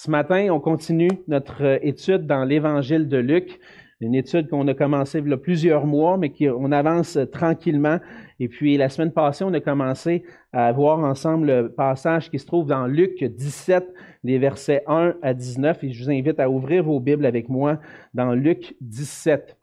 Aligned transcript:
Ce 0.00 0.12
matin, 0.12 0.46
on 0.52 0.60
continue 0.60 1.10
notre 1.26 1.64
euh, 1.64 1.78
étude 1.82 2.24
dans 2.24 2.44
l'Évangile 2.44 3.08
de 3.08 3.16
Luc, 3.16 3.58
une 4.00 4.14
étude 4.14 4.48
qu'on 4.48 4.68
a 4.68 4.74
commencé 4.74 5.18
il 5.18 5.28
y 5.28 5.32
a 5.32 5.36
plusieurs 5.36 5.86
mois, 5.86 6.16
mais 6.16 6.30
qu'on 6.30 6.70
avance 6.70 7.16
euh, 7.16 7.24
tranquillement. 7.24 7.98
Et 8.38 8.46
puis, 8.46 8.76
la 8.76 8.90
semaine 8.90 9.10
passée, 9.10 9.42
on 9.42 9.52
a 9.54 9.58
commencé 9.58 10.22
à 10.52 10.70
voir 10.70 11.00
ensemble 11.00 11.48
le 11.48 11.72
passage 11.72 12.30
qui 12.30 12.38
se 12.38 12.46
trouve 12.46 12.68
dans 12.68 12.86
Luc 12.86 13.24
17, 13.24 13.92
les 14.22 14.38
versets 14.38 14.84
1 14.86 15.14
à 15.20 15.34
19. 15.34 15.82
Et 15.82 15.90
je 15.90 16.04
vous 16.04 16.10
invite 16.12 16.38
à 16.38 16.48
ouvrir 16.48 16.84
vos 16.84 17.00
Bibles 17.00 17.26
avec 17.26 17.48
moi 17.48 17.80
dans 18.14 18.34
Luc 18.34 18.76
17. 18.80 19.56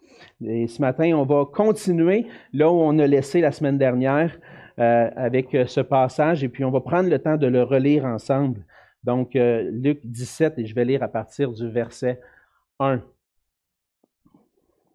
Et 0.44 0.68
ce 0.68 0.82
matin, 0.82 1.14
on 1.14 1.24
va 1.24 1.46
continuer 1.46 2.28
là 2.52 2.70
où 2.70 2.76
on 2.76 3.00
a 3.00 3.08
laissé 3.08 3.40
la 3.40 3.54
semaine 3.54 3.78
dernière 3.78 4.38
euh, 4.80 5.10
avec 5.16 5.56
ce 5.66 5.80
passage. 5.80 6.44
Et 6.44 6.50
puis, 6.50 6.66
on 6.66 6.72
va 6.72 6.82
prendre 6.82 7.10
le 7.10 7.20
temps 7.20 7.38
de 7.38 7.48
le 7.48 7.64
relire 7.64 8.04
ensemble. 8.04 8.66
Donc, 9.06 9.36
euh, 9.36 9.70
Luc 9.72 10.00
17, 10.04 10.58
et 10.58 10.66
je 10.66 10.74
vais 10.74 10.84
lire 10.84 11.04
à 11.04 11.08
partir 11.08 11.52
du 11.52 11.70
verset 11.70 12.20
1. 12.80 13.04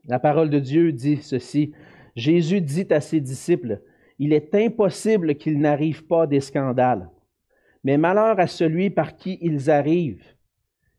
La 0.06 0.18
parole 0.18 0.50
de 0.50 0.58
Dieu 0.58 0.90
dit 0.90 1.18
ceci. 1.18 1.72
Jésus 2.16 2.60
dit 2.60 2.88
à 2.90 3.00
ses 3.00 3.20
disciples, 3.20 3.80
Il 4.18 4.32
est 4.32 4.52
impossible 4.56 5.36
qu'il 5.36 5.60
n'arrive 5.60 6.06
pas 6.06 6.26
des 6.26 6.40
scandales, 6.40 7.08
mais 7.84 7.98
malheur 7.98 8.40
à 8.40 8.48
celui 8.48 8.90
par 8.90 9.16
qui 9.16 9.38
ils 9.42 9.70
arrivent. 9.70 10.34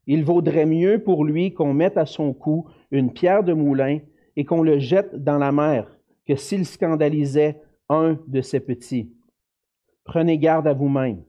Il 0.08 0.24
vaudrait 0.24 0.66
mieux 0.66 1.04
pour 1.04 1.26
lui 1.26 1.54
qu'on 1.54 1.74
mette 1.74 1.98
à 1.98 2.06
son 2.06 2.34
cou 2.34 2.70
une 2.92 3.12
pierre 3.12 3.44
de 3.44 3.52
moulin 3.52 4.00
et 4.38 4.46
qu'on 4.46 4.64
le 4.64 4.80
jette 4.80 5.16
dans 5.16 5.38
la 5.38 5.52
mer 5.52 6.00
que 6.26 6.38
s'il 6.38 6.66
scandalisait 6.66 7.62
un 7.90 8.18
de 8.28 8.40
ses 8.40 8.62
petits. 8.62 9.12
Prenez 10.06 10.38
garde 10.38 10.66
à 10.66 10.74
vous-même. 10.74 11.24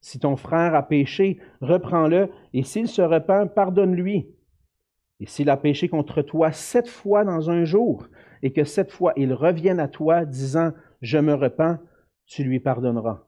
Si 0.00 0.18
ton 0.18 0.36
frère 0.36 0.74
a 0.74 0.82
péché, 0.82 1.38
reprends-le, 1.60 2.30
et 2.52 2.62
s'il 2.62 2.88
se 2.88 3.02
repent, 3.02 3.52
pardonne-lui. 3.54 4.28
Et 5.20 5.26
s'il 5.26 5.50
a 5.50 5.56
péché 5.56 5.88
contre 5.88 6.22
toi 6.22 6.52
sept 6.52 6.88
fois 6.88 7.24
dans 7.24 7.50
un 7.50 7.64
jour, 7.64 8.08
et 8.42 8.52
que 8.52 8.64
sept 8.64 8.90
fois 8.90 9.12
il 9.16 9.32
revienne 9.32 9.80
à 9.80 9.88
toi 9.88 10.24
disant, 10.24 10.72
Je 11.00 11.18
me 11.18 11.34
repens, 11.34 11.78
tu 12.26 12.44
lui 12.44 12.60
pardonneras. 12.60 13.24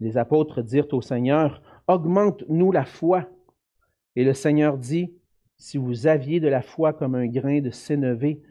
Les 0.00 0.16
apôtres 0.16 0.62
dirent 0.62 0.92
au 0.92 1.02
Seigneur, 1.02 1.62
Augmente-nous 1.88 2.70
la 2.70 2.84
foi. 2.84 3.28
Et 4.14 4.24
le 4.24 4.34
Seigneur 4.34 4.78
dit, 4.78 5.12
Si 5.56 5.78
vous 5.78 6.06
aviez 6.06 6.38
de 6.38 6.48
la 6.48 6.62
foi 6.62 6.92
comme 6.92 7.14
un 7.14 7.26
grain 7.26 7.60
de 7.60 7.70
sénévé, 7.70 8.42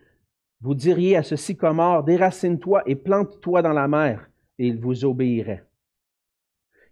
vous 0.60 0.76
diriez 0.76 1.16
à 1.16 1.24
ce 1.24 1.36
sycomore, 1.36 2.04
Déracine-toi 2.04 2.84
et 2.86 2.96
plante-toi 2.96 3.62
dans 3.62 3.74
la 3.74 3.88
mer, 3.88 4.30
et 4.60 4.68
il 4.68 4.80
vous 4.80 5.06
obéirait. 5.06 5.66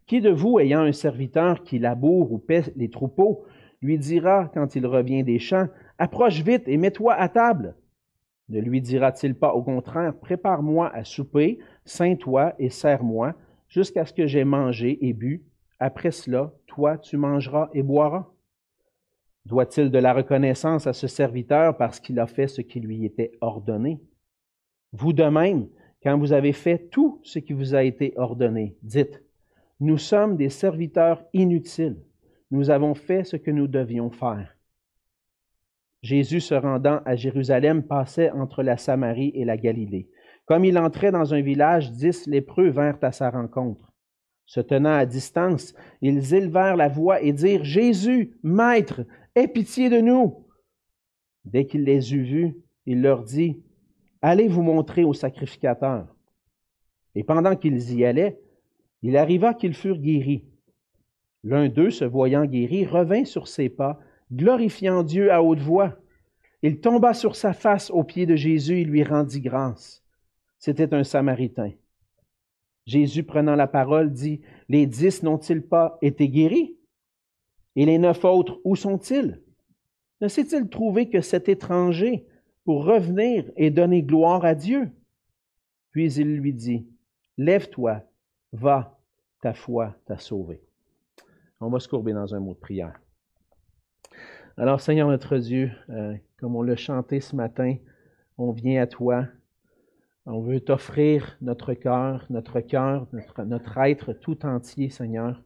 Qui 0.10 0.22
de 0.22 0.32
vous, 0.32 0.58
ayant 0.58 0.82
un 0.82 0.92
serviteur 0.92 1.64
qui 1.64 1.78
laboure 1.78 2.32
ou 2.32 2.40
paie 2.40 2.64
les 2.76 2.90
troupeaux, 2.90 3.46
lui 3.80 4.00
dira, 4.00 4.50
quand 4.56 4.76
il 4.76 4.88
revient 4.88 5.24
des 5.24 5.38
champs, 5.38 5.68
Approche 6.00 6.42
vite 6.42 6.64
et 6.66 6.78
mets-toi 6.78 7.14
à 7.14 7.30
table 7.30 7.76
Ne 8.48 8.60
lui 8.60 8.82
dira-t-il 8.82 9.36
pas 9.36 9.54
au 9.54 9.62
contraire, 9.62 10.18
Prépare-moi 10.18 10.90
à 10.96 11.04
souper, 11.04 11.60
ceins-toi 11.86 12.56
et 12.58 12.72
sers-moi, 12.72 13.36
jusqu'à 13.68 14.04
ce 14.04 14.14
que 14.14 14.26
j'aie 14.26 14.46
mangé 14.46 14.98
et 15.08 15.14
bu. 15.14 15.46
Après 15.78 16.10
cela, 16.10 16.54
toi, 16.66 16.98
tu 16.98 17.16
mangeras 17.16 17.70
et 17.76 17.84
boiras. 17.84 18.32
Doit-il 19.46 19.92
de 19.92 20.00
la 20.00 20.14
reconnaissance 20.14 20.88
à 20.88 20.94
ce 20.94 21.06
serviteur 21.06 21.78
parce 21.78 22.00
qu'il 22.00 22.18
a 22.18 22.26
fait 22.26 22.48
ce 22.48 22.62
qui 22.62 22.80
lui 22.80 23.06
était 23.06 23.34
ordonné? 23.42 24.02
Vous 24.92 25.14
de 25.14 25.26
même, 25.26 25.68
quand 26.02 26.18
vous 26.18 26.34
avez 26.34 26.54
fait 26.54 26.90
tout 26.90 27.20
ce 27.22 27.38
qui 27.38 27.54
vous 27.54 27.76
a 27.76 27.84
été 27.84 28.14
ordonné, 28.18 28.76
dites, 28.82 29.22
nous 29.80 29.98
sommes 29.98 30.36
des 30.36 30.50
serviteurs 30.50 31.24
inutiles. 31.34 31.98
Nous 32.52 32.70
avons 32.70 32.96
fait 32.96 33.24
ce 33.24 33.38
que 33.38 33.52
nous 33.52 33.68
devions 33.68 34.10
faire. 34.10 34.56
Jésus, 36.02 36.40
se 36.40 36.56
rendant 36.56 37.02
à 37.06 37.16
Jérusalem, 37.16 37.84
passait 37.84 38.32
entre 38.32 38.64
la 38.64 38.78
Samarie 38.78 39.32
et 39.36 39.46
la 39.46 39.58
Galilée. 39.58 40.10
Comme 40.46 40.66
il 40.66 40.78
entrait 40.78 41.12
dans 41.12 41.34
un 41.34 41.42
village, 41.42 41.92
dix 41.92 42.26
lépreux 42.26 42.70
vinrent 42.70 43.04
à 43.04 43.12
sa 43.12 43.30
rencontre. 43.30 43.94
Se 44.46 44.60
tenant 44.60 44.96
à 44.96 45.06
distance, 45.06 45.76
ils 46.02 46.34
élevèrent 46.34 46.76
la 46.76 46.88
voix 46.88 47.22
et 47.22 47.34
dirent 47.34 47.64
Jésus, 47.64 48.38
Maître, 48.42 49.06
aie 49.36 49.48
pitié 49.48 49.90
de 49.90 50.00
nous. 50.00 50.48
Dès 51.46 51.68
qu'il 51.68 51.84
les 51.84 52.14
eut 52.14 52.24
vus, 52.24 52.58
il 52.86 53.02
leur 53.02 53.24
dit 53.24 53.62
Allez 54.22 54.48
vous 54.48 54.64
montrer 54.64 55.04
au 55.04 55.14
sacrificateur. 55.14 56.08
Et 57.14 57.24
pendant 57.24 57.56
qu'ils 57.56 57.94
y 57.94 58.06
allaient, 58.06 58.40
il 59.02 59.18
arriva 59.18 59.54
qu'ils 59.54 59.74
furent 59.74 60.00
guéris. 60.00 60.46
L'un 61.44 61.70
d'eux, 61.70 61.90
se 61.90 62.06
voyant 62.06 62.46
guéri, 62.46 62.86
revint 62.86 63.26
sur 63.26 63.48
ses 63.48 63.70
pas, 63.70 64.00
glorifiant 64.32 65.04
Dieu 65.04 65.32
à 65.32 65.42
haute 65.42 65.60
voix. 65.60 65.98
Il 66.62 66.82
tomba 66.82 67.14
sur 67.14 67.36
sa 67.36 67.54
face 67.54 67.90
aux 67.90 68.04
pieds 68.04 68.26
de 68.26 68.36
Jésus 68.36 68.82
et 68.82 68.84
lui 68.84 69.04
rendit 69.04 69.40
grâce. 69.40 70.04
C'était 70.58 70.94
un 70.94 71.06
Samaritain. 71.06 71.72
Jésus, 72.86 73.24
prenant 73.24 73.56
la 73.56 73.68
parole, 73.68 74.12
dit, 74.12 74.42
Les 74.68 74.86
dix 74.86 75.24
n'ont-ils 75.24 75.62
pas 75.62 75.98
été 76.02 76.28
guéris? 76.28 76.76
Et 77.76 77.86
les 77.86 77.98
neuf 77.98 78.26
autres, 78.26 78.60
où 78.66 78.76
sont-ils? 78.76 79.42
Ne 80.22 80.28
s'est-il 80.28 80.68
trouvé 80.68 81.10
que 81.10 81.22
cet 81.22 81.48
étranger 81.48 82.26
pour 82.66 82.84
revenir 82.84 83.50
et 83.56 83.70
donner 83.70 84.04
gloire 84.04 84.44
à 84.44 84.56
Dieu? 84.56 84.92
Puis 85.92 86.14
il 86.16 86.36
lui 86.36 86.54
dit, 86.54 86.88
Lève-toi, 87.38 88.04
Va, 88.52 89.00
ta 89.42 89.54
foi 89.54 89.96
t'a 90.06 90.18
sauvé. 90.18 90.62
On 91.62 91.70
va 91.70 91.80
se 91.80 91.88
courber 91.88 92.14
dans 92.14 92.34
un 92.34 92.40
mot 92.40 92.54
de 92.54 92.60
prière. 92.60 93.00
Alors, 94.58 94.82
Seigneur 94.82 95.08
notre 95.08 95.38
Dieu, 95.38 95.72
euh, 95.90 96.16
comme 96.38 96.56
on 96.56 96.62
l'a 96.62 96.76
chanté 96.76 97.22
ce 97.22 97.36
matin, 97.36 97.76
on 98.38 98.52
vient 98.52 98.82
à 98.82 98.88
toi. 98.88 99.28
On 100.26 100.42
veut 100.42 100.60
t'offrir 100.60 101.38
notre 101.42 101.74
cœur, 101.74 102.26
notre 102.30 102.60
cœur, 102.62 103.08
notre, 103.14 103.44
notre 103.44 103.78
être 103.78 104.14
tout 104.14 104.46
entier, 104.46 104.90
Seigneur, 104.90 105.42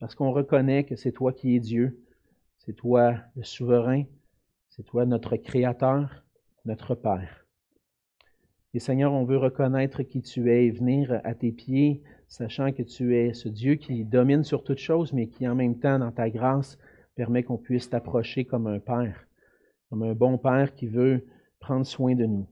parce 0.00 0.14
qu'on 0.14 0.32
reconnaît 0.32 0.84
que 0.84 0.96
c'est 0.96 1.12
toi 1.12 1.32
qui 1.32 1.56
es 1.56 1.60
Dieu, 1.60 2.02
c'est 2.58 2.74
toi 2.74 3.14
le 3.36 3.44
souverain, 3.44 4.04
c'est 4.68 4.84
toi 4.84 5.06
notre 5.06 5.36
Créateur, 5.36 6.24
notre 6.64 6.94
Père. 6.94 7.46
Et 8.74 8.80
Seigneur, 8.80 9.12
on 9.12 9.24
veut 9.24 9.38
reconnaître 9.38 10.02
qui 10.02 10.20
tu 10.20 10.50
es 10.50 10.66
et 10.66 10.70
venir 10.70 11.20
à 11.24 11.34
tes 11.34 11.52
pieds 11.52 12.02
sachant 12.28 12.72
que 12.72 12.82
tu 12.82 13.16
es 13.16 13.32
ce 13.34 13.48
Dieu 13.48 13.74
qui 13.76 14.04
domine 14.04 14.44
sur 14.44 14.64
toutes 14.64 14.78
choses, 14.78 15.12
mais 15.12 15.28
qui 15.28 15.46
en 15.46 15.54
même 15.54 15.78
temps, 15.78 15.98
dans 15.98 16.12
ta 16.12 16.30
grâce, 16.30 16.78
permet 17.14 17.42
qu'on 17.42 17.56
puisse 17.56 17.88
t'approcher 17.88 18.44
comme 18.44 18.66
un 18.66 18.78
Père, 18.78 19.26
comme 19.88 20.02
un 20.02 20.14
bon 20.14 20.38
Père 20.38 20.74
qui 20.74 20.86
veut 20.86 21.24
prendre 21.60 21.86
soin 21.86 22.14
de 22.14 22.26
nous. 22.26 22.46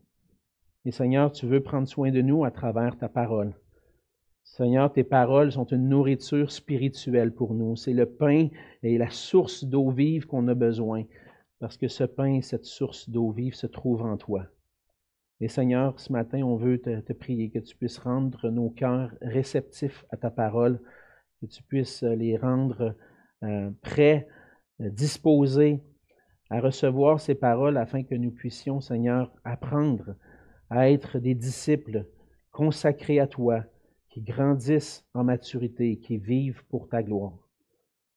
Et 0.84 0.90
Seigneur, 0.90 1.32
tu 1.32 1.46
veux 1.46 1.62
prendre 1.62 1.88
soin 1.88 2.10
de 2.10 2.20
nous 2.20 2.44
à 2.44 2.50
travers 2.50 2.96
ta 2.96 3.08
parole. 3.08 3.54
Seigneur, 4.44 4.92
tes 4.92 5.04
paroles 5.04 5.52
sont 5.52 5.64
une 5.64 5.88
nourriture 5.88 6.52
spirituelle 6.52 7.32
pour 7.32 7.54
nous. 7.54 7.76
C'est 7.76 7.94
le 7.94 8.06
pain 8.06 8.48
et 8.82 8.98
la 8.98 9.10
source 9.10 9.64
d'eau 9.64 9.90
vive 9.90 10.26
qu'on 10.26 10.48
a 10.48 10.54
besoin, 10.54 11.04
parce 11.58 11.78
que 11.78 11.88
ce 11.88 12.04
pain 12.04 12.34
et 12.34 12.42
cette 12.42 12.66
source 12.66 13.08
d'eau 13.08 13.30
vive 13.30 13.54
se 13.54 13.66
trouvent 13.66 14.02
en 14.02 14.18
toi. 14.18 14.46
Et 15.44 15.49
Seigneur, 15.49 16.00
ce 16.00 16.10
matin, 16.10 16.41
on 16.43 16.56
veut 16.56 16.81
te, 16.81 17.12
prier 17.12 17.50
que 17.50 17.59
tu 17.59 17.77
puisses 17.77 17.99
rendre 17.99 18.49
nos 18.49 18.71
cœurs 18.71 19.15
réceptifs 19.21 20.06
à 20.09 20.16
ta 20.16 20.31
parole, 20.31 20.81
que 21.38 21.44
tu 21.44 21.62
puisses 21.62 22.03
les 22.03 22.38
rendre 22.38 22.97
euh, 23.43 23.71
prêts, 23.82 24.27
euh, 24.81 24.88
disposés 24.88 25.82
à 26.49 26.60
recevoir 26.60 27.21
ces 27.21 27.34
paroles 27.34 27.77
afin 27.77 28.05
que 28.05 28.15
nous 28.15 28.31
puissions, 28.31 28.81
Seigneur, 28.81 29.31
apprendre 29.44 30.15
à 30.71 30.91
être 30.91 31.19
des 31.19 31.34
disciples 31.34 32.06
consacrés 32.50 33.21
à 33.21 33.26
toi, 33.26 33.65
qui 34.09 34.22
grandissent 34.22 35.05
en 35.12 35.25
maturité 35.25 35.99
qui 35.99 36.16
vivent 36.16 36.65
pour 36.71 36.88
ta 36.88 37.03
gloire. 37.03 37.50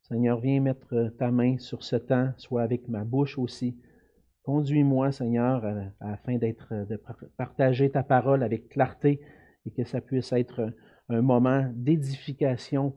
Seigneur, 0.04 0.40
viens 0.40 0.62
mettre 0.62 1.14
ta 1.20 1.30
main 1.30 1.58
sur 1.58 1.84
ce 1.84 1.98
temps, 1.98 2.32
soit 2.38 2.62
avec 2.62 2.88
ma 2.88 3.04
bouche 3.04 3.38
aussi, 3.38 3.76
Conduis-moi, 4.48 5.12
Seigneur, 5.12 5.62
afin 6.00 6.38
de 6.38 6.98
partager 7.36 7.90
ta 7.90 8.02
parole 8.02 8.44
avec 8.44 8.70
clarté 8.70 9.20
et 9.66 9.72
que 9.72 9.84
ça 9.84 10.00
puisse 10.00 10.32
être 10.32 10.72
un 11.10 11.22
moment 11.22 11.70
d'édification 11.76 12.96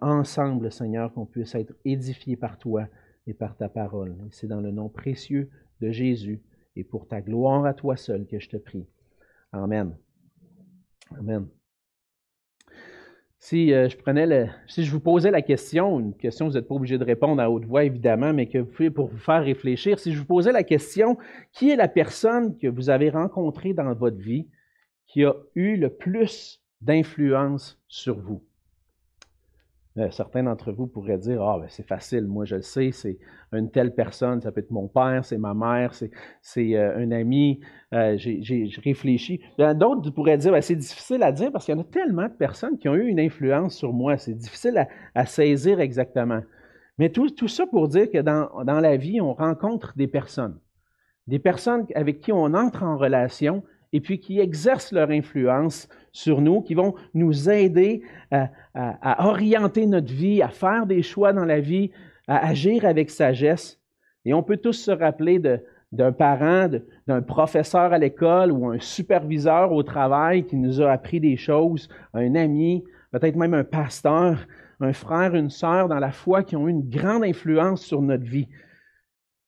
ensemble, 0.00 0.70
Seigneur, 0.70 1.12
qu'on 1.12 1.26
puisse 1.26 1.56
être 1.56 1.74
édifié 1.84 2.36
par 2.36 2.58
toi 2.58 2.86
et 3.26 3.34
par 3.34 3.56
ta 3.56 3.68
parole. 3.68 4.16
c'est 4.30 4.46
dans 4.46 4.60
le 4.60 4.70
nom 4.70 4.88
précieux 4.88 5.50
de 5.80 5.90
Jésus 5.90 6.40
et 6.76 6.84
pour 6.84 7.08
ta 7.08 7.20
gloire 7.20 7.66
à 7.66 7.74
toi 7.74 7.96
seul 7.96 8.24
que 8.24 8.38
je 8.38 8.50
te 8.50 8.56
prie. 8.56 8.86
Amen. 9.50 9.96
Amen. 11.18 11.48
Si 13.44 13.74
euh, 13.74 13.90
je 13.90 14.82
je 14.82 14.90
vous 14.90 15.00
posais 15.00 15.30
la 15.30 15.42
question, 15.42 16.00
une 16.00 16.16
question, 16.16 16.48
vous 16.48 16.54
n'êtes 16.54 16.66
pas 16.66 16.76
obligé 16.76 16.96
de 16.96 17.04
répondre 17.04 17.42
à 17.42 17.50
haute 17.50 17.66
voix 17.66 17.84
évidemment, 17.84 18.32
mais 18.32 18.46
que 18.46 18.56
vous 18.56 18.90
pour 18.90 19.08
vous 19.08 19.18
faire 19.18 19.44
réfléchir, 19.44 19.98
si 19.98 20.14
je 20.14 20.18
vous 20.18 20.24
posais 20.24 20.50
la 20.50 20.62
question, 20.62 21.18
qui 21.52 21.68
est 21.68 21.76
la 21.76 21.88
personne 21.88 22.56
que 22.56 22.68
vous 22.68 22.88
avez 22.88 23.10
rencontrée 23.10 23.74
dans 23.74 23.92
votre 23.92 24.16
vie 24.16 24.48
qui 25.06 25.26
a 25.26 25.34
eu 25.54 25.76
le 25.76 25.90
plus 25.90 26.62
d'influence 26.80 27.78
sur 27.86 28.18
vous? 28.18 28.42
Euh, 29.96 30.10
certains 30.10 30.42
d'entre 30.42 30.72
vous 30.72 30.88
pourraient 30.88 31.18
dire 31.18 31.40
Ah, 31.40 31.58
ben, 31.60 31.66
c'est 31.68 31.86
facile, 31.86 32.26
moi 32.26 32.44
je 32.44 32.56
le 32.56 32.62
sais, 32.62 32.90
c'est 32.90 33.16
une 33.52 33.70
telle 33.70 33.94
personne, 33.94 34.40
ça 34.40 34.50
peut 34.50 34.60
être 34.60 34.72
mon 34.72 34.88
père, 34.88 35.24
c'est 35.24 35.38
ma 35.38 35.54
mère, 35.54 35.94
c'est 35.94 36.76
euh, 36.76 36.96
un 36.98 37.12
ami, 37.12 37.60
euh, 37.92 38.16
j'ai 38.18 38.68
réfléchi. 38.82 39.40
D'autres 39.56 40.10
pourraient 40.10 40.36
dire 40.36 40.50
ben, 40.50 40.60
C'est 40.60 40.74
difficile 40.74 41.22
à 41.22 41.30
dire 41.30 41.52
parce 41.52 41.66
qu'il 41.66 41.76
y 41.76 41.78
en 41.78 41.80
a 41.80 41.84
tellement 41.84 42.24
de 42.24 42.32
personnes 42.32 42.76
qui 42.76 42.88
ont 42.88 42.96
eu 42.96 43.06
une 43.06 43.20
influence 43.20 43.76
sur 43.76 43.92
moi, 43.92 44.16
c'est 44.16 44.34
difficile 44.34 44.84
à, 45.14 45.26
saisir 45.26 45.78
exactement. 45.78 46.40
Mais 46.98 47.10
tout, 47.10 47.30
tout, 47.30 47.48
ça 47.48 47.64
pour 47.64 47.86
dire 47.86 48.10
que 48.10 48.18
dans 48.18 48.80
la 48.80 48.96
vie, 48.96 49.20
on 49.20 49.32
rencontre 49.32 49.94
des 49.96 50.08
personnes, 50.08 50.58
des 51.28 51.38
personnes 51.38 51.86
avec 51.94 52.20
qui 52.20 52.32
on 52.32 52.52
entre 52.54 52.82
en 52.82 52.96
relation 52.96 53.62
et 53.94 54.00
puis 54.00 54.18
qui 54.18 54.40
exercent 54.40 54.90
leur 54.90 55.10
influence 55.10 55.88
sur 56.10 56.40
nous, 56.40 56.60
qui 56.62 56.74
vont 56.74 56.96
nous 57.14 57.48
aider 57.48 58.02
à, 58.32 59.24
orienter 59.24 59.86
notre 59.86 60.12
vie, 60.12 60.42
à 60.42 60.48
faire 60.48 60.84
des 60.84 61.00
choix 61.00 61.32
dans 61.32 61.44
la 61.44 61.60
vie, 61.60 61.92
à 62.26 62.44
agir 62.44 62.84
avec 62.86 63.08
sagesse. 63.08 63.80
Et 64.24 64.34
on 64.34 64.42
peut 64.42 64.56
tous 64.56 64.72
se 64.72 64.90
rappeler 64.90 65.38
d'un 65.92 66.10
parent, 66.10 66.68
d'un 67.06 67.22
professeur 67.22 67.92
à 67.92 67.98
l'école 67.98 68.50
ou 68.50 68.68
un 68.68 68.80
superviseur 68.80 69.70
au 69.70 69.84
travail 69.84 70.44
qui 70.44 70.56
nous 70.56 70.82
a 70.82 70.90
appris 70.90 71.20
des 71.20 71.36
choses, 71.36 71.88
un 72.14 72.34
ami, 72.34 72.82
peut-être 73.12 73.36
même 73.36 73.54
un 73.54 73.62
pasteur, 73.64 74.44
un 74.80 74.92
frère, 74.92 75.36
une 75.36 75.50
sœur 75.50 75.86
dans 75.86 76.00
la 76.00 76.10
foi 76.10 76.42
qui 76.42 76.56
ont 76.56 76.66
eu 76.66 76.72
une 76.72 76.90
grande 76.90 77.22
influence 77.22 77.82
sur 77.82 78.02
notre 78.02 78.24
vie. 78.24 78.48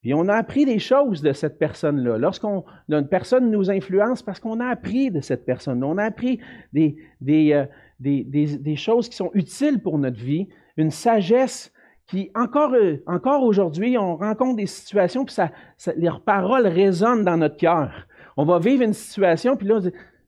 Et 0.07 0.15
on 0.15 0.29
a 0.29 0.35
appris 0.35 0.65
des 0.65 0.79
choses 0.79 1.21
de 1.21 1.33
cette 1.33 1.59
personne-là. 1.59 2.17
Lorsqu'on 2.17 2.65
personne 3.11 3.51
nous 3.51 3.73
influence, 3.73 4.23
parce 4.23 4.39
qu'on 4.39 4.61
a 4.61 4.67
appris 4.67 5.11
de 5.11 5.21
cette 5.21 5.45
personne. 5.45 5.83
On 5.83 5.99
a 5.99 6.05
appris 6.05 6.39
des, 6.73 6.97
euh, 7.29 7.65
des, 7.99 8.77
choses 8.77 9.09
qui 9.09 9.17
sont 9.17 9.33
utiles 9.35 9.81
pour 9.81 9.99
notre 9.99 10.21
vie, 10.21 10.49
une 10.77 10.93
sagesse 10.93 11.73
qui, 12.07 12.31
encore, 12.37 12.73
euh, 12.75 13.03
encore 13.09 13.43
aujourd'hui, 13.43 13.99
on 13.99 14.15
rencontre 14.15 14.55
des 14.55 14.67
situations, 14.67 15.25
puis 15.25 15.35
ça, 15.35 15.51
leurs 15.97 16.21
paroles 16.21 16.69
résonnent 16.69 17.25
dans 17.25 17.37
notre 17.37 17.57
cœur. 17.57 18.07
On 18.37 18.45
va 18.45 18.61
vivre 18.61 18.85
une 18.85 18.93
situation, 18.93 19.57
puis 19.57 19.67
là, 19.67 19.81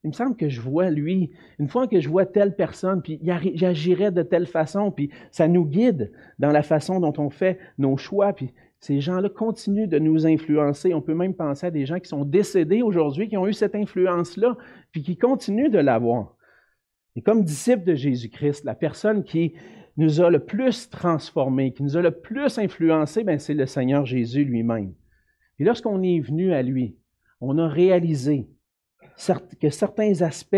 il 0.03 0.09
me 0.09 0.13
semble 0.13 0.35
que 0.35 0.49
je 0.49 0.61
vois 0.61 0.91
lui, 0.91 1.31
une 1.61 1.69
fois 1.69 1.87
que 1.87 2.01
je 2.01 2.09
vois 2.09 2.27
telle 2.27 2.57
personne, 2.57 3.01
puis 3.01 3.21
j'agirais 3.55 4.11
de 4.11 4.23
telle 4.23 4.47
façon, 4.47 4.91
puis 4.91 5.11
ça 5.31 5.47
nous 5.47 5.65
guide 5.65 6.11
dans 6.41 6.51
la 6.51 6.65
façon 6.65 6.99
dont 6.99 7.15
on 7.19 7.31
fait 7.31 7.61
nos 7.79 7.97
choix, 7.97 8.33
puis 8.33 8.53
ces 8.81 9.01
gens-là 9.01 9.29
continuent 9.29 9.89
de 9.89 9.99
nous 9.99 10.27
influencer. 10.27 10.95
On 10.95 11.03
peut 11.03 11.15
même 11.15 11.35
penser 11.35 11.67
à 11.67 11.71
des 11.71 11.85
gens 11.85 11.99
qui 11.99 12.09
sont 12.09 12.25
décédés 12.25 12.83
aujourd'hui, 12.83 13.29
qui 13.29 13.37
ont 13.37 13.47
eu 13.47 13.53
cette 13.53 13.75
influence-là, 13.75 14.57
puis 14.93 15.03
qui 15.03 15.17
continuent 15.17 15.71
de 15.71 15.79
l'avoir. 15.79 16.37
Et 17.17 17.23
comme 17.23 17.43
disciple 17.43 17.85
de 17.85 17.95
Jésus-Christ, 17.95 18.65
la 18.65 18.77
personne 18.77 19.25
qui 19.25 19.55
nous 19.97 20.21
a 20.21 20.31
le 20.31 20.39
plus 20.39 20.89
transformés, 20.89 21.73
qui 21.73 21.83
nous 21.83 21.97
a 21.97 22.03
le 22.03 22.13
plus 22.13 22.59
influencés, 22.59 23.25
ben, 23.25 23.41
c'est 23.41 23.55
le 23.55 23.67
Seigneur 23.67 24.07
Jésus 24.07 24.45
lui-même. 24.45 24.95
Et 25.59 25.65
lorsqu'on 25.65 26.03
est 26.05 26.21
venu 26.21 26.53
à 26.53 26.63
lui, 26.63 26.97
on 27.41 27.59
a 27.59 27.67
réalisé 27.67 28.49
que 29.61 29.71
certains 29.71 30.23
aspects 30.23 30.57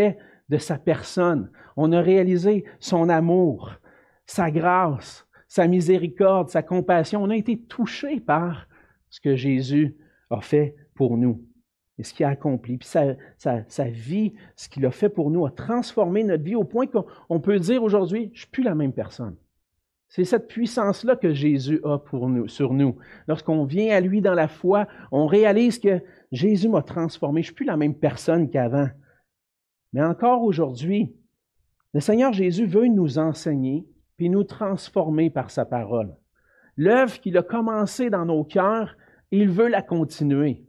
de 0.51 0.59
sa 0.59 0.79
personne, 0.79 1.51
on 1.77 1.93
a 1.93 2.03
réalisé 2.03 2.65
son 2.81 3.09
amour, 3.09 3.73
sa 4.27 4.51
grâce, 4.51 5.27
sa 5.51 5.67
miséricorde, 5.67 6.49
sa 6.49 6.63
compassion. 6.63 7.25
On 7.25 7.29
a 7.29 7.37
été 7.37 7.59
touchés 7.59 8.21
par 8.21 8.69
ce 9.11 9.21
que 9.21 9.35
Jésus 9.35 9.97
a 10.31 10.41
fait 10.41 10.77
pour 10.95 11.17
nous 11.17 11.45
et 11.99 12.05
ce 12.05 12.15
qu'il 12.15 12.25
a 12.25 12.29
accompli. 12.29 12.79
Puis 12.79 12.89
sa, 12.89 13.85
vie, 13.89 14.33
ce 14.55 14.69
qu'il 14.69 14.87
a 14.87 14.93
fait 14.93 15.09
pour 15.09 15.29
nous, 15.29 15.45
a 15.45 15.51
transformé 15.51 16.23
notre 16.23 16.45
vie 16.45 16.55
au 16.55 16.63
point 16.63 16.87
qu'on 16.87 17.41
peut 17.41 17.59
dire 17.59 17.83
aujourd'hui, 17.83 18.27
je 18.27 18.31
ne 18.31 18.39
suis 18.39 18.47
plus 18.47 18.63
la 18.63 18.77
même 18.77 18.93
personne. 18.93 19.37
C'est 20.09 20.25
cette 20.25 20.47
puissance-là 20.47 21.17
que 21.17 21.35
Jésus 21.35 21.81
a 21.83 21.99
pour 21.99 22.29
nous, 22.29 22.47
sur 22.47 22.73
nous. 22.73 22.97
Lorsqu'on 23.27 23.65
vient 23.65 23.93
à 23.93 24.01
lui 24.01 24.21
dans 24.21 24.35
la 24.35 24.49
foi, 24.49 24.87
on 25.11 25.27
réalise 25.27 25.81
que 25.81 26.01
Jésus 26.31 26.69
m'a 26.69 26.83
transformé. 26.83 27.43
Je 27.43 27.47
ne 27.47 27.49
suis 27.49 27.55
plus 27.57 27.67
la 27.67 27.77
même 27.77 27.97
personne 27.97 28.49
qu'avant. 28.51 28.89
Mais 29.93 30.03
encore 30.03 30.45
aujourd'hui, 30.45 31.13
le 31.93 31.99
Seigneur 31.99 32.33
Jésus 32.33 32.67
veut 32.67 32.87
nous 32.87 33.19
enseigner 33.19 33.85
puis 34.21 34.29
nous 34.29 34.45
transformer 34.45 35.31
par 35.31 35.51
sa 35.51 35.65
parole. 35.65 36.15
L'œuvre 36.77 37.19
qu'il 37.21 37.39
a 37.39 37.43
commencée 37.43 38.11
dans 38.11 38.27
nos 38.27 38.45
cœurs, 38.45 38.95
il 39.31 39.49
veut 39.49 39.69
la 39.69 39.81
continuer. 39.81 40.67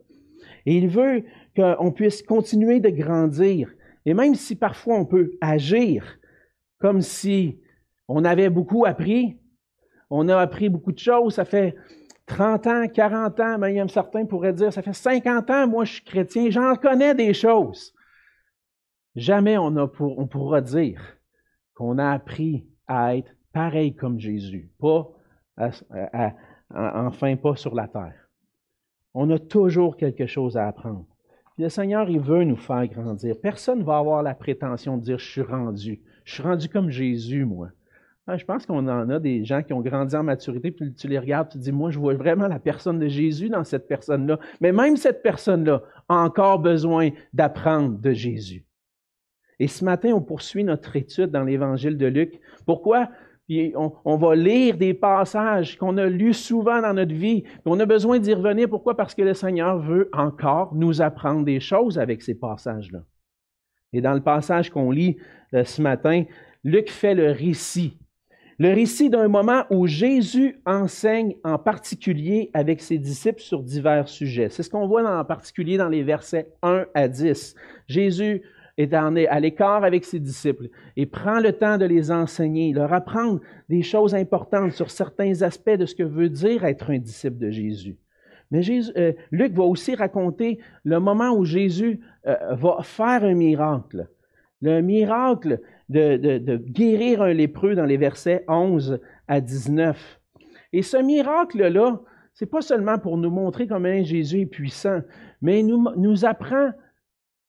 Il 0.64 0.88
veut 0.88 1.24
qu'on 1.54 1.92
puisse 1.92 2.22
continuer 2.22 2.80
de 2.80 2.88
grandir. 2.88 3.70
Et 4.06 4.14
même 4.14 4.34
si 4.36 4.56
parfois 4.56 4.96
on 4.96 5.04
peut 5.04 5.32
agir 5.42 6.18
comme 6.78 7.02
si 7.02 7.60
on 8.08 8.24
avait 8.24 8.48
beaucoup 8.48 8.86
appris, 8.86 9.38
on 10.08 10.30
a 10.30 10.38
appris 10.38 10.70
beaucoup 10.70 10.92
de 10.92 10.98
choses, 10.98 11.34
ça 11.34 11.44
fait 11.44 11.76
30 12.24 12.66
ans, 12.68 12.88
40 12.88 13.38
ans, 13.38 13.58
même 13.58 13.90
certains 13.90 14.24
pourraient 14.24 14.54
dire, 14.54 14.72
ça 14.72 14.80
fait 14.80 14.94
50 14.94 15.50
ans, 15.50 15.68
moi 15.68 15.84
je 15.84 15.92
suis 15.92 16.04
chrétien, 16.04 16.48
j'en 16.48 16.74
connais 16.76 17.14
des 17.14 17.34
choses. 17.34 17.92
Jamais 19.14 19.58
on, 19.58 19.76
a 19.76 19.86
on 20.00 20.26
pourra 20.26 20.62
dire 20.62 21.02
qu'on 21.74 21.98
a 21.98 22.12
appris 22.12 22.66
à 22.86 23.14
être 23.14 23.30
pareil 23.52 23.94
comme 23.94 24.18
Jésus, 24.18 24.70
pas 24.78 25.10
enfin 26.74 27.36
pas 27.36 27.56
sur 27.56 27.74
la 27.74 27.88
terre. 27.88 28.28
On 29.14 29.30
a 29.30 29.38
toujours 29.38 29.96
quelque 29.96 30.26
chose 30.26 30.56
à 30.56 30.66
apprendre. 30.66 31.06
le 31.58 31.68
Seigneur, 31.68 32.08
il 32.08 32.20
veut 32.20 32.44
nous 32.44 32.56
faire 32.56 32.86
grandir. 32.86 33.36
Personne 33.40 33.80
ne 33.80 33.84
va 33.84 33.98
avoir 33.98 34.22
la 34.22 34.34
prétention 34.34 34.96
de 34.96 35.02
dire 35.02 35.18
je 35.18 35.30
suis 35.30 35.42
rendu. 35.42 36.00
Je 36.24 36.34
suis 36.34 36.42
rendu 36.42 36.68
comme 36.68 36.90
Jésus, 36.90 37.44
moi. 37.44 37.68
Ah, 38.28 38.36
je 38.36 38.44
pense 38.44 38.64
qu'on 38.64 38.86
en 38.88 39.10
a 39.10 39.18
des 39.18 39.44
gens 39.44 39.62
qui 39.62 39.72
ont 39.72 39.80
grandi 39.80 40.14
en 40.14 40.22
maturité, 40.22 40.70
puis 40.70 40.94
tu 40.94 41.08
les 41.08 41.18
regardes, 41.18 41.48
tu 41.48 41.58
dis, 41.58 41.72
moi, 41.72 41.90
je 41.90 41.98
vois 41.98 42.14
vraiment 42.14 42.46
la 42.46 42.60
personne 42.60 43.00
de 43.00 43.08
Jésus 43.08 43.48
dans 43.48 43.64
cette 43.64 43.88
personne-là. 43.88 44.38
Mais 44.60 44.70
même 44.70 44.96
cette 44.96 45.24
personne-là 45.24 45.82
a 46.08 46.14
encore 46.14 46.60
besoin 46.60 47.10
d'apprendre 47.32 47.98
de 47.98 48.12
Jésus. 48.12 48.64
Et 49.58 49.66
ce 49.66 49.84
matin, 49.84 50.12
on 50.12 50.20
poursuit 50.20 50.62
notre 50.62 50.94
étude 50.94 51.32
dans 51.32 51.42
l'Évangile 51.42 51.96
de 51.96 52.06
Luc. 52.06 52.40
Pourquoi? 52.64 53.08
On, 54.04 54.16
va 54.16 54.34
lire 54.34 54.76
des 54.76 54.94
passages 54.94 55.76
qu'on 55.76 55.96
a 55.96 56.06
lus 56.06 56.34
souvent 56.34 56.80
dans 56.80 56.94
notre 56.94 57.14
vie. 57.14 57.44
on 57.64 57.78
a 57.80 57.86
besoin 57.86 58.18
d'y 58.18 58.34
revenir. 58.34 58.68
Pourquoi? 58.68 58.96
Parce 58.96 59.14
que 59.14 59.22
le 59.22 59.34
Seigneur 59.34 59.78
veut 59.78 60.08
encore 60.12 60.74
nous 60.74 61.00
apprendre 61.00 61.44
des 61.44 61.60
choses 61.60 61.98
avec 61.98 62.22
ces 62.22 62.34
passages-là. 62.34 63.00
Et 63.92 64.00
dans 64.00 64.14
le 64.14 64.22
passage 64.22 64.70
qu'on 64.70 64.90
lit 64.90 65.16
euh, 65.54 65.64
ce 65.64 65.82
matin, 65.82 66.24
Luc 66.64 66.90
fait 66.90 67.14
le 67.14 67.30
récit. 67.32 67.98
Le 68.58 68.72
récit 68.72 69.10
d'un 69.10 69.28
moment 69.28 69.64
où 69.70 69.86
Jésus 69.86 70.60
enseigne 70.66 71.34
en 71.42 71.58
particulier 71.58 72.50
avec 72.54 72.80
ses 72.80 72.98
disciples 72.98 73.40
sur 73.40 73.62
divers 73.62 74.08
sujets. 74.08 74.50
C'est 74.50 74.62
ce 74.62 74.70
qu'on 74.70 74.86
voit 74.86 75.02
en 75.02 75.24
particulier 75.24 75.78
dans 75.78 75.88
les 75.88 76.02
versets 76.02 76.52
1 76.62 76.86
à 76.94 77.08
10. 77.08 77.54
Jésus 77.88 78.42
est 78.78 78.94
à 78.94 79.40
l'écart 79.40 79.84
avec 79.84 80.04
ses 80.04 80.18
disciples 80.18 80.68
et 80.96 81.06
prend 81.06 81.40
le 81.40 81.52
temps 81.52 81.78
de 81.78 81.84
les 81.84 82.10
enseigner, 82.10 82.72
leur 82.72 82.92
apprendre 82.92 83.40
des 83.68 83.82
choses 83.82 84.14
importantes 84.14 84.72
sur 84.72 84.90
certains 84.90 85.42
aspects 85.42 85.70
de 85.76 85.86
ce 85.86 85.94
que 85.94 86.02
veut 86.02 86.30
dire 86.30 86.64
être 86.64 86.90
un 86.90 86.98
disciple 86.98 87.38
de 87.38 87.50
Jésus. 87.50 87.96
Mais 88.50 88.60
euh, 88.96 89.12
Luc 89.30 89.54
va 89.54 89.64
aussi 89.64 89.94
raconter 89.94 90.58
le 90.84 91.00
moment 91.00 91.30
où 91.30 91.44
Jésus 91.44 92.00
euh, 92.26 92.36
va 92.54 92.78
faire 92.82 93.24
un 93.24 93.34
miracle. 93.34 94.08
Le 94.60 94.80
miracle 94.80 95.60
de, 95.88 96.56
guérir 96.56 97.22
un 97.22 97.32
lépreux 97.32 97.74
dans 97.74 97.84
les 97.84 97.96
versets 97.96 98.44
11 98.48 99.00
à 99.26 99.40
19. 99.40 100.20
Et 100.72 100.82
ce 100.82 100.98
miracle-là, 100.98 102.00
c'est 102.34 102.46
pas 102.46 102.60
seulement 102.60 102.98
pour 102.98 103.16
nous 103.16 103.30
montrer 103.30 103.66
comment 103.66 104.02
Jésus 104.02 104.42
est 104.42 104.46
puissant, 104.46 105.00
mais 105.40 105.62
nous, 105.62 105.88
nous 105.96 106.24
apprend 106.24 106.70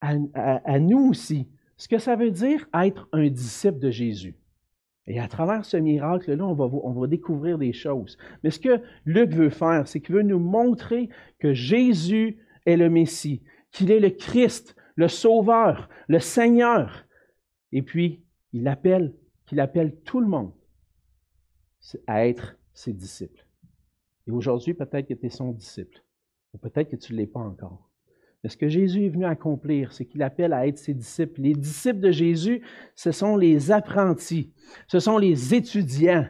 à, 0.04 0.78
nous 0.78 1.08
aussi 1.08 1.48
ce 1.76 1.88
que 1.88 1.98
ça 1.98 2.16
veut 2.16 2.30
dire 2.30 2.68
être 2.74 3.08
un 3.12 3.28
disciple 3.28 3.78
de 3.78 3.90
Jésus. 3.90 4.36
Et 5.06 5.20
à 5.20 5.28
travers 5.28 5.64
ce 5.64 5.76
miracle-là, 5.76 6.46
on 6.46 6.54
va, 6.54 7.06
découvrir 7.06 7.58
des 7.58 7.72
choses. 7.72 8.16
Mais 8.42 8.50
ce 8.50 8.58
que 8.58 8.80
Luc 9.04 9.30
veut 9.32 9.50
faire, 9.50 9.86
c'est 9.86 10.00
qu'il 10.00 10.14
veut 10.14 10.22
nous 10.22 10.38
montrer 10.38 11.10
que 11.38 11.52
Jésus 11.52 12.38
est 12.64 12.76
le 12.76 12.88
Messie, 12.88 13.42
qu'il 13.70 13.90
est 13.90 14.00
le 14.00 14.10
Christ, 14.10 14.76
le 14.96 15.08
Sauveur, 15.08 15.90
le 16.08 16.20
Seigneur. 16.20 17.04
Et 17.72 17.82
puis, 17.82 18.24
il 18.52 18.66
appelle, 18.68 19.14
qu'il 19.44 19.60
appelle 19.60 19.94
tout 20.04 20.20
le 20.20 20.28
monde 20.28 20.52
à 22.06 22.26
être 22.26 22.56
ses 22.72 22.94
disciples. 22.94 23.46
Et 24.26 24.30
aujourd'hui, 24.30 24.72
peut-être 24.72 25.08
que 25.08 25.14
tu 25.14 25.26
es 25.26 25.30
son 25.30 25.52
disciple, 25.52 26.02
ou 26.54 26.58
peut-être 26.58 26.88
que 26.88 26.96
tu 26.96 27.12
ne 27.12 27.18
l'es 27.18 27.26
pas 27.26 27.40
encore. 27.40 27.90
Mais 28.44 28.50
ce 28.50 28.58
que 28.58 28.68
Jésus 28.68 29.06
est 29.06 29.08
venu 29.08 29.24
accomplir, 29.24 29.94
c'est 29.94 30.04
qu'il 30.04 30.22
appelle 30.22 30.52
à 30.52 30.66
être 30.66 30.76
ses 30.76 30.92
disciples. 30.92 31.40
Les 31.40 31.54
disciples 31.54 32.00
de 32.00 32.10
Jésus, 32.10 32.60
ce 32.94 33.10
sont 33.10 33.38
les 33.38 33.72
apprentis, 33.72 34.52
ce 34.86 35.00
sont 35.00 35.16
les 35.16 35.54
étudiants, 35.54 36.26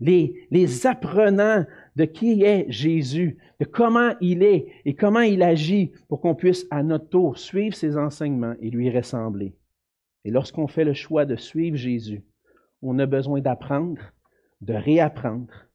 les, 0.00 0.48
les 0.50 0.86
apprenants 0.86 1.66
de 1.94 2.06
qui 2.06 2.42
est 2.42 2.64
Jésus, 2.70 3.36
de 3.60 3.66
comment 3.66 4.14
il 4.22 4.42
est 4.42 4.68
et 4.86 4.94
comment 4.94 5.20
il 5.20 5.42
agit 5.42 5.92
pour 6.08 6.22
qu'on 6.22 6.34
puisse 6.34 6.66
à 6.70 6.82
notre 6.82 7.10
tour 7.10 7.36
suivre 7.36 7.76
ses 7.76 7.98
enseignements 7.98 8.54
et 8.62 8.70
lui 8.70 8.90
ressembler. 8.90 9.54
Et 10.24 10.30
lorsqu'on 10.30 10.68
fait 10.68 10.84
le 10.84 10.94
choix 10.94 11.26
de 11.26 11.36
suivre 11.36 11.76
Jésus, 11.76 12.24
on 12.80 12.98
a 12.98 13.04
besoin 13.04 13.40
d'apprendre, 13.40 14.00
de 14.62 14.72
réapprendre, 14.72 15.67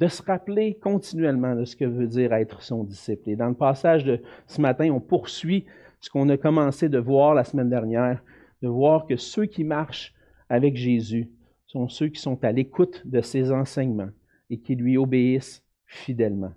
de 0.00 0.08
se 0.08 0.22
rappeler 0.22 0.78
continuellement 0.82 1.54
de 1.54 1.66
ce 1.66 1.76
que 1.76 1.84
veut 1.84 2.06
dire 2.06 2.32
être 2.32 2.62
son 2.62 2.84
disciple. 2.84 3.28
Et 3.28 3.36
dans 3.36 3.48
le 3.48 3.54
passage 3.54 4.02
de 4.04 4.22
ce 4.46 4.60
matin, 4.60 4.90
on 4.90 4.98
poursuit 4.98 5.66
ce 6.00 6.08
qu'on 6.08 6.30
a 6.30 6.38
commencé 6.38 6.88
de 6.88 6.98
voir 6.98 7.34
la 7.34 7.44
semaine 7.44 7.68
dernière, 7.68 8.22
de 8.62 8.68
voir 8.68 9.06
que 9.06 9.16
ceux 9.16 9.44
qui 9.44 9.62
marchent 9.62 10.14
avec 10.48 10.74
Jésus 10.74 11.30
sont 11.66 11.88
ceux 11.88 12.08
qui 12.08 12.20
sont 12.20 12.42
à 12.42 12.50
l'écoute 12.50 13.02
de 13.04 13.20
ses 13.20 13.52
enseignements 13.52 14.08
et 14.48 14.58
qui 14.58 14.74
lui 14.74 14.96
obéissent 14.96 15.62
fidèlement. 15.84 16.52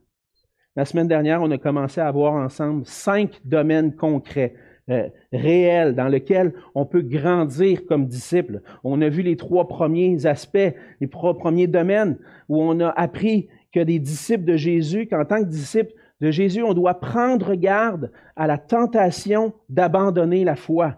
La 0.78 0.86
semaine 0.86 1.10
dernière, 1.10 1.42
on 1.42 1.52
a 1.52 1.58
commencé 1.58 2.00
à 2.00 2.10
voir 2.12 2.34
ensemble 2.34 2.86
cinq 2.86 3.42
domaines 3.44 3.94
concrets, 3.94 4.56
euh, 4.90 5.08
réels, 5.32 5.96
dans 5.96 6.08
lesquels 6.08 6.54
on 6.76 6.86
peut 6.86 7.02
grandir 7.02 7.86
comme 7.86 8.06
disciple. 8.06 8.62
On 8.84 9.02
a 9.02 9.08
vu 9.08 9.22
les 9.22 9.38
trois 9.38 9.68
premiers 9.68 10.26
aspects, 10.26 10.74
les 11.00 11.08
trois 11.08 11.38
premiers 11.38 11.68
domaines 11.68 12.18
où 12.50 12.62
on 12.62 12.80
a 12.82 12.90
appris 12.90 13.48
que 13.72 13.80
des 13.80 14.00
disciples 14.00 14.44
de 14.44 14.58
Jésus, 14.58 15.08
qu'en 15.08 15.24
tant 15.24 15.40
que 15.40 15.48
disciples 15.48 15.94
de 16.20 16.32
Jésus, 16.32 16.64
on 16.64 16.74
doit 16.74 17.00
prendre 17.00 17.56
garde 17.56 18.12
à 18.36 18.46
la 18.46 18.58
tentation 18.58 19.54
d'abandonner 19.70 20.44
la 20.44 20.56
foi. 20.56 20.98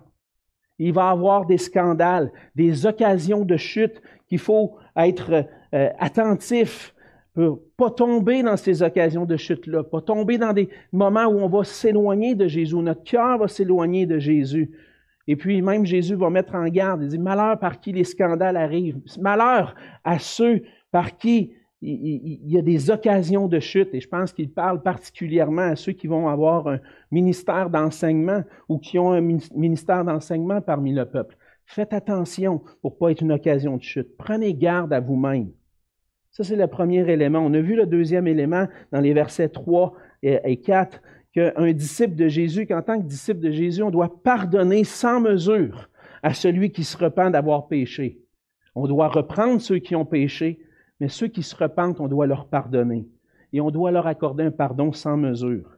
Il 0.80 0.92
va 0.92 1.10
y 1.10 1.12
avoir 1.12 1.46
des 1.46 1.60
scandales, 1.60 2.32
des 2.56 2.88
occasions 2.88 3.46
de 3.46 3.56
chute 3.56 4.02
qu'il 4.28 4.40
faut 4.40 4.76
être 4.98 5.46
euh, 5.74 5.90
attentif 6.00 6.95
pas 7.78 7.92
tomber 7.92 8.44
dans 8.44 8.58
ces 8.58 8.82
occasions 8.82 9.26
de 9.26 9.36
chute-là, 9.36 9.84
pas 9.84 10.02
tomber 10.02 10.38
dans 10.38 10.54
des 10.54 10.70
moments 10.92 11.26
où 11.26 11.40
on 11.40 11.50
va 11.50 11.64
s'éloigner 11.64 12.36
de 12.36 12.48
Jésus, 12.48 12.76
où 12.76 12.82
notre 12.82 13.04
cœur 13.04 13.38
va 13.38 13.48
s'éloigner 13.48 14.06
de 14.06 14.20
Jésus. 14.20 14.72
Et 15.28 15.36
puis 15.36 15.62
même 15.62 15.86
Jésus 15.86 16.16
va 16.16 16.30
mettre 16.30 16.56
en 16.56 16.68
garde, 16.68 17.04
il 17.04 17.10
dit, 17.10 17.20
malheur 17.20 17.60
par 17.60 17.80
qui 17.80 17.92
les 17.92 18.04
scandales 18.04 18.58
arrivent, 18.58 19.00
malheur 19.20 19.76
à 20.04 20.20
ceux 20.20 20.62
par 20.92 21.18
qui 21.18 21.54
il 21.82 22.52
y 22.52 22.58
a 22.58 22.62
des 22.62 22.90
occasions 22.90 23.48
de 23.48 23.60
chute, 23.60 23.94
et 23.94 24.00
je 24.00 24.08
pense 24.08 24.34
qu'il 24.34 24.50
parle 24.50 24.82
particulièrement 24.82 25.62
à 25.62 25.76
ceux 25.76 25.92
qui 25.92 26.08
vont 26.08 26.28
avoir 26.30 26.68
un 26.68 26.80
ministère 27.12 27.70
d'enseignement 27.70 28.44
ou 28.70 28.80
qui 28.80 28.98
ont 28.98 29.12
un 29.12 29.22
ministère 29.22 30.04
d'enseignement 30.04 30.62
parmi 30.62 30.94
le 30.94 31.06
peuple. 31.06 31.38
Faites 31.66 31.94
attention 31.94 32.62
pour 32.82 32.94
ne 32.94 32.98
pas 32.98 33.12
être 33.12 33.22
une 33.22 33.34
occasion 33.34 33.78
de 33.78 33.84
chute. 33.84 34.18
Prenez 34.18 34.54
garde 34.54 34.94
à 34.94 35.00
vous-même. 35.00 35.52
Ça, 36.36 36.44
c'est 36.44 36.58
le 36.58 36.68
premier 36.68 37.10
élément. 37.10 37.40
On 37.40 37.54
a 37.54 37.62
vu 37.62 37.78
le 37.78 37.86
deuxième 37.86 38.28
élément 38.28 38.68
dans 38.92 39.00
les 39.00 39.14
versets 39.14 39.48
3 39.48 39.94
et 40.22 40.58
4, 40.58 41.02
qu'un 41.32 41.72
disciple 41.72 42.16
de 42.16 42.28
Jésus, 42.28 42.66
qu'en 42.66 42.82
tant 42.82 43.00
que 43.02 43.08
disciple 43.08 43.40
de 43.40 43.52
Jésus, 43.52 43.82
on 43.82 43.90
doit 43.90 44.22
pardonner 44.22 44.84
sans 44.84 45.22
mesure 45.22 45.90
à 46.24 46.34
celui 46.34 46.72
qui 46.72 46.84
se 46.84 46.98
repent 46.98 47.32
d'avoir 47.32 47.68
péché. 47.70 48.20
On 48.76 48.86
doit 48.86 49.08
reprendre 49.08 49.62
ceux 49.62 49.80
qui 49.80 49.96
ont 49.96 50.04
péché 50.04 50.60
mais 51.00 51.10
ceux 51.10 51.28
qui 51.28 51.44
se 51.44 51.56
repentent, 51.56 52.00
on 52.00 52.08
doit 52.08 52.28
leur 52.28 52.48
pardonner. 52.48 53.08
Et 53.54 53.62
on 53.62 53.72
doit 53.72 53.92
leur 53.92 54.08
accorder 54.08 54.44
un 54.44 54.52
pardon 54.52 54.92
sans 54.92 55.18
mesure. 55.18 55.78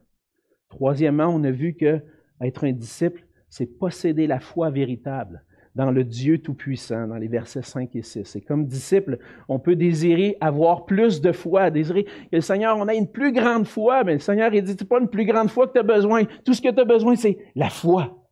Troisièmement, 0.69 1.27
on 1.27 1.43
a 1.43 1.51
vu 1.51 1.75
que 1.75 2.01
être 2.41 2.65
un 2.65 2.71
disciple, 2.71 3.25
c'est 3.49 3.77
posséder 3.77 4.27
la 4.27 4.39
foi 4.39 4.69
véritable 4.69 5.43
dans 5.77 5.91
le 5.91 6.03
Dieu 6.03 6.39
Tout-Puissant, 6.39 7.07
dans 7.07 7.17
les 7.17 7.27
versets 7.27 7.61
5 7.61 7.95
et 7.95 8.01
6. 8.01 8.35
Et 8.35 8.41
comme 8.41 8.65
disciple, 8.65 9.19
on 9.47 9.59
peut 9.59 9.75
désirer 9.75 10.35
avoir 10.41 10.85
plus 10.85 11.21
de 11.21 11.31
foi, 11.31 11.69
désirer 11.69 12.05
que 12.05 12.09
le 12.31 12.41
Seigneur, 12.41 12.75
on 12.79 12.87
a 12.87 12.95
une 12.95 13.07
plus 13.07 13.31
grande 13.31 13.67
foi, 13.67 14.03
mais 14.03 14.13
le 14.13 14.19
Seigneur, 14.19 14.51
il 14.55 14.63
dit, 14.63 14.75
pas 14.85 14.99
une 14.99 15.07
plus 15.07 15.25
grande 15.25 15.51
foi 15.51 15.67
que 15.67 15.73
tu 15.73 15.79
as 15.79 15.83
besoin. 15.83 16.23
Tout 16.43 16.55
ce 16.55 16.61
que 16.63 16.71
tu 16.71 16.79
as 16.79 16.83
besoin, 16.83 17.15
c'est 17.15 17.37
la 17.55 17.69
foi. 17.69 18.27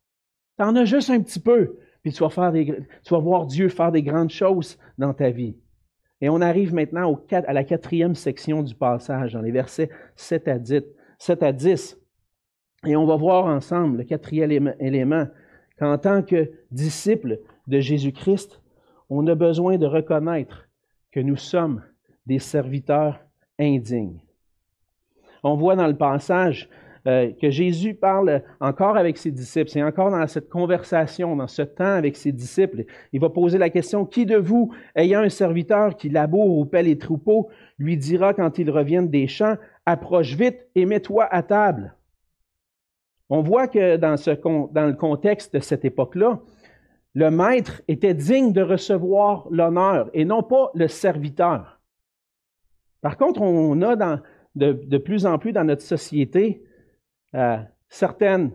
Tu 0.58 0.66
en 0.66 0.76
as 0.76 0.86
juste 0.86 1.12
un 1.12 1.22
petit 1.22 1.40
peu, 1.40 1.78
puis 2.02 2.12
tu 2.12 2.24
vas, 2.24 3.20
voir 3.20 3.46
Dieu 3.46 3.70
faire 3.70 3.92
des 3.92 4.02
grandes 4.02 4.32
choses 4.32 4.80
dans 4.98 5.14
ta 5.14 5.30
vie. 5.30 5.56
Et 6.22 6.30
on 6.30 6.42
arrive 6.42 6.74
maintenant 6.74 7.22
à 7.32 7.54
la 7.54 7.64
quatrième 7.64 8.16
section 8.16 8.64
du 8.64 8.74
passage, 8.74 9.34
dans 9.34 9.42
les 9.42 9.52
versets 9.52 9.92
7 10.16 10.48
à 10.48 10.58
10. 10.58 10.82
7 11.20 11.44
à 11.44 11.52
10. 11.52 12.02
Et 12.88 12.96
on 12.96 13.06
va 13.06 13.16
voir 13.18 13.46
ensemble 13.46 14.00
le 14.00 14.04
quatrième 14.04 14.74
élément, 14.80 15.28
qu'en 15.80 15.98
tant 15.98 16.22
que 16.22 16.52
disciples 16.72 17.40
de 17.68 17.80
Jésus-Christ, 17.80 18.62
on 19.10 19.28
a 19.28 19.36
besoin 19.36 19.78
de 19.78 19.86
reconnaître 19.86 20.68
que 21.12 21.20
nous 21.20 21.38
sommes 21.38 21.84
des 22.26 22.40
serviteurs 22.40 23.20
indignes. 23.60 24.22
On 25.44 25.56
voit 25.56 25.76
dans 25.76 25.88
le 25.88 25.96
passage 25.96 26.70
euh, 27.08 27.32
que 27.40 27.52
Jésus 27.52 27.94
parle 27.94 28.42
encore 28.60 28.98
avec 28.98 29.18
ses 29.18 29.30
disciples. 29.30 29.70
C'est 29.70 29.84
encore 29.84 30.10
dans 30.10 30.26
cette 30.26 30.50
conversation, 30.50 31.36
dans 31.36 31.48
ce 31.48 31.62
temps 31.62 31.84
avec 31.84 32.16
ses 32.16 32.32
disciples. 32.32 32.86
Il 33.14 33.22
va 33.22 33.30
poser 33.30 33.60
la 33.60 33.70
question, 33.70 34.06
qui 34.06 34.26
de 34.26 34.38
vous, 34.38 34.74
ayant 34.96 35.20
un 35.20 35.30
serviteur 35.30 35.96
qui 35.98 36.10
laboure 36.10 36.58
ou 36.58 36.66
paie 36.66 36.82
les 36.82 36.98
troupeaux, 36.98 37.50
lui 37.78 37.96
dira 37.96 38.34
quand 38.34 38.58
il 38.58 38.72
revienne 38.72 39.08
des 39.08 39.28
champs, 39.28 39.56
approche 39.86 40.36
vite 40.36 40.66
et 40.74 40.88
mets-toi 40.88 41.28
à 41.30 41.44
table. 41.44 41.94
On 43.30 43.42
voit 43.42 43.68
que 43.68 43.98
dans, 43.98 44.16
le 44.16 44.94
contexte 44.94 45.56
de 45.56 45.60
cette 45.60 45.86
époque-là, 45.86 46.40
le 47.14 47.32
maître 47.32 47.82
était 47.88 48.14
digne 48.14 48.52
de 48.52 48.62
recevoir 48.62 49.48
l'honneur 49.50 50.10
et 50.14 50.26
non 50.26 50.44
pas 50.44 50.72
le 50.76 50.88
serviteur. 50.88 51.80
Par 53.02 53.18
contre, 53.18 53.42
on 53.42 53.82
a 53.82 54.22
de, 54.56 54.98
plus 54.98 55.26
en 55.26 55.38
plus 55.38 55.54
dans 55.54 55.64
notre 55.64 55.82
société 55.82 56.64
euh, 57.34 57.58
certaines 57.90 58.52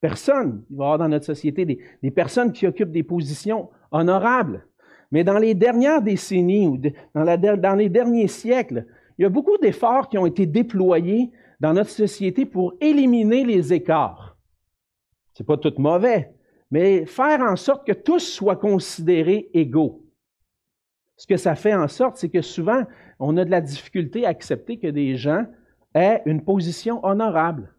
personnes, 0.00 0.64
il 0.70 0.76
va 0.76 0.84
y 0.84 0.86
avoir 0.86 0.98
dans 0.98 1.08
notre 1.08 1.24
société 1.24 1.64
des, 1.64 2.10
personnes 2.10 2.52
qui 2.52 2.66
occupent 2.66 2.90
des 2.90 3.02
positions 3.02 3.70
honorables. 3.90 4.66
Mais 5.10 5.24
dans 5.24 5.38
les 5.38 5.54
dernières 5.54 6.02
décennies 6.02 6.66
ou 6.66 6.78
dans 7.14 7.74
les 7.74 7.88
derniers 7.88 8.28
siècles, 8.28 8.86
il 9.18 9.22
y 9.22 9.24
a 9.24 9.28
beaucoup 9.28 9.56
d'efforts 9.58 10.08
qui 10.08 10.18
ont 10.18 10.26
été 10.26 10.46
déployés 10.46 11.30
dans 11.64 11.72
notre 11.72 11.88
société 11.88 12.44
pour 12.44 12.74
éliminer 12.78 13.42
les 13.42 13.72
écarts. 13.72 14.36
C'est 15.32 15.46
pas 15.46 15.56
tout 15.56 15.72
mauvais, 15.78 16.34
mais 16.70 17.06
faire 17.06 17.40
en 17.40 17.56
sorte 17.56 17.86
que 17.86 17.92
tous 17.92 18.20
soient 18.20 18.56
considérés 18.56 19.48
égaux. 19.54 20.04
Ce 21.16 21.26
que 21.26 21.38
ça 21.38 21.54
fait 21.54 21.74
en 21.74 21.88
sorte, 21.88 22.18
c'est 22.18 22.28
que 22.28 22.42
souvent, 22.42 22.82
on 23.18 23.38
a 23.38 23.46
de 23.46 23.50
la 23.50 23.62
difficulté 23.62 24.26
à 24.26 24.28
accepter 24.28 24.78
que 24.78 24.88
des 24.88 25.16
gens 25.16 25.46
aient 25.94 26.20
une 26.26 26.44
position 26.44 27.02
honorable 27.02 27.74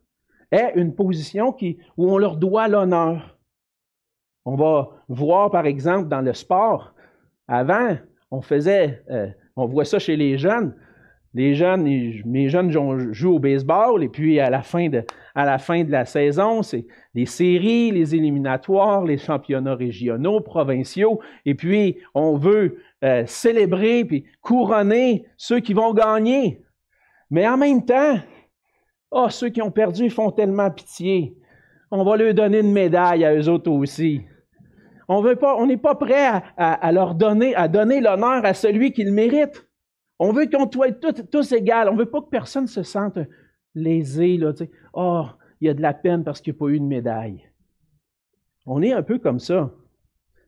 est 0.52 0.74
une 0.76 0.96
position 0.96 1.56
où 1.98 2.12
on 2.12 2.18
leur 2.18 2.38
doit 2.38 2.68
l'honneur. 2.68 3.38
On 4.46 4.56
va 4.56 4.90
voir, 5.10 5.52
par 5.52 5.68
exemple, 5.68 6.08
dans 6.08 6.22
le 6.22 6.34
sport, 6.34 6.96
avant, 7.48 7.98
on 8.32 8.42
faisait, 8.42 9.04
euh, 9.12 9.28
on 9.56 9.68
voit 9.68 9.86
ça 9.86 10.00
chez 10.00 10.16
les 10.16 10.40
jeunes, 10.40 10.76
les 11.36 11.54
jeunes, 11.54 11.86
jeunes 12.48 12.72
jouent 13.12 13.36
au 13.36 13.40
baseball, 13.40 14.02
et 14.02 14.08
puis 14.08 14.40
à 14.40 14.50
la 14.50 14.64
fin 14.64 14.88
de, 14.88 15.04
la, 15.36 16.06
saison, 16.06 16.64
c'est 16.64 16.88
les 17.14 17.26
séries, 17.26 17.92
les 17.92 18.16
éliminatoires, 18.16 19.04
les 19.04 19.18
championnats 19.18 19.76
régionaux, 19.76 20.40
provinciaux, 20.40 21.20
et 21.46 21.54
puis 21.54 21.98
on 22.14 22.38
veut 22.38 22.78
euh, 23.04 23.24
célébrer 23.28 24.06
puis 24.06 24.24
couronner 24.42 25.26
ceux 25.36 25.60
qui 25.60 25.74
vont 25.74 25.94
gagner. 25.94 26.64
Mais 27.30 27.46
en 27.46 27.58
même 27.58 27.84
temps, 27.84 28.18
oh, 29.12 29.28
ceux 29.30 29.50
qui 29.50 29.62
ont 29.62 29.72
perdu 29.72 30.10
font 30.10 30.32
tellement 30.32 30.72
pitié. 30.72 31.36
On 31.92 32.06
va 32.06 32.16
leur 32.16 32.34
donner 32.34 32.60
une 32.60 32.72
médaille 32.72 33.26
à 33.26 33.36
eux 33.36 33.50
autres 33.50 33.72
aussi. 33.72 34.22
On 35.10 35.22
n'est 35.66 35.78
pas 35.78 35.96
prêt 35.96 36.42
à, 36.58 36.92
leur 36.94 37.14
donner, 37.14 37.54
à 37.56 37.68
donner 37.68 38.00
l'honneur 38.00 38.46
à 38.46 38.54
celui 38.54 38.94
qui 38.94 39.04
le 39.04 39.12
mérite. 39.12 39.68
On 40.20 40.32
veut 40.32 40.48
qu'on 40.48 40.70
soit 40.72 40.92
tous, 40.94 41.24
tous 41.32 41.52
égaux. 41.52 41.90
On 41.92 41.96
veut 41.96 42.10
pas 42.10 42.22
que 42.22 42.30
personne 42.30 42.68
se 42.68 42.84
sente 42.84 43.20
lésé, 43.74 44.38
là, 44.38 44.54
oh, 44.94 45.26
il 45.60 45.68
y 45.68 45.70
a 45.70 45.74
de 45.74 45.82
la 45.82 45.94
peine 45.94 46.24
parce 46.24 46.42
qu'il 46.42 46.54
n'y 46.54 46.58
a 46.58 46.60
pas 46.60 46.70
eu 46.70 46.80
de 46.80 46.86
médaille. 46.86 47.50
On 48.66 48.82
est 48.82 48.94
un 48.94 49.04
peu 49.04 49.20
comme 49.20 49.40
ça. 49.40 49.74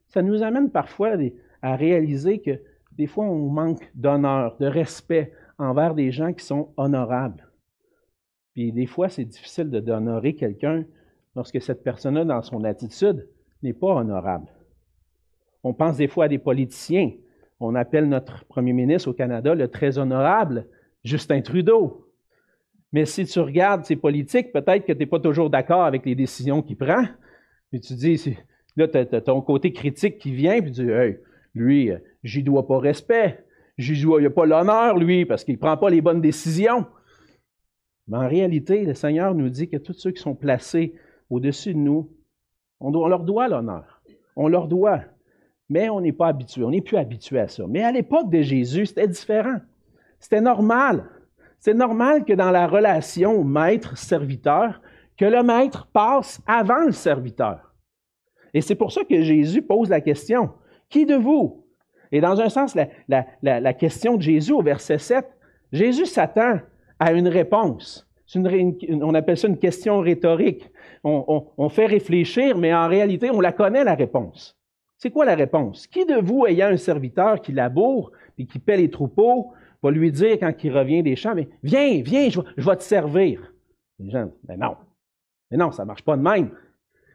Ça 0.07 0.21
nous 0.21 0.41
amène 0.41 0.71
parfois 0.71 1.17
à 1.61 1.75
réaliser 1.75 2.39
que 2.39 2.61
des 2.93 3.07
fois, 3.07 3.25
on 3.25 3.49
manque 3.49 3.91
d'honneur, 3.93 4.57
de 4.57 4.65
respect 4.65 5.33
envers 5.59 5.93
des 5.93 6.11
gens 6.11 6.33
qui 6.33 6.43
sont 6.43 6.73
honorables. 6.77 7.47
Puis 8.53 8.71
des 8.71 8.87
fois, 8.87 9.09
c'est 9.09 9.25
difficile 9.25 9.69
d'honorer 9.69 10.33
quelqu'un 10.33 10.85
lorsque 11.35 11.61
cette 11.61 11.83
personne-là, 11.83 12.25
dans 12.25 12.41
son 12.41 12.63
attitude, 12.63 13.27
n'est 13.61 13.73
pas 13.73 13.93
honorable. 13.93 14.47
On 15.63 15.73
pense 15.73 15.97
des 15.97 16.07
fois 16.07 16.25
à 16.25 16.27
des 16.27 16.39
politiciens. 16.39 17.11
On 17.59 17.75
appelle 17.75 18.07
notre 18.07 18.45
premier 18.45 18.73
ministre 18.73 19.09
au 19.09 19.13
Canada 19.13 19.55
le 19.55 19.67
très 19.67 19.97
honorable 19.97 20.67
Justin 21.03 21.41
Trudeau. 21.41 22.07
Mais 22.93 23.05
si 23.05 23.25
tu 23.25 23.39
regardes 23.39 23.85
ses 23.85 23.95
politiques, 23.95 24.53
peut-être 24.53 24.85
que 24.85 24.93
tu 24.93 24.99
n'es 24.99 25.05
pas 25.05 25.19
toujours 25.19 25.49
d'accord 25.49 25.83
avec 25.83 26.05
les 26.05 26.15
décisions 26.15 26.61
qu'il 26.61 26.77
prend. 26.77 27.03
Puis 27.69 27.81
tu 27.81 27.93
dis, 27.95 28.37
là, 28.75 28.87
tu 28.87 28.97
as, 28.97 29.21
ton 29.21 29.41
côté 29.41 29.73
critique 29.73 30.19
qui 30.19 30.31
vient, 30.31 30.61
puis 30.61 30.71
tu 30.71 30.85
dis, 30.85 30.91
hey, 30.91 31.19
lui, 31.53 31.91
j'y 32.23 32.43
dois 32.43 32.67
pas 32.67 32.79
respect. 32.79 33.43
J'y 33.77 34.01
dois 34.01 34.21
pas 34.29 34.45
l'honneur, 34.45 34.97
lui, 34.97 35.25
parce 35.25 35.43
qu'il 35.43 35.55
ne 35.55 35.59
prend 35.59 35.77
pas 35.77 35.89
les 35.89 36.01
bonnes 36.01 36.21
décisions. 36.21 36.85
Mais 38.07 38.17
en 38.17 38.27
réalité, 38.27 38.85
le 38.85 38.93
Seigneur 38.93 39.35
nous 39.35 39.49
dit 39.49 39.69
que 39.69 39.77
tous 39.77 39.93
ceux 39.93 40.11
qui 40.11 40.21
sont 40.21 40.35
placés 40.35 40.95
au-dessus 41.29 41.73
de 41.73 41.79
nous, 41.79 42.09
on, 42.79 43.07
leur 43.07 43.23
doit 43.23 43.47
l'honneur. 43.47 44.01
On 44.35 44.47
leur 44.47 44.67
doit. 44.67 45.01
Mais 45.69 45.89
on 45.89 45.99
n'est 45.99 46.13
pas 46.13 46.27
habitué, 46.27 46.63
on 46.63 46.71
n'est 46.71 46.81
plus 46.81 46.97
habitué 46.97 47.39
à 47.39 47.47
ça. 47.47 47.63
Mais 47.67 47.83
à 47.83 47.91
l'époque 47.91 48.29
de 48.29 48.41
Jésus, 48.41 48.85
c'était 48.85 49.07
différent. 49.07 49.57
C'était 50.19 50.41
normal. 50.41 51.03
C'est 51.59 51.73
normal 51.73 52.23
que 52.23 52.33
dans 52.33 52.51
la 52.51 52.67
relation 52.67 53.43
maître-serviteur, 53.43 54.81
que 55.17 55.25
le 55.25 55.43
maître 55.43 55.87
passe 55.91 56.41
avant 56.47 56.85
le 56.85 56.91
serviteur. 56.91 57.73
Et 58.53 58.61
c'est 58.61 58.75
pour 58.75 58.91
ça 58.91 59.03
que 59.03 59.21
Jésus 59.21 59.61
pose 59.61 59.89
la 59.89 60.01
question, 60.01 60.51
qui 60.89 61.05
de 61.05 61.15
vous? 61.15 61.65
Et 62.11 62.21
dans 62.21 62.39
un 62.39 62.49
sens, 62.49 62.75
la, 63.07 63.73
question 63.73 64.15
de 64.15 64.21
Jésus 64.21 64.53
au 64.53 64.61
verset 64.61 64.97
7, 64.97 65.25
Jésus 65.71 66.05
s'attend 66.05 66.59
à 66.99 67.11
une 67.11 67.27
réponse. 67.27 68.07
on 68.35 69.13
appelle 69.13 69.37
ça 69.37 69.47
une 69.47 69.57
question 69.57 69.99
rhétorique. 69.99 70.69
On, 71.03 71.69
fait 71.69 71.85
réfléchir, 71.85 72.57
mais 72.57 72.73
en 72.73 72.87
réalité, 72.87 73.29
on 73.29 73.41
la 73.41 73.51
connaît, 73.51 73.83
la 73.83 73.95
réponse. 73.95 74.56
C'est 74.97 75.11
quoi 75.11 75.25
la 75.25 75.35
réponse? 75.35 75.87
Qui 75.87 76.05
de 76.05 76.15
vous, 76.15 76.45
ayant 76.45 76.67
un 76.67 76.77
serviteur 76.77 77.41
qui 77.41 77.51
laboure 77.51 78.11
et 78.37 78.45
qui 78.45 78.59
paie 78.59 78.77
les 78.77 78.89
troupeaux, 78.89 79.53
va 79.83 79.91
lui 79.91 80.11
dire 80.11 80.39
quand 80.39 80.53
il 80.63 80.75
revient 80.75 81.03
des 81.03 81.15
champs, 81.15 81.35
mais 81.35 81.47
viens, 81.61 82.01
viens, 82.01 82.29
je, 82.29 82.41
vais 82.57 82.75
te 82.75 82.83
servir? 82.83 83.53
Les 83.99 84.09
gens 84.09 84.25
disent, 84.25 84.39
mais 84.47 84.57
non, 84.57 84.75
mais 85.51 85.57
non, 85.57 85.71
ça 85.71 85.83
ne 85.83 85.87
marche 85.87 86.03
pas 86.03 86.17
de 86.17 86.21
même. 86.21 86.51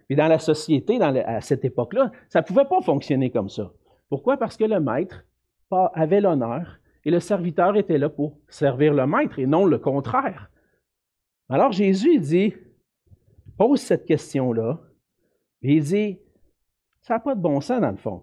Et 0.09 0.15
dans 0.15 0.29
la 0.29 0.39
société, 0.39 1.01
à 1.01 1.41
cette 1.41 1.65
époque-là, 1.65 2.13
ça 2.29 2.41
ne 2.41 2.45
pouvait 2.45 2.65
pas 2.65 2.81
fonctionner 2.83 3.31
comme 3.31 3.49
ça. 3.49 3.73
Pourquoi? 4.09 4.37
Parce 4.37 4.57
que 4.57 4.65
le 4.65 4.79
maître 4.79 5.25
avait 5.95 6.21
l'honneur 6.21 6.79
et 7.05 7.11
le 7.11 7.19
serviteur 7.19 7.77
était 7.77 7.99
là 7.99 8.09
pour 8.09 8.39
servir 8.49 8.95
le 8.95 9.07
maître 9.07 9.39
et 9.39 9.47
non 9.47 9.65
le 9.65 9.79
contraire. 9.79 10.51
Alors 11.49 11.73
Jésus 11.73 12.19
dit, 12.19 12.55
pose 13.57 13.81
cette 13.81 14.05
question-là, 14.05 14.81
et 15.63 15.75
il 15.75 15.83
dit, 15.83 16.19
ça 17.03 17.15
n'a 17.15 17.21
pas 17.21 17.35
de 17.35 17.41
bon 17.41 17.61
sens 17.61 17.81
dans 17.81 17.91
le 17.91 17.97
fond. 17.97 18.23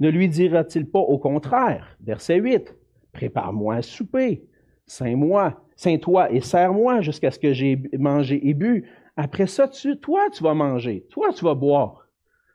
Ne 0.00 0.08
lui 0.08 0.28
dira-t-il 0.28 0.90
pas 0.90 0.98
au 0.98 1.18
contraire, 1.18 1.96
verset 2.00 2.36
8, 2.36 2.76
Prépare-moi 3.12 3.74
un 3.74 3.82
souper, 3.82 4.44
sains-moi, 4.86 5.62
sains-toi 5.76 6.32
et 6.32 6.40
sers-moi 6.40 7.02
jusqu'à 7.02 7.30
ce 7.30 7.38
que 7.38 7.52
j'ai 7.52 7.80
mangé 7.98 8.48
et 8.48 8.54
bu. 8.54 8.88
Après 9.16 9.46
ça, 9.46 9.68
tu, 9.68 9.98
toi, 9.98 10.28
tu 10.32 10.42
vas 10.42 10.54
manger, 10.54 11.06
toi, 11.10 11.32
tu 11.32 11.44
vas 11.44 11.54
boire. 11.54 12.08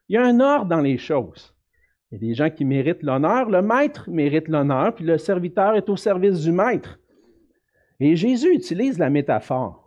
Il 0.09 0.15
y 0.15 0.17
a 0.17 0.25
un 0.25 0.39
ordre 0.39 0.65
dans 0.65 0.81
les 0.81 0.97
choses. 0.97 1.55
Il 2.11 2.15
y 2.15 2.17
a 2.17 2.27
des 2.27 2.33
gens 2.33 2.49
qui 2.49 2.65
méritent 2.65 3.03
l'honneur, 3.03 3.49
le 3.49 3.61
maître 3.61 4.09
mérite 4.09 4.47
l'honneur, 4.47 4.95
puis 4.95 5.05
le 5.05 5.17
serviteur 5.17 5.75
est 5.75 5.89
au 5.89 5.95
service 5.95 6.41
du 6.41 6.51
maître. 6.51 6.99
Et 7.99 8.15
Jésus 8.15 8.53
utilise 8.53 8.97
la 8.97 9.09
métaphore 9.09 9.86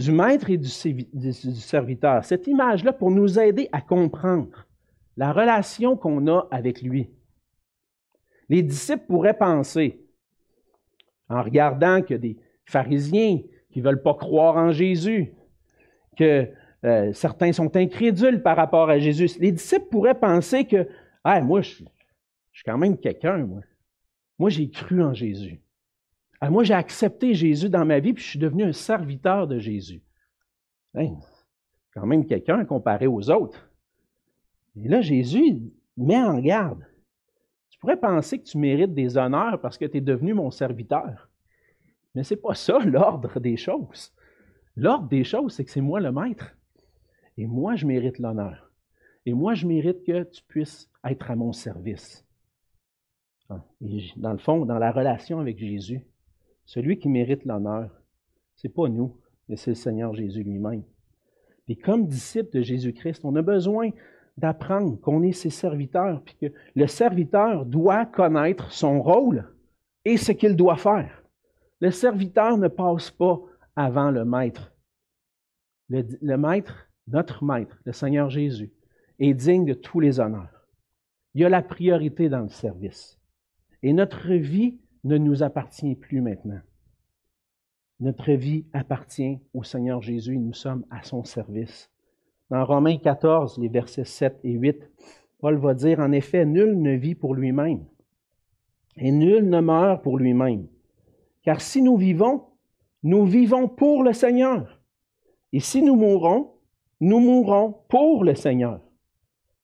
du 0.00 0.12
maître 0.12 0.48
et 0.48 0.56
du, 0.56 0.68
serviteur, 0.68 2.24
cette 2.24 2.46
image-là 2.46 2.94
pour 2.94 3.10
nous 3.10 3.38
aider 3.38 3.68
à 3.70 3.82
comprendre 3.82 4.66
la 5.18 5.30
relation 5.30 5.94
qu'on 5.94 6.26
a 6.26 6.48
avec 6.50 6.80
lui. 6.80 7.10
Les 8.48 8.62
disciples 8.62 9.04
pourraient 9.06 9.36
penser, 9.36 10.00
en 11.28 11.42
regardant 11.42 12.00
que 12.00 12.14
des 12.14 12.38
pharisiens 12.64 13.40
qui 13.70 13.80
ne 13.80 13.84
veulent 13.84 14.02
pas 14.02 14.14
croire 14.14 14.56
en 14.56 14.72
Jésus, 14.72 15.34
que 16.16 16.48
euh, 16.84 17.12
certains 17.12 17.52
sont 17.52 17.76
incrédules 17.76 18.42
par 18.42 18.56
rapport 18.56 18.88
à 18.88 18.98
Jésus, 18.98 19.28
les 19.38 19.52
disciples 19.52 19.88
pourraient 19.90 20.18
penser 20.18 20.64
que, 20.64 20.88
ah, 21.24 21.42
moi, 21.42 21.60
je, 21.60 21.74
suis 21.74 22.64
quand 22.64 22.78
même 22.78 22.96
quelqu'un, 22.96 23.36
moi. 23.38 23.60
Moi, 24.38 24.48
j'ai 24.48 24.70
cru 24.70 25.02
en 25.02 25.12
Jésus. 25.12 25.60
Ah, 26.40 26.50
moi, 26.50 26.64
j'ai 26.64 26.74
accepté 26.74 27.34
Jésus 27.34 27.68
dans 27.68 27.84
ma 27.84 28.00
vie, 28.00 28.14
puis 28.14 28.24
je 28.24 28.30
suis 28.30 28.38
devenu 28.38 28.64
un 28.64 28.72
serviteur 28.72 29.46
de 29.46 29.58
Jésus. 29.58 30.02
Quand 30.94 32.06
même 32.06 32.26
quelqu'un 32.26 32.64
comparé 32.64 33.06
aux 33.06 33.30
autres. 33.30 33.70
Et 34.76 34.88
là, 34.88 35.02
Jésus 35.02 35.60
met 35.96 36.16
en 36.16 36.38
garde. 36.38 36.86
Tu 37.68 37.78
pourrais 37.78 37.98
penser 37.98 38.38
que 38.38 38.44
tu 38.44 38.58
mérites 38.58 38.94
des 38.94 39.18
honneurs 39.18 39.60
parce 39.60 39.76
que 39.76 39.84
tu 39.84 39.98
es 39.98 40.00
devenu 40.00 40.32
mon 40.32 40.50
serviteur. 40.50 41.28
Mais 42.14 42.22
ce 42.22 42.34
n'est 42.34 42.40
pas 42.40 42.54
ça 42.54 42.78
l'ordre 42.78 43.38
des 43.38 43.56
choses. 43.56 44.12
L'ordre 44.76 45.08
des 45.08 45.24
choses, 45.24 45.54
c'est 45.54 45.64
que 45.64 45.70
c'est 45.70 45.80
moi 45.80 46.00
le 46.00 46.10
maître. 46.10 46.56
Et 47.36 47.46
moi, 47.46 47.76
je 47.76 47.86
mérite 47.86 48.18
l'honneur. 48.18 48.70
Et 49.26 49.34
moi, 49.34 49.54
je 49.54 49.66
mérite 49.66 50.04
que 50.04 50.22
tu 50.24 50.42
puisses 50.44 50.90
être 51.04 51.30
à 51.30 51.36
mon 51.36 51.52
service. 51.52 52.26
Ah, 53.48 53.64
dans 54.16 54.32
le 54.32 54.38
fond, 54.38 54.64
dans 54.64 54.78
la 54.78 54.92
relation 54.92 55.40
avec 55.40 55.58
Jésus, 55.58 56.00
celui 56.70 57.00
qui 57.00 57.08
mérite 57.08 57.44
l'honneur, 57.46 57.90
ce 58.54 58.68
n'est 58.68 58.72
pas 58.72 58.88
nous, 58.88 59.16
mais 59.48 59.56
c'est 59.56 59.72
le 59.72 59.74
Seigneur 59.74 60.14
Jésus 60.14 60.44
lui-même. 60.44 60.84
Et 61.66 61.74
comme 61.74 62.06
disciple 62.06 62.58
de 62.58 62.62
Jésus-Christ, 62.62 63.24
on 63.24 63.34
a 63.34 63.42
besoin 63.42 63.90
d'apprendre 64.36 64.96
qu'on 65.00 65.24
est 65.24 65.32
ses 65.32 65.50
serviteurs, 65.50 66.22
puis 66.22 66.36
que 66.40 66.54
le 66.76 66.86
serviteur 66.86 67.66
doit 67.66 68.06
connaître 68.06 68.70
son 68.70 69.02
rôle 69.02 69.52
et 70.04 70.16
ce 70.16 70.30
qu'il 70.30 70.54
doit 70.54 70.76
faire. 70.76 71.24
Le 71.80 71.90
serviteur 71.90 72.56
ne 72.56 72.68
passe 72.68 73.10
pas 73.10 73.40
avant 73.74 74.12
le 74.12 74.24
maître. 74.24 74.72
Le, 75.88 76.36
maître, 76.36 76.88
notre 77.08 77.42
maître, 77.42 77.80
le 77.84 77.90
Seigneur 77.90 78.30
Jésus, 78.30 78.70
est 79.18 79.34
digne 79.34 79.64
de 79.64 79.74
tous 79.74 79.98
les 79.98 80.20
honneurs. 80.20 80.68
Il 81.34 81.40
y 81.40 81.44
a 81.44 81.48
la 81.48 81.62
priorité 81.62 82.28
dans 82.28 82.42
le 82.42 82.48
service. 82.48 83.18
Et 83.82 83.92
notre 83.92 84.34
vie 84.34 84.78
ne 85.04 85.18
nous 85.18 85.42
appartient 85.42 85.94
plus 85.94 86.20
maintenant. 86.20 86.60
Notre 88.00 88.32
vie 88.32 88.64
appartient 88.72 89.38
au 89.52 89.62
Seigneur 89.62 90.00
Jésus 90.02 90.34
et 90.34 90.38
nous 90.38 90.54
sommes 90.54 90.84
à 90.90 91.02
son 91.02 91.24
service. 91.24 91.90
Dans 92.50 92.64
Romains 92.64 92.98
14, 92.98 93.58
les 93.58 93.68
versets 93.68 94.04
7 94.04 94.40
et 94.42 94.52
8, 94.52 94.90
Paul 95.38 95.56
va 95.58 95.74
dire, 95.74 96.00
en 96.00 96.12
effet, 96.12 96.44
nul 96.44 96.80
ne 96.80 96.92
vit 96.92 97.14
pour 97.14 97.34
lui-même 97.34 97.84
et 98.96 99.10
nul 99.10 99.48
ne 99.48 99.60
meurt 99.60 100.02
pour 100.02 100.18
lui-même. 100.18 100.66
Car 101.42 101.60
si 101.60 101.82
nous 101.82 101.96
vivons, 101.96 102.44
nous 103.02 103.24
vivons 103.24 103.68
pour 103.68 104.02
le 104.02 104.12
Seigneur. 104.12 104.80
Et 105.52 105.60
si 105.60 105.82
nous 105.82 105.96
mourons, 105.96 106.52
nous 107.00 107.18
mourrons 107.18 107.76
pour 107.88 108.24
le 108.24 108.34
Seigneur. 108.34 108.80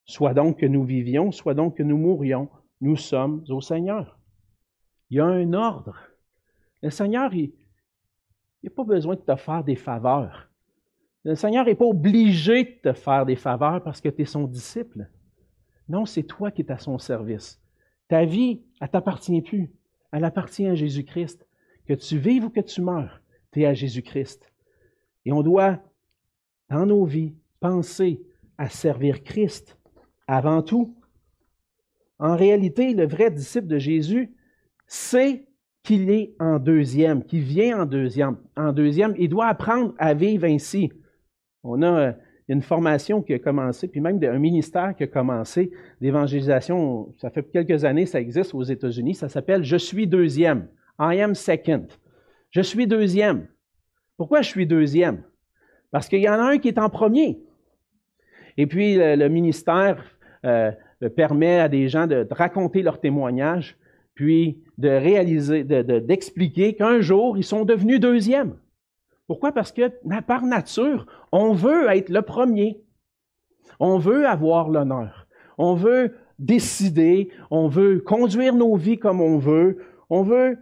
Soit 0.06 0.34
donc 0.34 0.58
que 0.58 0.66
nous 0.66 0.84
vivions, 0.84 1.32
soit 1.32 1.54
donc 1.54 1.76
que 1.76 1.82
nous 1.82 1.98
mourions, 1.98 2.48
nous 2.80 2.96
sommes 2.96 3.44
au 3.50 3.60
Seigneur. 3.60 4.15
Il 5.10 5.16
y 5.16 5.20
a 5.20 5.26
un 5.26 5.52
ordre. 5.52 5.96
Le 6.82 6.90
Seigneur, 6.90 7.32
il 7.34 7.52
n'a 8.62 8.70
pas 8.70 8.84
besoin 8.84 9.14
de 9.14 9.20
te 9.20 9.36
faire 9.36 9.64
des 9.64 9.76
faveurs. 9.76 10.48
Le 11.24 11.34
Seigneur 11.34 11.64
n'est 11.64 11.74
pas 11.74 11.84
obligé 11.84 12.64
de 12.64 12.90
te 12.90 12.92
faire 12.92 13.26
des 13.26 13.36
faveurs 13.36 13.82
parce 13.82 14.00
que 14.00 14.08
tu 14.08 14.22
es 14.22 14.26
son 14.26 14.44
disciple. 14.44 15.08
Non, 15.88 16.06
c'est 16.06 16.22
toi 16.22 16.50
qui 16.50 16.62
es 16.62 16.70
à 16.70 16.78
son 16.78 16.98
service. 16.98 17.60
Ta 18.08 18.24
vie, 18.24 18.62
elle 18.80 18.88
t'appartient 18.88 19.42
plus. 19.42 19.72
Elle 20.12 20.24
appartient 20.24 20.66
à 20.66 20.74
Jésus-Christ. 20.74 21.46
Que 21.86 21.94
tu 21.94 22.18
vives 22.18 22.44
ou 22.44 22.50
que 22.50 22.60
tu 22.60 22.80
meurs, 22.80 23.20
tu 23.52 23.62
es 23.62 23.66
à 23.66 23.74
Jésus-Christ. 23.74 24.52
Et 25.24 25.32
on 25.32 25.42
doit, 25.42 25.80
dans 26.68 26.86
nos 26.86 27.04
vies, 27.04 27.34
penser 27.60 28.22
à 28.58 28.68
servir 28.68 29.22
Christ 29.22 29.76
avant 30.26 30.62
tout. 30.62 30.96
En 32.18 32.36
réalité, 32.36 32.94
le 32.94 33.06
vrai 33.06 33.30
disciple 33.30 33.66
de 33.66 33.78
Jésus 33.78 34.34
sait 34.86 35.46
qu'il 35.82 36.10
est 36.10 36.34
en 36.40 36.58
deuxième, 36.58 37.24
qu'il 37.24 37.42
vient 37.42 37.82
en 37.82 37.86
deuxième. 37.86 38.36
En 38.56 38.72
deuxième, 38.72 39.14
il 39.18 39.28
doit 39.28 39.46
apprendre 39.46 39.94
à 39.98 40.14
vivre 40.14 40.44
ainsi. 40.44 40.90
On 41.62 41.82
a 41.82 42.00
euh, 42.00 42.12
une 42.48 42.62
formation 42.62 43.22
qui 43.22 43.34
a 43.34 43.38
commencé, 43.38 43.88
puis 43.88 44.00
même 44.00 44.22
un 44.22 44.38
ministère 44.38 44.94
qui 44.96 45.04
a 45.04 45.06
commencé 45.06 45.70
d'évangélisation. 46.00 47.14
Ça 47.18 47.30
fait 47.30 47.44
quelques 47.50 47.84
années, 47.84 48.06
ça 48.06 48.20
existe 48.20 48.54
aux 48.54 48.62
États-Unis. 48.62 49.14
Ça 49.14 49.28
s'appelle 49.28 49.64
Je 49.64 49.76
suis 49.76 50.06
deuxième. 50.06 50.68
I 50.98 51.20
am 51.20 51.34
second. 51.34 51.86
Je 52.50 52.60
suis 52.60 52.86
deuxième. 52.86 53.46
Pourquoi 54.16 54.42
je 54.42 54.48
suis 54.48 54.66
deuxième? 54.66 55.22
Parce 55.90 56.08
qu'il 56.08 56.20
y 56.20 56.28
en 56.28 56.34
a 56.34 56.52
un 56.52 56.58
qui 56.58 56.68
est 56.68 56.78
en 56.78 56.88
premier. 56.88 57.38
Et 58.56 58.66
puis, 58.66 58.96
le, 58.96 59.28
ministère 59.28 60.02
euh, 60.44 60.72
permet 61.14 61.60
à 61.60 61.68
des 61.68 61.88
gens 61.88 62.06
de, 62.06 62.26
raconter 62.30 62.82
leur 62.82 63.00
témoignage, 63.00 63.76
puis 64.16 64.64
de 64.78 64.88
réaliser, 64.88 65.62
d'expliquer 65.62 66.74
qu'un 66.74 67.00
jour, 67.00 67.38
ils 67.38 67.44
sont 67.44 67.64
devenus 67.64 68.00
deuxième. 68.00 68.56
Pourquoi? 69.28 69.52
Parce 69.52 69.70
que 69.70 69.92
par 70.26 70.44
nature, 70.44 71.06
on 71.30 71.52
veut 71.52 71.88
être 71.90 72.08
le 72.08 72.22
premier. 72.22 72.82
On 73.78 73.98
veut 73.98 74.26
avoir 74.26 74.70
l'honneur. 74.70 75.28
On 75.58 75.74
veut 75.74 76.14
décider. 76.38 77.30
On 77.50 77.68
veut 77.68 78.00
conduire 78.00 78.54
nos 78.54 78.74
vies 78.76 78.98
comme 78.98 79.20
on 79.20 79.38
veut. 79.38 79.78
On 80.10 80.22
veut 80.22 80.58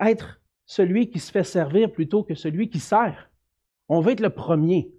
être 0.00 0.40
celui 0.66 1.10
qui 1.10 1.18
se 1.18 1.30
fait 1.30 1.44
servir 1.44 1.90
plutôt 1.90 2.22
que 2.22 2.34
celui 2.34 2.68
qui 2.68 2.78
sert. 2.78 3.30
On 3.88 4.00
veut 4.00 4.12
être 4.12 4.20
le 4.20 4.30
premier. 4.30 4.92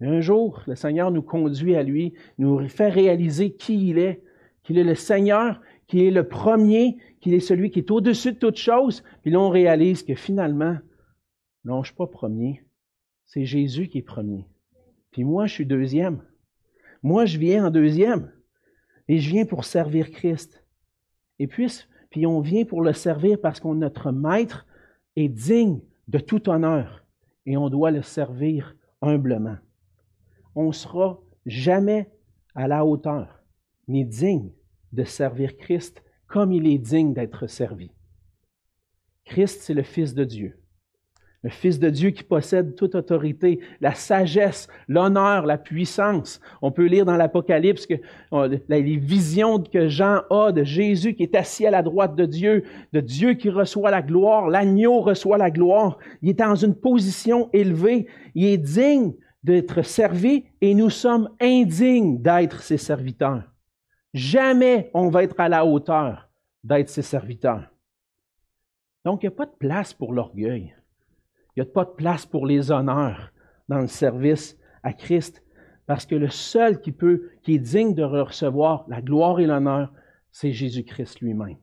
un 0.00 0.20
jour, 0.20 0.62
le 0.66 0.74
Seigneur 0.74 1.10
nous 1.10 1.22
conduit 1.22 1.76
à 1.76 1.82
lui, 1.82 2.14
nous 2.38 2.66
fait 2.68 2.88
réaliser 2.88 3.52
qui 3.52 3.90
il 3.90 3.98
est, 3.98 4.22
qu'il 4.62 4.78
est 4.78 4.84
le 4.84 4.94
Seigneur, 4.94 5.60
qu'il 5.94 6.02
est 6.02 6.10
le 6.10 6.26
premier, 6.26 6.96
qu'il 7.20 7.34
est 7.34 7.38
celui 7.38 7.70
qui 7.70 7.78
est 7.78 7.90
au-dessus 7.92 8.32
de 8.32 8.38
toute 8.38 8.56
chose. 8.56 9.04
Puis 9.22 9.30
là, 9.30 9.38
on 9.38 9.48
réalise 9.48 10.02
que 10.02 10.16
finalement, 10.16 10.76
non, 11.64 11.76
je 11.76 11.78
ne 11.78 11.84
suis 11.84 11.94
pas 11.94 12.08
premier. 12.08 12.64
C'est 13.26 13.44
Jésus 13.44 13.86
qui 13.86 13.98
est 13.98 14.02
premier. 14.02 14.44
Puis 15.12 15.22
moi, 15.22 15.46
je 15.46 15.54
suis 15.54 15.66
deuxième. 15.66 16.20
Moi, 17.04 17.26
je 17.26 17.38
viens 17.38 17.66
en 17.66 17.70
deuxième. 17.70 18.32
Et 19.06 19.20
je 19.20 19.30
viens 19.30 19.46
pour 19.46 19.64
servir 19.64 20.10
Christ. 20.10 20.66
Et 21.38 21.46
puis, 21.46 21.68
puis 22.10 22.26
on 22.26 22.40
vient 22.40 22.64
pour 22.64 22.82
le 22.82 22.92
servir 22.92 23.40
parce 23.40 23.60
que 23.60 23.68
notre 23.68 24.10
maître 24.10 24.66
est 25.14 25.28
digne 25.28 25.80
de 26.08 26.18
tout 26.18 26.50
honneur 26.50 27.06
et 27.46 27.56
on 27.56 27.68
doit 27.68 27.92
le 27.92 28.02
servir 28.02 28.74
humblement. 29.00 29.58
On 30.56 30.66
ne 30.66 30.72
sera 30.72 31.20
jamais 31.46 32.10
à 32.56 32.66
la 32.66 32.84
hauteur 32.84 33.44
ni 33.86 34.04
digne 34.04 34.50
de 34.94 35.04
servir 35.04 35.56
Christ 35.56 36.02
comme 36.26 36.52
il 36.52 36.66
est 36.66 36.78
digne 36.78 37.12
d'être 37.12 37.46
servi. 37.46 37.90
Christ, 39.24 39.60
c'est 39.62 39.74
le 39.74 39.82
Fils 39.82 40.14
de 40.14 40.24
Dieu. 40.24 40.56
Le 41.42 41.50
Fils 41.50 41.78
de 41.78 41.90
Dieu 41.90 42.10
qui 42.10 42.22
possède 42.22 42.74
toute 42.74 42.94
autorité, 42.94 43.60
la 43.82 43.94
sagesse, 43.94 44.66
l'honneur, 44.88 45.44
la 45.44 45.58
puissance. 45.58 46.40
On 46.62 46.72
peut 46.72 46.86
lire 46.86 47.04
dans 47.04 47.16
l'Apocalypse 47.16 47.86
que 47.86 47.94
les 48.68 48.96
visions 48.96 49.62
que 49.62 49.88
Jean 49.88 50.22
a 50.30 50.52
de 50.52 50.64
Jésus 50.64 51.14
qui 51.14 51.22
est 51.22 51.34
assis 51.34 51.66
à 51.66 51.70
la 51.70 51.82
droite 51.82 52.16
de 52.16 52.24
Dieu, 52.24 52.64
de 52.94 53.00
Dieu 53.00 53.34
qui 53.34 53.50
reçoit 53.50 53.90
la 53.90 54.00
gloire, 54.00 54.48
l'agneau 54.48 55.00
reçoit 55.00 55.36
la 55.36 55.50
gloire. 55.50 55.98
Il 56.22 56.30
est 56.30 56.34
dans 56.34 56.54
une 56.54 56.74
position 56.74 57.50
élevée. 57.52 58.06
Il 58.34 58.46
est 58.46 58.56
digne 58.56 59.12
d'être 59.42 59.82
servi 59.82 60.44
et 60.62 60.74
nous 60.74 60.90
sommes 60.90 61.28
indignes 61.40 62.22
d'être 62.22 62.62
ses 62.62 62.78
serviteurs. 62.78 63.53
Jamais 64.14 64.92
on 64.94 65.10
va 65.10 65.24
être 65.24 65.38
à 65.40 65.48
la 65.48 65.66
hauteur 65.66 66.30
d'être 66.62 66.88
ses 66.88 67.02
serviteurs. 67.02 67.68
Donc, 69.04 69.22
il 69.22 69.26
n'y 69.26 69.34
a 69.34 69.36
pas 69.36 69.46
de 69.46 69.56
place 69.58 69.92
pour 69.92 70.12
l'orgueil. 70.12 70.74
Il 71.56 71.62
n'y 71.62 71.68
a 71.68 71.70
pas 71.70 71.84
de 71.84 71.90
place 71.90 72.24
pour 72.24 72.46
les 72.46 72.70
honneurs 72.70 73.32
dans 73.68 73.80
le 73.80 73.88
service 73.88 74.56
à 74.82 74.92
Christ, 74.92 75.42
parce 75.86 76.06
que 76.06 76.14
le 76.14 76.28
seul 76.28 76.80
qui 76.80 76.92
peut, 76.92 77.30
qui 77.42 77.54
est 77.54 77.58
digne 77.58 77.94
de 77.94 78.04
recevoir 78.04 78.84
la 78.88 79.02
gloire 79.02 79.40
et 79.40 79.46
l'honneur, 79.46 79.92
c'est 80.30 80.52
Jésus-Christ 80.52 81.20
lui-même. 81.20 81.56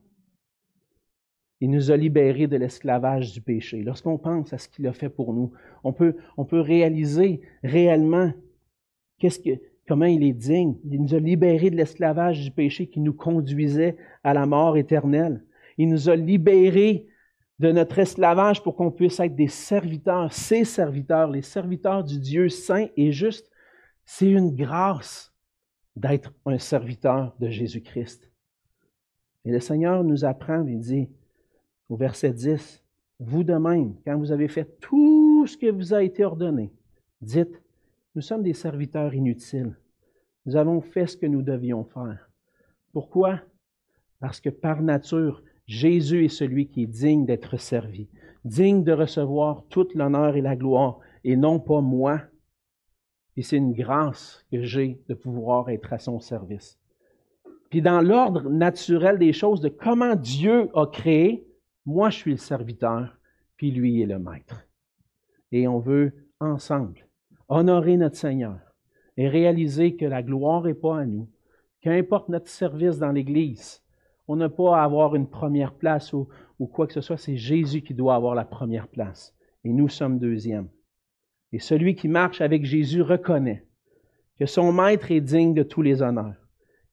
Il 1.60 1.70
nous 1.70 1.90
a 1.90 1.96
libérés 1.96 2.48
de 2.48 2.56
l'esclavage 2.56 3.32
du 3.32 3.40
péché. 3.40 3.82
Lorsqu'on 3.82 4.18
pense 4.18 4.52
à 4.52 4.58
ce 4.58 4.68
qu'il 4.68 4.86
a 4.86 4.92
fait 4.92 5.08
pour 5.08 5.32
nous, 5.32 5.52
on 5.84 5.92
peut, 5.92 6.16
on 6.36 6.44
peut 6.44 6.60
réaliser 6.60 7.40
réellement 7.62 8.32
qu'est-ce 9.18 9.38
que, 9.38 9.60
comment 9.92 10.06
il 10.06 10.24
est 10.24 10.32
digne. 10.32 10.74
Il 10.90 11.02
nous 11.02 11.14
a 11.14 11.18
libérés 11.18 11.68
de 11.68 11.76
l'esclavage 11.76 12.42
du 12.42 12.50
péché 12.50 12.86
qui 12.86 12.98
nous 12.98 13.12
conduisait 13.12 13.98
à 14.24 14.32
la 14.32 14.46
mort 14.46 14.78
éternelle. 14.78 15.44
Il 15.76 15.90
nous 15.90 16.08
a 16.08 16.16
libérés 16.16 17.08
de 17.58 17.70
notre 17.72 17.98
esclavage 17.98 18.62
pour 18.62 18.74
qu'on 18.74 18.90
puisse 18.90 19.20
être 19.20 19.36
des 19.36 19.48
serviteurs, 19.48 20.32
ses 20.32 20.64
serviteurs, 20.64 21.28
les 21.28 21.42
serviteurs 21.42 22.04
du 22.04 22.18
Dieu 22.18 22.48
saint 22.48 22.86
et 22.96 23.12
juste. 23.12 23.50
C'est 24.06 24.30
une 24.30 24.56
grâce 24.56 25.30
d'être 25.94 26.32
un 26.46 26.56
serviteur 26.56 27.34
de 27.38 27.50
Jésus-Christ. 27.50 28.30
Et 29.44 29.50
le 29.50 29.60
Seigneur 29.60 30.04
nous 30.04 30.24
apprend, 30.24 30.66
il 30.66 30.80
dit 30.80 31.10
au 31.90 31.96
verset 31.96 32.32
10, 32.32 32.82
vous 33.20 33.44
de 33.44 33.52
même, 33.52 33.92
quand 34.06 34.16
vous 34.16 34.32
avez 34.32 34.48
fait 34.48 34.80
tout 34.80 35.46
ce 35.46 35.54
qui 35.54 35.68
vous 35.68 35.92
a 35.92 36.02
été 36.02 36.24
ordonné, 36.24 36.72
dites, 37.20 37.60
nous 38.14 38.22
sommes 38.22 38.42
des 38.42 38.54
serviteurs 38.54 39.12
inutiles. 39.12 39.74
Nous 40.44 40.56
avons 40.56 40.80
fait 40.80 41.06
ce 41.06 41.16
que 41.16 41.26
nous 41.26 41.42
devions 41.42 41.84
faire. 41.84 42.30
Pourquoi? 42.92 43.40
Parce 44.20 44.40
que 44.40 44.50
par 44.50 44.82
nature, 44.82 45.42
Jésus 45.66 46.24
est 46.24 46.28
celui 46.28 46.68
qui 46.68 46.82
est 46.82 46.86
digne 46.86 47.24
d'être 47.24 47.56
servi, 47.56 48.08
digne 48.44 48.82
de 48.82 48.92
recevoir 48.92 49.64
toute 49.68 49.94
l'honneur 49.94 50.36
et 50.36 50.40
la 50.40 50.56
gloire, 50.56 50.98
et 51.24 51.36
non 51.36 51.60
pas 51.60 51.80
moi. 51.80 52.20
Et 53.36 53.42
c'est 53.42 53.56
une 53.56 53.72
grâce 53.72 54.44
que 54.50 54.62
j'ai 54.62 55.00
de 55.08 55.14
pouvoir 55.14 55.70
être 55.70 55.92
à 55.92 55.98
son 55.98 56.20
service. 56.20 56.78
Puis 57.70 57.80
dans 57.80 58.02
l'ordre 58.02 58.50
naturel 58.50 59.18
des 59.18 59.32
choses, 59.32 59.60
de 59.60 59.70
comment 59.70 60.14
Dieu 60.14 60.68
a 60.74 60.86
créé, 60.86 61.46
moi 61.86 62.10
je 62.10 62.18
suis 62.18 62.30
le 62.32 62.36
serviteur, 62.36 63.16
puis 63.56 63.70
lui 63.70 64.02
est 64.02 64.06
le 64.06 64.18
maître. 64.18 64.66
Et 65.52 65.66
on 65.68 65.78
veut 65.78 66.12
ensemble 66.40 67.06
honorer 67.48 67.96
notre 67.96 68.16
Seigneur 68.16 68.58
et 69.16 69.28
réaliser 69.28 69.96
que 69.96 70.04
la 70.04 70.22
gloire 70.22 70.62
n'est 70.62 70.74
pas 70.74 70.98
à 70.98 71.04
nous, 71.04 71.28
qu'importe 71.80 72.28
notre 72.28 72.48
service 72.48 72.98
dans 72.98 73.12
l'Église, 73.12 73.82
on 74.28 74.36
n'a 74.36 74.48
pas 74.48 74.78
à 74.78 74.84
avoir 74.84 75.14
une 75.14 75.28
première 75.28 75.74
place 75.74 76.12
ou, 76.12 76.28
quoi 76.72 76.86
que 76.86 76.92
ce 76.92 77.00
soit, 77.00 77.16
c'est 77.16 77.36
Jésus 77.36 77.82
qui 77.82 77.92
doit 77.92 78.14
avoir 78.14 78.34
la 78.34 78.44
première 78.44 78.88
place. 78.88 79.34
Et 79.64 79.72
nous 79.72 79.88
sommes 79.88 80.18
deuxième. 80.18 80.68
Et 81.52 81.58
celui 81.58 81.94
qui 81.94 82.08
marche 82.08 82.40
avec 82.40 82.64
Jésus 82.64 83.02
reconnaît 83.02 83.64
que 84.38 84.46
son 84.46 84.72
maître 84.72 85.10
est 85.10 85.20
digne 85.20 85.54
de 85.54 85.62
tous 85.62 85.82
les 85.82 86.02
honneurs, 86.02 86.48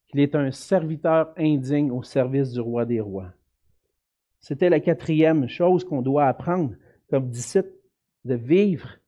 qu'il 0.08 0.20
est 0.20 0.34
un 0.34 0.50
serviteur 0.50 1.32
indigne 1.36 1.90
au 1.90 2.02
service 2.02 2.52
du 2.52 2.60
roi 2.60 2.84
des 2.84 3.00
rois. 3.00 3.32
C'était 4.40 4.70
la 4.70 4.80
quatrième 4.80 5.48
chose 5.48 5.84
qu'on 5.84 6.02
doit 6.02 6.26
apprendre 6.26 6.74
comme 7.08 7.28
disciple, 7.28 7.72
de 8.24 8.34
vivre, 8.34 8.99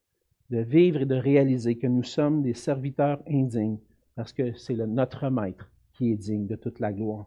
de 0.52 0.58
vivre 0.58 1.00
et 1.00 1.06
de 1.06 1.14
réaliser 1.14 1.76
que 1.76 1.86
nous 1.86 2.02
sommes 2.02 2.42
des 2.42 2.52
serviteurs 2.52 3.22
indignes, 3.26 3.78
parce 4.14 4.34
que 4.34 4.52
c'est 4.52 4.74
notre 4.74 5.30
maître 5.30 5.70
qui 5.94 6.12
est 6.12 6.16
digne 6.16 6.46
de 6.46 6.56
toute 6.56 6.78
la 6.78 6.92
gloire. 6.92 7.26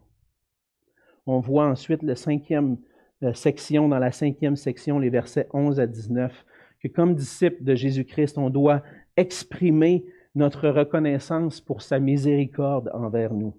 On 1.26 1.40
voit 1.40 1.68
ensuite 1.68 2.04
la 2.04 2.16
cinquième 2.16 2.78
euh, 3.24 3.34
section, 3.34 3.90
dans 3.90 3.98
la 3.98 4.12
cinquième 4.12 4.56
section, 4.56 5.00
les 5.00 5.10
versets 5.10 5.48
11 5.54 5.80
à 5.80 5.88
19, 5.88 6.46
que 6.80 6.88
comme 6.88 7.16
disciple 7.16 7.64
de 7.64 7.74
Jésus-Christ, 7.74 8.38
on 8.38 8.52
doit 8.52 8.84
exprimer 9.18 10.06
notre 10.36 10.70
reconnaissance 10.70 11.60
pour 11.60 11.82
sa 11.82 11.98
miséricorde 11.98 12.92
envers 12.94 13.34
nous. 13.34 13.56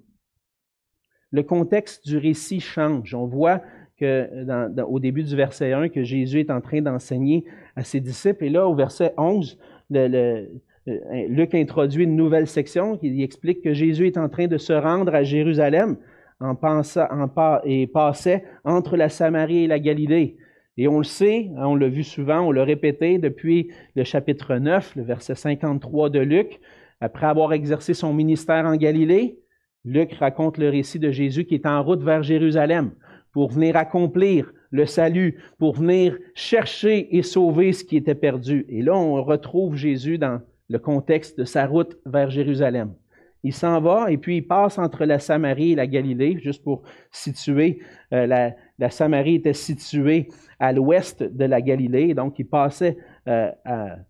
Le 1.33 1.43
contexte 1.43 2.07
du 2.07 2.19
récit 2.19 2.61
change. 2.61 3.15
On 3.15 3.27
voit 3.27 3.63
que 3.99 4.83
au 4.83 5.01
début 5.01 5.23
du 5.23 5.35
verset 5.37 5.73
1 5.73 5.89
que 5.89 6.03
Jésus 6.03 6.41
est 6.41 6.51
en 6.51 6.61
train 6.61 6.81
d'enseigner 6.81 7.45
à 7.77 7.85
ses 7.85 8.01
disciples. 8.01 8.45
Et 8.45 8.51
là, 8.51 8.67
au 8.69 8.75
verset 8.75 9.13
11, 9.17 9.59
le, 9.91 10.49
euh, 10.89 11.27
Luc 11.29 11.55
introduit 11.55 12.05
une 12.05 12.17
nouvelle 12.17 12.47
section 12.47 12.97
qui 12.97 13.23
explique 13.23 13.63
que 13.63 13.73
Jésus 13.73 14.07
est 14.07 14.19
en 14.19 14.29
train 14.29 14.47
de 14.47 14.59
se 14.59 14.73
rendre 14.73 15.15
à 15.15 15.23
Jérusalem 15.23 15.97
en, 16.41 16.55
et 17.65 17.87
passait 17.87 18.45
entre 18.65 18.97
la 18.97 19.09
Samarie 19.09 19.65
et 19.65 19.67
la 19.67 19.79
Galilée. 19.79 20.37
Et 20.77 20.89
on 20.89 20.99
le 20.99 21.05
sait, 21.05 21.51
hein, 21.57 21.67
on 21.67 21.75
l'a 21.75 21.89
vu 21.89 22.03
souvent, 22.03 22.41
on 22.41 22.53
l'a 22.53 22.65
répété 22.65 23.19
depuis 23.19 23.71
le 23.95 24.05
chapitre 24.05 24.57
9, 24.57 24.97
le 24.97 25.03
verset 25.03 25.35
53 25.35 26.11
de 26.11 26.21
Luc. 26.21 26.61
Après 27.01 27.27
avoir 27.27 27.53
exercé 27.55 27.95
son 27.95 28.13
ministère 28.13 28.67
en 28.67 28.77
Galilée, 28.77 29.39
Luc 29.85 30.13
raconte 30.15 30.59
le 30.59 30.69
récit 30.69 30.99
de 30.99 31.11
Jésus 31.11 31.47
qui 31.47 31.55
est 31.55 31.67
en 31.67 31.83
route 31.83 32.03
vers 32.03 32.23
Jérusalem 32.23 32.91
pour 33.37 33.51
venir 33.51 33.77
accomplir 33.77 34.51
le 34.71 34.87
salut, 34.87 35.39
pour 35.59 35.75
venir 35.75 36.17
chercher 36.35 37.15
et 37.15 37.23
sauver 37.23 37.75
ce 37.75 37.85
qui 37.85 37.99
était 37.99 38.15
perdu. 38.15 38.65
Et 38.71 38.81
là, 38.81 38.97
on 38.97 39.23
retrouve 39.23 39.77
Jésus 39.77 40.17
dans 40.17 40.41
le 40.71 40.79
contexte 40.79 41.39
de 41.39 41.45
sa 41.45 41.67
route 41.67 41.99
vers 42.07 42.31
Jérusalem. 42.31 42.95
Il 43.43 43.53
s'en 43.53 43.79
va 43.83 44.11
et 44.11 44.17
puis 44.17 44.39
il 44.39 44.47
passe 44.47 44.79
entre 44.79 45.05
la 45.05 45.19
Samarie 45.19 45.73
et 45.73 45.75
la 45.75 45.87
Galilée, 45.87 46.39
juste 46.39 46.65
pour 46.65 46.85
situer. 47.11 47.81
Euh, 48.15 48.27
la, 48.79 48.89
Samarie 48.89 49.35
était 49.35 49.53
située 49.53 50.29
à 50.59 50.73
l'ouest 50.73 51.23
de 51.23 51.45
la 51.45 51.61
Galilée, 51.61 52.15
donc 52.15 52.39
il 52.39 52.47
passait 52.47 52.97
euh, 53.29 53.51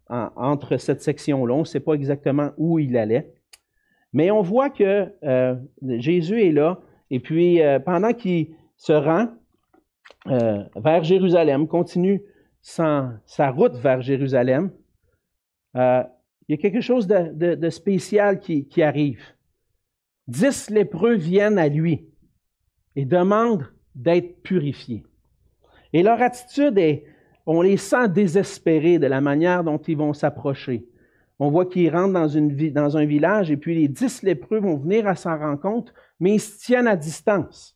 entre 0.08 0.76
cette 0.76 1.02
section-là. 1.02 1.52
On 1.52 1.60
ne 1.60 1.64
sait 1.64 1.80
pas 1.80 1.94
exactement 1.94 2.50
où 2.58 2.78
il 2.78 2.96
allait. 2.96 3.34
Mais 4.12 4.30
on 4.30 4.40
voit 4.40 4.70
que 4.70 5.12
euh, 5.24 5.56
Jésus 5.98 6.46
est 6.46 6.52
là 6.52 6.78
et 7.10 7.18
puis 7.18 7.60
pendant 7.84 8.12
qu'il 8.12 8.54
se 8.76 8.92
rend 8.92 9.28
vers 10.24 11.04
Jérusalem, 11.04 11.68
continue 11.68 12.22
sa 12.60 13.50
route 13.50 13.76
vers 13.76 14.02
Jérusalem, 14.02 14.70
il 16.48 16.52
y 16.52 16.54
a 16.54 16.58
quelque 16.58 16.80
chose 16.80 17.06
de, 17.06 17.70
spécial 17.70 18.40
qui, 18.40 18.82
arrive. 18.82 19.20
Dix 20.28 20.70
lépreux 20.70 21.14
viennent 21.14 21.58
à 21.58 21.68
lui 21.68 22.08
et 22.94 23.04
demandent 23.04 23.66
d'être 23.94 24.42
purifiés. 24.42 25.04
Et 25.92 26.02
leur 26.02 26.20
attitude 26.20 26.78
est, 26.78 27.04
on 27.46 27.62
les 27.62 27.76
sent 27.76 28.08
désespérés 28.08 28.98
de 28.98 29.06
la 29.06 29.20
manière 29.20 29.64
dont 29.64 29.78
ils 29.78 29.96
vont 29.96 30.12
s'approcher. 30.12 30.86
On 31.38 31.50
voit 31.50 31.66
qu'ils 31.66 31.90
rentrent 31.90 32.14
dans, 32.14 32.28
une, 32.28 32.72
dans 32.72 32.96
un 32.96 33.04
village 33.04 33.50
et 33.50 33.56
puis 33.56 33.74
les 33.74 33.88
dix 33.88 34.22
lépreux 34.22 34.58
vont 34.58 34.76
venir 34.76 35.06
à 35.06 35.14
sa 35.14 35.36
rencontre, 35.36 35.92
mais 36.18 36.34
ils 36.34 36.40
se 36.40 36.58
tiennent 36.58 36.88
à 36.88 36.96
distance. 36.96 37.75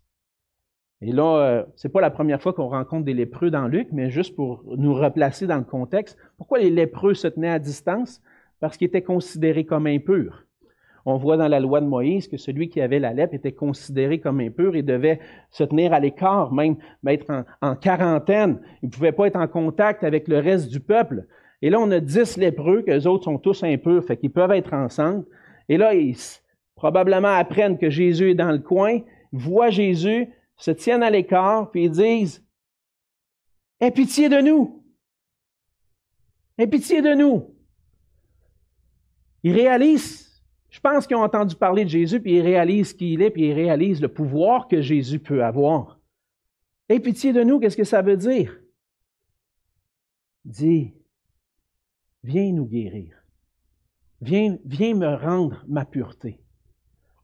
Et 1.02 1.12
là, 1.12 1.36
euh, 1.36 1.64
c'est 1.76 1.88
pas 1.88 2.00
la 2.00 2.10
première 2.10 2.42
fois 2.42 2.52
qu'on 2.52 2.68
rencontre 2.68 3.04
des 3.04 3.14
lépreux 3.14 3.50
dans 3.50 3.66
Luc, 3.68 3.88
mais 3.92 4.10
juste 4.10 4.36
pour 4.36 4.64
nous 4.76 4.94
replacer 4.94 5.46
dans 5.46 5.56
le 5.56 5.64
contexte, 5.64 6.18
pourquoi 6.36 6.58
les 6.58 6.70
lépreux 6.70 7.14
se 7.14 7.28
tenaient 7.28 7.50
à 7.50 7.58
distance? 7.58 8.22
parce 8.60 8.76
qu'il 8.76 8.86
était 8.86 9.02
considéré 9.02 9.64
comme 9.64 9.86
impur. 9.86 10.46
On 11.06 11.16
voit 11.16 11.38
dans 11.38 11.48
la 11.48 11.60
loi 11.60 11.80
de 11.80 11.86
Moïse 11.86 12.28
que 12.28 12.36
celui 12.36 12.68
qui 12.68 12.80
avait 12.80 12.98
la 12.98 13.14
lèpre 13.14 13.34
était 13.34 13.52
considéré 13.52 14.20
comme 14.20 14.38
impur 14.40 14.76
et 14.76 14.82
devait 14.82 15.18
se 15.50 15.64
tenir 15.64 15.94
à 15.94 16.00
l'écart, 16.00 16.52
même 16.52 16.76
être 17.06 17.24
en, 17.62 17.74
quarantaine. 17.74 18.60
Il 18.82 18.86
ne 18.86 18.90
pouvait 18.90 19.12
pas 19.12 19.26
être 19.26 19.36
en 19.40 19.48
contact 19.48 20.04
avec 20.04 20.28
le 20.28 20.38
reste 20.38 20.70
du 20.70 20.78
peuple. 20.78 21.24
Et 21.62 21.70
là, 21.70 21.78
on 21.80 21.90
a 21.90 22.00
dix 22.00 22.36
lépreux, 22.36 22.82
que 22.82 22.90
les 22.90 23.06
autres 23.06 23.24
sont 23.24 23.38
tous 23.38 23.64
impurs, 23.64 24.04
fait 24.04 24.18
qu'ils 24.18 24.30
peuvent 24.30 24.52
être 24.52 24.74
ensemble. 24.74 25.24
Et 25.70 25.78
là, 25.78 25.94
ils 25.94 26.16
probablement 26.76 27.28
apprennent 27.34 27.78
que 27.78 27.88
Jésus 27.88 28.30
est 28.30 28.34
dans 28.34 28.52
le 28.52 28.58
coin, 28.58 28.98
voient 29.32 29.70
Jésus, 29.70 30.28
se 30.60 30.70
tiennent 30.70 31.02
à 31.02 31.10
l'écart, 31.10 31.70
puis 31.70 31.84
ils 31.84 31.90
disent 31.90 32.46
Aie 33.80 33.90
pitié 33.90 34.28
de 34.28 34.40
nous. 34.40 34.84
Aie 36.58 36.66
pitié 36.66 37.00
de 37.00 37.14
nous. 37.14 37.56
Ils 39.42 39.54
réalisent, 39.54 40.44
je 40.68 40.78
pense 40.80 41.06
qu'ils 41.06 41.16
ont 41.16 41.22
entendu 41.22 41.56
parler 41.56 41.84
de 41.84 41.88
Jésus, 41.88 42.20
puis 42.20 42.36
ils 42.36 42.42
réalisent 42.42 42.92
qui 42.92 43.14
il 43.14 43.22
est, 43.22 43.30
puis 43.30 43.48
ils 43.48 43.54
réalisent 43.54 44.02
le 44.02 44.12
pouvoir 44.12 44.68
que 44.68 44.82
Jésus 44.82 45.18
peut 45.18 45.42
avoir. 45.42 45.98
Aie 46.90 47.00
pitié 47.00 47.32
de 47.32 47.42
nous, 47.42 47.58
qu'est-ce 47.58 47.76
que 47.76 47.84
ça 47.84 48.02
veut 48.02 48.18
dire? 48.18 48.60
Dis, 50.44 50.92
viens 52.22 52.52
nous 52.52 52.66
guérir. 52.66 53.16
Viens, 54.20 54.58
viens 54.66 54.94
me 54.94 55.14
rendre 55.14 55.64
ma 55.66 55.86
pureté. 55.86 56.44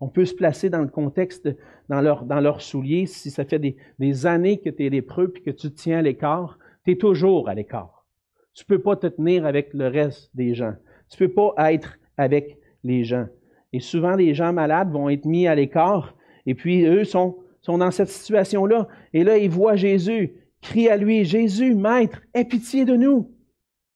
On 0.00 0.08
peut 0.08 0.24
se 0.24 0.34
placer 0.34 0.68
dans 0.68 0.80
le 0.80 0.88
contexte, 0.88 1.48
dans 1.88 2.00
leurs 2.00 2.24
leur 2.24 2.60
souliers, 2.60 3.06
si 3.06 3.30
ça 3.30 3.44
fait 3.44 3.58
des, 3.98 4.26
années 4.26 4.58
que 4.58 4.70
tu 4.70 4.86
es 4.86 4.90
lépreux 4.90 5.28
puis 5.32 5.42
que 5.42 5.50
tu 5.50 5.70
te 5.70 5.76
tiens 5.76 5.98
à 5.98 6.02
l'écart, 6.02 6.58
tu 6.84 6.92
es 6.92 6.96
toujours 6.96 7.48
à 7.48 7.54
l'écart. 7.54 8.04
Tu 8.52 8.64
ne 8.68 8.76
peux 8.76 8.82
pas 8.82 8.96
te 8.96 9.06
tenir 9.06 9.46
avec 9.46 9.72
le 9.72 9.88
reste 9.88 10.30
des 10.34 10.54
gens. 10.54 10.74
Tu 11.10 11.22
ne 11.22 11.26
peux 11.26 11.34
pas 11.34 11.72
être 11.72 11.98
avec 12.16 12.58
les 12.84 13.04
gens. 13.04 13.26
Et 13.72 13.80
souvent, 13.80 14.16
les 14.16 14.34
gens 14.34 14.52
malades 14.52 14.90
vont 14.90 15.08
être 15.08 15.24
mis 15.24 15.46
à 15.46 15.54
l'écart, 15.54 16.14
et 16.46 16.54
puis 16.54 16.84
eux 16.84 17.04
sont, 17.04 17.38
sont 17.60 17.78
dans 17.78 17.90
cette 17.90 18.08
situation-là. 18.08 18.88
Et 19.12 19.24
là, 19.24 19.38
ils 19.38 19.50
voient 19.50 19.76
Jésus, 19.76 20.34
crient 20.60 20.88
à 20.88 20.96
lui, 20.96 21.24
Jésus, 21.24 21.74
Maître, 21.74 22.22
aie 22.34 22.44
pitié 22.44 22.84
de 22.84 22.96
nous. 22.96 23.34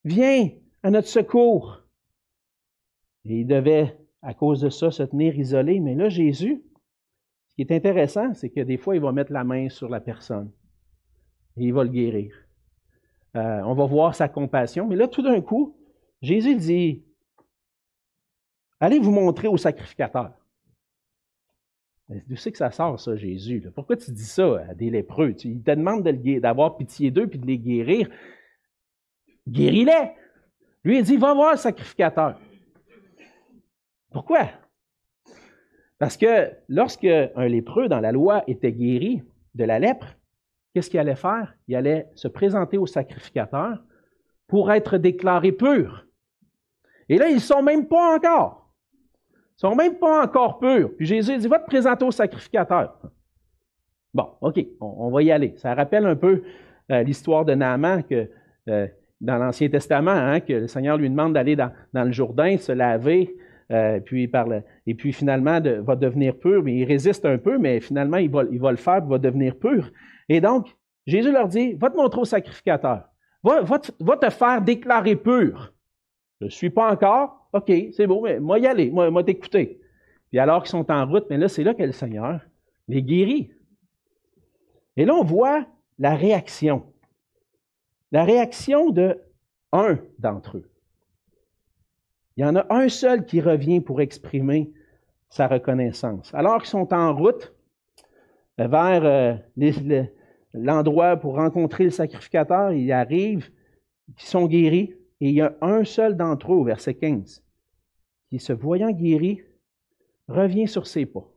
Viens 0.05 0.49
à 0.83 0.91
notre 0.91 1.09
secours. 1.09 1.85
Et 3.27 3.41
ils 3.41 3.47
devaient 3.47 4.00
à 4.23 4.35
cause 4.35 4.61
de 4.61 4.69
ça, 4.69 4.91
se 4.91 5.03
tenir 5.03 5.39
isolé. 5.39 5.81
Mais 5.81 5.95
là, 5.95 6.09
Jésus, 6.09 6.63
ce 7.49 7.55
qui 7.55 7.63
est 7.63 7.73
intéressant, 7.73 8.35
c'est 8.35 8.51
que 8.51 8.61
des 8.61 8.77
fois, 8.77 8.95
il 8.95 9.01
va 9.01 9.13
mettre 9.13 9.33
la 9.33 9.45
main 9.45 9.69
sur 9.69 9.89
la 9.89 10.01
personne 10.01 10.51
et 11.57 11.65
il 11.65 11.73
va 11.73 11.85
le 11.85 11.91
guérir. 11.91 12.35
Euh, 13.37 13.61
on 13.65 13.75
va 13.75 13.87
voir 13.87 14.15
sa 14.15 14.29
compassion. 14.29 14.87
Mais 14.87 14.97
là, 14.97 15.09
tout 15.09 15.23
d'un 15.23 15.41
coup, 15.41 15.77
Jésus 16.21 16.57
dit, 16.57 17.05
allez 18.81 18.99
vous 18.99 19.13
montrer 19.13 19.49
au 19.49 19.57
sacrificateur. 19.57 20.33
Tu 22.29 22.37
sais 22.37 22.51
que 22.51 22.59
ça 22.59 22.73
sort, 22.73 22.99
ça, 22.99 23.15
Jésus. 23.15 23.65
Pourquoi 23.73 23.97
tu 23.97 24.11
dis 24.11 24.25
ça 24.25 24.65
à 24.69 24.75
des 24.75 24.91
lépreux? 24.91 25.35
il 25.45 25.63
te 25.63 25.71
demande 25.71 26.03
d'avoir 26.03 26.77
pitié 26.77 27.13
d'eux 27.13 27.29
puis 27.29 27.39
de 27.39 27.47
les 27.47 27.59
guérir. 27.59 28.11
Guéris-les! 29.47 30.13
Lui, 30.83 30.99
il 30.99 31.05
dit, 31.05 31.17
va 31.17 31.35
voir 31.35 31.53
le 31.53 31.59
sacrificateur. 31.59 32.41
Pourquoi? 34.13 34.49
Parce 35.99 36.17
que 36.17 36.51
lorsque 36.69 37.05
un 37.05 37.47
lépreux 37.47 37.89
dans 37.89 38.01
la 38.01 38.13
loi 38.13 38.43
était 38.47 38.73
guéri 38.73 39.23
de 39.55 39.65
la 39.65 39.79
lèpre, 39.79 40.17
qu'est-ce 40.73 40.89
qu'il 40.91 40.99
allait 40.99 41.15
faire? 41.15 41.55
Il 41.69 41.77
allait 41.77 42.09
se 42.15 42.27
présenter 42.27 42.79
au 42.79 42.87
sacrificateur 42.87 43.83
pour 44.49 44.73
être 44.73 44.99
déclaré 44.99 45.53
pur. 45.53 46.07
Et 47.09 47.19
là, 47.19 47.29
ils 47.29 47.35
ne 47.35 47.41
sont 47.41 47.63
même 47.63 47.87
pas 47.87 48.17
encore. 48.17 48.73
Ils 49.33 49.67
ne 49.67 49.71
sont 49.71 49.77
même 49.77 49.97
pas 49.97 50.25
encore 50.25 50.59
purs. 50.59 50.91
Puis 50.97 51.07
Jésus 51.07 51.37
dit, 51.37 51.49
va 51.49 51.59
te 51.59 51.67
présenter 51.67 52.05
au 52.05 52.11
sacrificateur. 52.11 52.99
Bon, 54.15 54.29
OK, 54.41 54.65
on, 54.81 55.11
va 55.11 55.23
y 55.23 55.31
aller. 55.31 55.55
Ça 55.59 55.75
rappelle 55.75 56.07
un 56.07 56.17
peu 56.17 56.43
euh, 56.91 57.03
l'histoire 57.03 57.45
de 57.45 57.55
Naaman 57.55 58.03
euh, 58.69 58.89
dans 59.21 59.37
l'Ancien 59.37 59.69
Testament, 59.69 60.11
hein, 60.11 60.41
que 60.41 60.55
le 60.55 60.67
Seigneur 60.67 60.97
lui 60.97 61.11
demande 61.11 61.35
d'aller 61.35 61.57
dans, 61.57 61.71
dans, 61.93 62.05
le 62.05 62.13
Jourdain, 62.13 62.57
se 62.57 62.73
laver, 62.73 63.37
euh, 63.71 64.01
puis 64.01 64.29
parle, 64.29 64.63
et 64.87 64.95
puis 64.95 65.13
finalement 65.13 65.61
va 65.61 65.97
devenir 65.97 66.39
pur, 66.39 66.63
mais 66.63 66.77
il 66.77 66.85
résiste 66.85 67.25
un 67.25 67.39
peu, 67.39 67.59
mais 67.59 67.81
finalement 67.81 68.17
il 68.17 68.31
va, 68.31 68.43
le 68.43 68.77
faire, 68.77 69.01
il 69.05 69.09
va 69.09 69.19
devenir 69.19 69.57
pur. 69.57 69.91
Et 70.29 70.41
donc, 70.41 70.77
Jésus 71.07 71.33
leur 71.33 71.49
dit, 71.49 71.75
va 71.75 71.91
te 71.91 71.97
montrer 71.97 72.21
au 72.21 72.25
sacrificateur, 72.25 73.05
va, 73.43 73.63
va, 73.63 73.79
te, 73.79 73.93
va 74.01 74.17
te 74.17 74.31
faire 74.31 74.61
déclarer 74.63 75.17
pur. 75.17 75.73
Je 76.41 76.47
ne 76.47 76.51
suis 76.51 76.71
pas 76.71 76.91
encore, 76.93 77.49
OK, 77.53 77.73
c'est 77.93 78.07
bon, 78.07 78.23
mais 78.23 78.41
moi 78.41 78.59
y 78.59 78.67
aller, 78.67 78.91
moi, 78.91 79.11
moi 79.11 79.23
t'écouter. 79.25 79.81
Puis 80.31 80.39
alors 80.39 80.63
qu'ils 80.63 80.71
sont 80.71 80.91
en 80.91 81.07
route, 81.07 81.27
mais 81.29 81.37
là, 81.39 81.49
c'est 81.49 81.65
là 81.65 81.75
que 81.75 81.83
le 81.83 81.93
Seigneur 81.93 82.41
les 82.91 83.03
guérit. 83.03 83.51
Et 84.97 85.05
là, 85.05 85.15
on 85.15 85.25
voit 85.25 85.67
la 85.99 86.15
réaction. 86.15 86.93
La 88.13 88.25
réaction 88.25 88.91
de 88.91 89.19
un 89.73 89.99
d'entre 90.19 90.59
eux. 90.59 90.70
Il 92.41 92.45
y 92.45 92.47
en 92.47 92.57
a 92.57 92.65
un 92.71 92.89
seul 92.89 93.27
qui 93.27 93.43
revient 93.43 93.83
pour 93.83 94.01
exprimer 94.01 94.73
sa 95.29 95.47
reconnaissance. 95.47 96.33
Alors 96.33 96.63
qu'ils 96.63 96.71
sont 96.71 96.91
en 96.95 97.15
route 97.15 97.53
vers 98.57 99.05
euh, 99.05 100.05
l'endroit 100.55 101.19
pour 101.19 101.35
rencontrer 101.35 101.85
le 101.85 101.91
sacrificateur, 101.91 102.73
ils 102.73 102.93
arrivent, 102.93 103.51
ils 104.09 104.23
sont 104.23 104.47
guéris, 104.47 104.95
et 105.21 105.29
il 105.29 105.35
y 105.35 105.43
a 105.43 105.55
un 105.61 105.85
seul 105.85 106.17
d'entre 106.17 106.55
eux, 106.55 106.65
verset 106.65 106.95
15, 106.95 107.45
qui, 108.31 108.39
se 108.39 108.55
voyant 108.55 108.91
guéri, 108.91 109.43
revient 110.27 110.67
sur 110.67 110.87
ses 110.87 111.05
pas, 111.05 111.31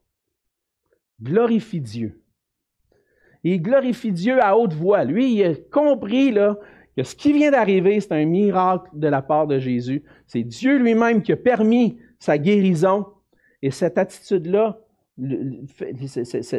glorifie 1.22 1.82
Dieu. 1.82 2.24
il 3.44 3.62
glorifie 3.62 4.14
Dieu 4.14 4.42
à 4.42 4.58
haute 4.58 4.74
voix. 4.74 5.04
Lui, 5.04 5.36
il 5.36 5.44
a 5.44 5.56
compris 5.70 6.32
là, 6.32 6.58
ce 7.02 7.16
qui 7.16 7.34
vient 7.34 7.50
d'arriver, 7.50 8.00
c'est 8.00 8.12
un 8.12 8.26
miracle 8.26 8.90
de 8.94 9.08
la 9.08 9.22
part 9.22 9.48
de 9.48 9.58
Jésus. 9.58 10.04
C'est 10.28 10.44
Dieu 10.44 10.78
lui-même 10.78 11.24
qui 11.24 11.32
a 11.32 11.38
permis 11.38 11.98
sa 12.20 12.38
guérison. 12.38 13.08
Et 13.64 13.72
cette 13.72 13.98
attitude-là, 13.98 14.80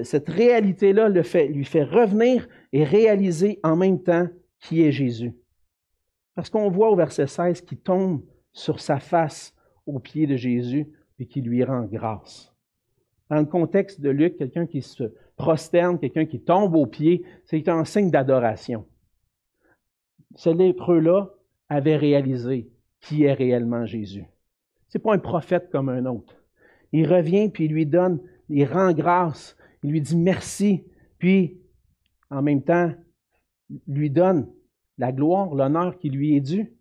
cette 0.02 0.28
réalité-là 0.28 1.08
lui 1.08 1.64
fait 1.64 1.84
revenir 1.84 2.48
et 2.72 2.82
réaliser 2.82 3.60
en 3.62 3.76
même 3.76 4.02
temps 4.02 4.26
qui 4.60 4.82
est 4.82 4.92
Jésus. 4.92 5.32
Parce 6.34 6.50
qu'on 6.50 6.68
voit 6.68 6.90
au 6.90 6.96
verset 6.96 7.28
16 7.28 7.60
qu'il 7.60 7.78
tombe 7.78 8.22
sur 8.52 8.80
sa 8.80 8.98
face 8.98 9.54
aux 9.86 10.00
pieds 10.00 10.26
de 10.26 10.36
Jésus 10.36 10.88
et 11.20 11.26
qui 11.26 11.42
lui 11.42 11.62
rend 11.62 11.82
grâce. 11.82 12.52
Dans 13.30 13.38
le 13.38 13.46
contexte 13.46 14.00
de 14.00 14.10
Luc, 14.10 14.36
quelqu'un 14.36 14.66
qui 14.66 14.82
se 14.82 15.04
prosterne, 15.36 15.98
quelqu'un 15.98 16.26
qui 16.26 16.40
tombe 16.40 16.74
aux 16.74 16.86
pieds, 16.86 17.24
c'est 17.44 17.68
un 17.68 17.84
signe 17.84 18.10
d'adoration 18.10 18.84
ce 20.34 20.50
lépreux-là 20.50 21.30
avait 21.68 21.96
réalisé 21.96 22.70
qui 23.00 23.24
est 23.24 23.32
réellement 23.32 23.86
Jésus. 23.86 24.24
Ce 24.88 24.98
n'est 24.98 25.02
pas 25.02 25.14
un 25.14 25.18
prophète 25.18 25.70
comme 25.70 25.88
un 25.88 26.06
autre. 26.06 26.34
Il 26.92 27.06
revient, 27.12 27.48
puis 27.50 27.64
il 27.64 27.72
lui 27.72 27.86
donne, 27.86 28.20
il 28.48 28.64
rend 28.64 28.92
grâce, 28.92 29.56
il 29.82 29.90
lui 29.90 30.00
dit 30.00 30.16
merci, 30.16 30.84
puis 31.18 31.58
en 32.30 32.42
même 32.42 32.62
temps, 32.62 32.92
lui 33.86 34.10
donne 34.10 34.48
la 34.98 35.12
gloire, 35.12 35.54
l'honneur 35.54 35.98
qui 35.98 36.10
lui 36.10 36.36
est 36.36 36.40
dû. 36.40 36.72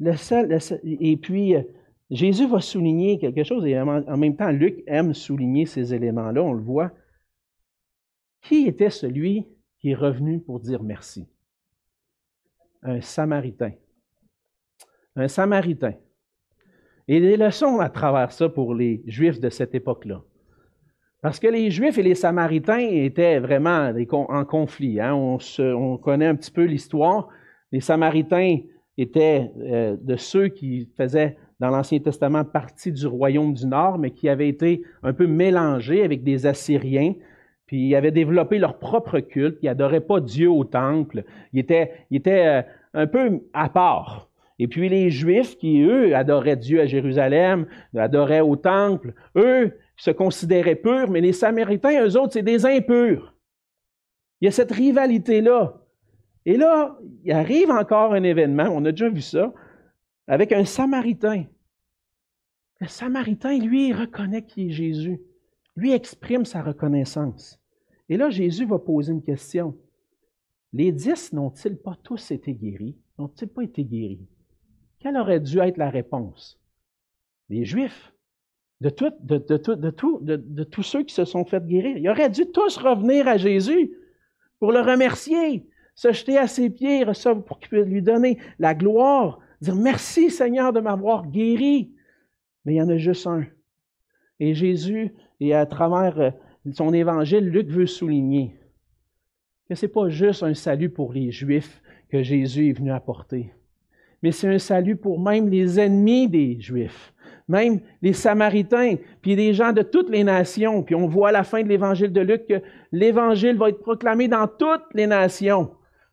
Et 0.00 1.16
puis, 1.16 1.56
euh, 1.56 1.62
Jésus 2.10 2.46
va 2.46 2.60
souligner 2.60 3.18
quelque 3.18 3.44
chose, 3.44 3.64
et 3.66 3.78
en 3.80 4.16
même 4.16 4.36
temps, 4.36 4.50
Luc 4.50 4.82
aime 4.86 5.14
souligner 5.14 5.66
ces 5.66 5.94
éléments-là, 5.94 6.42
on 6.42 6.52
le 6.52 6.62
voit. 6.62 6.92
Qui 8.42 8.66
était 8.66 8.90
celui 8.90 9.46
qui 9.78 9.90
est 9.90 9.94
revenu 9.94 10.40
pour 10.40 10.60
dire 10.60 10.82
merci? 10.82 11.26
Un 12.82 13.00
Samaritain. 13.00 13.72
Un 15.16 15.28
Samaritain. 15.28 15.94
Et 17.08 17.20
des 17.20 17.36
leçons 17.36 17.80
à 17.80 17.88
travers 17.88 18.32
ça 18.32 18.48
pour 18.48 18.74
les 18.74 19.02
Juifs 19.06 19.40
de 19.40 19.50
cette 19.50 19.74
époque-là. 19.74 20.22
Parce 21.20 21.38
que 21.38 21.46
les 21.46 21.70
Juifs 21.70 21.98
et 21.98 22.02
les 22.02 22.16
Samaritains 22.16 22.78
étaient 22.78 23.38
vraiment 23.38 23.92
en 24.10 24.44
conflit. 24.44 25.00
Hein. 25.00 25.14
On, 25.14 25.96
connaît 25.98 26.26
un 26.26 26.34
petit 26.34 26.50
peu 26.50 26.64
l'histoire. 26.64 27.28
Les 27.70 27.80
Samaritains 27.80 28.58
étaient 28.98 29.50
euh, 29.60 29.96
de 30.00 30.16
ceux 30.16 30.48
qui 30.48 30.90
faisaient 30.96 31.36
dans 31.60 31.70
l'Ancien 31.70 32.00
Testament 32.00 32.44
partie 32.44 32.90
du 32.90 33.06
royaume 33.06 33.54
du 33.54 33.66
Nord, 33.66 33.98
mais 33.98 34.10
qui 34.10 34.28
avaient 34.28 34.48
été 34.48 34.82
un 35.04 35.12
peu 35.12 35.28
mélangés 35.28 36.02
avec 36.02 36.24
des 36.24 36.44
Assyriens 36.44 37.14
puis 37.72 37.88
ils 37.88 37.94
avaient 37.94 38.10
développé 38.10 38.58
leur 38.58 38.78
propre 38.78 39.20
culte, 39.20 39.56
ils 39.62 39.66
n'adoraient 39.66 40.02
pas 40.02 40.20
Dieu 40.20 40.50
au 40.50 40.62
temple, 40.62 41.24
ils 41.54 41.60
étaient, 41.60 42.06
euh, 42.28 42.62
un 42.92 43.06
peu 43.06 43.40
à 43.54 43.70
part. 43.70 44.28
Et 44.58 44.68
puis 44.68 44.90
les 44.90 45.08
Juifs 45.08 45.56
qui, 45.56 45.80
eux, 45.80 46.14
adoraient 46.14 46.58
Dieu 46.58 46.82
à 46.82 46.86
Jérusalem, 46.86 47.64
adoraient 47.96 48.42
au 48.42 48.56
temple, 48.56 49.14
eux 49.36 49.78
se 49.96 50.10
considéraient 50.10 50.74
purs, 50.74 51.08
mais 51.08 51.22
les 51.22 51.32
Samaritains, 51.32 52.04
eux 52.04 52.18
autres, 52.18 52.34
c'est 52.34 52.42
des 52.42 52.66
impurs. 52.66 53.34
Il 54.42 54.44
y 54.44 54.48
a 54.48 54.50
cette 54.50 54.72
rivalité-là. 54.72 55.80
Et 56.44 56.58
là, 56.58 56.98
il 57.24 57.32
arrive 57.32 57.70
encore 57.70 58.12
un 58.12 58.22
événement, 58.22 58.68
on 58.70 58.84
a 58.84 58.90
déjà 58.90 59.08
vu 59.08 59.22
ça, 59.22 59.50
avec 60.28 60.52
un 60.52 60.66
Samaritain. 60.66 61.44
Le 62.82 62.86
Samaritain, 62.86 63.56
lui, 63.56 63.94
reconnaît 63.94 64.44
qui 64.44 64.66
est 64.66 64.72
Jésus. 64.72 65.22
Lui 65.74 65.92
exprime 65.92 66.44
sa 66.44 66.60
reconnaissance. 66.60 67.61
Et 68.12 68.18
là, 68.18 68.28
Jésus 68.28 68.66
va 68.66 68.78
poser 68.78 69.10
une 69.10 69.22
question. 69.22 69.74
Les 70.74 70.92
dix 70.92 71.32
n'ont-ils 71.32 71.78
pas 71.78 71.96
tous 72.02 72.30
été 72.30 72.52
guéris? 72.52 72.94
N'ont-ils 73.18 73.48
pas 73.48 73.62
été 73.62 73.82
guéris? 73.84 74.28
Quelle 74.98 75.16
aurait 75.16 75.40
dû 75.40 75.58
être 75.60 75.78
la 75.78 75.88
réponse? 75.88 76.60
Les 77.48 77.64
Juifs. 77.64 78.12
de, 78.82 78.90
tout, 78.90 79.12
de, 79.20 79.38
de, 79.38 80.36
de, 80.36 80.64
tous 80.64 80.82
ceux 80.82 81.04
qui 81.04 81.14
se 81.14 81.24
sont 81.24 81.46
fait 81.46 81.66
guérir. 81.66 81.96
Ils 81.96 82.10
auraient 82.10 82.28
dû 82.28 82.44
tous 82.44 82.76
revenir 82.76 83.26
à 83.28 83.38
Jésus 83.38 83.90
pour 84.58 84.72
le 84.72 84.80
remercier, 84.80 85.66
se 85.94 86.12
jeter 86.12 86.36
à 86.36 86.48
ses 86.48 86.68
pieds, 86.68 87.06
pour 87.46 87.60
qu'il 87.60 87.70
puisse 87.70 87.86
lui 87.86 88.02
donner 88.02 88.36
la 88.58 88.74
gloire, 88.74 89.38
dire 89.62 89.74
merci 89.74 90.30
Seigneur 90.30 90.74
de 90.74 90.80
m'avoir 90.80 91.28
guéri. 91.28 91.94
Mais 92.66 92.74
il 92.74 92.76
y 92.76 92.82
en 92.82 92.90
a 92.90 92.98
juste 92.98 93.26
un. 93.26 93.46
Et 94.38 94.52
Jésus, 94.52 95.14
et 95.40 95.54
à 95.54 95.64
travers 95.64 96.20
euh, 96.20 96.30
son 96.70 96.92
évangile, 96.92 97.48
Luc 97.48 97.68
veut 97.68 97.86
souligner 97.86 98.54
que 99.68 99.74
ce 99.74 99.86
n'est 99.86 99.92
pas 99.92 100.08
juste 100.08 100.42
un 100.42 100.54
salut 100.54 100.90
pour 100.90 101.12
les 101.12 101.30
Juifs 101.30 101.82
que 102.08 102.22
Jésus 102.22 102.68
est 102.68 102.72
venu 102.72 102.92
apporter, 102.92 103.52
mais 104.22 104.32
c'est 104.32 104.48
un 104.48 104.58
salut 104.58 104.96
pour 104.96 105.20
même 105.20 105.48
les 105.48 105.80
ennemis 105.80 106.28
des 106.28 106.60
Juifs, 106.60 107.12
même 107.48 107.80
les 108.00 108.12
Samaritains, 108.12 108.96
puis 109.20 109.34
des 109.34 109.52
gens 109.52 109.72
de 109.72 109.82
toutes 109.82 110.10
les 110.10 110.24
nations. 110.24 110.82
Puis 110.82 110.94
on 110.94 111.08
voit 111.08 111.30
à 111.30 111.32
la 111.32 111.44
fin 111.44 111.62
de 111.62 111.68
l'évangile 111.68 112.12
de 112.12 112.20
Luc 112.20 112.46
que 112.46 112.62
l'évangile 112.92 113.56
va 113.56 113.70
être 113.70 113.80
proclamé 113.80 114.28
dans 114.28 114.46
toutes 114.46 114.94
les 114.94 115.06
nations 115.06 115.72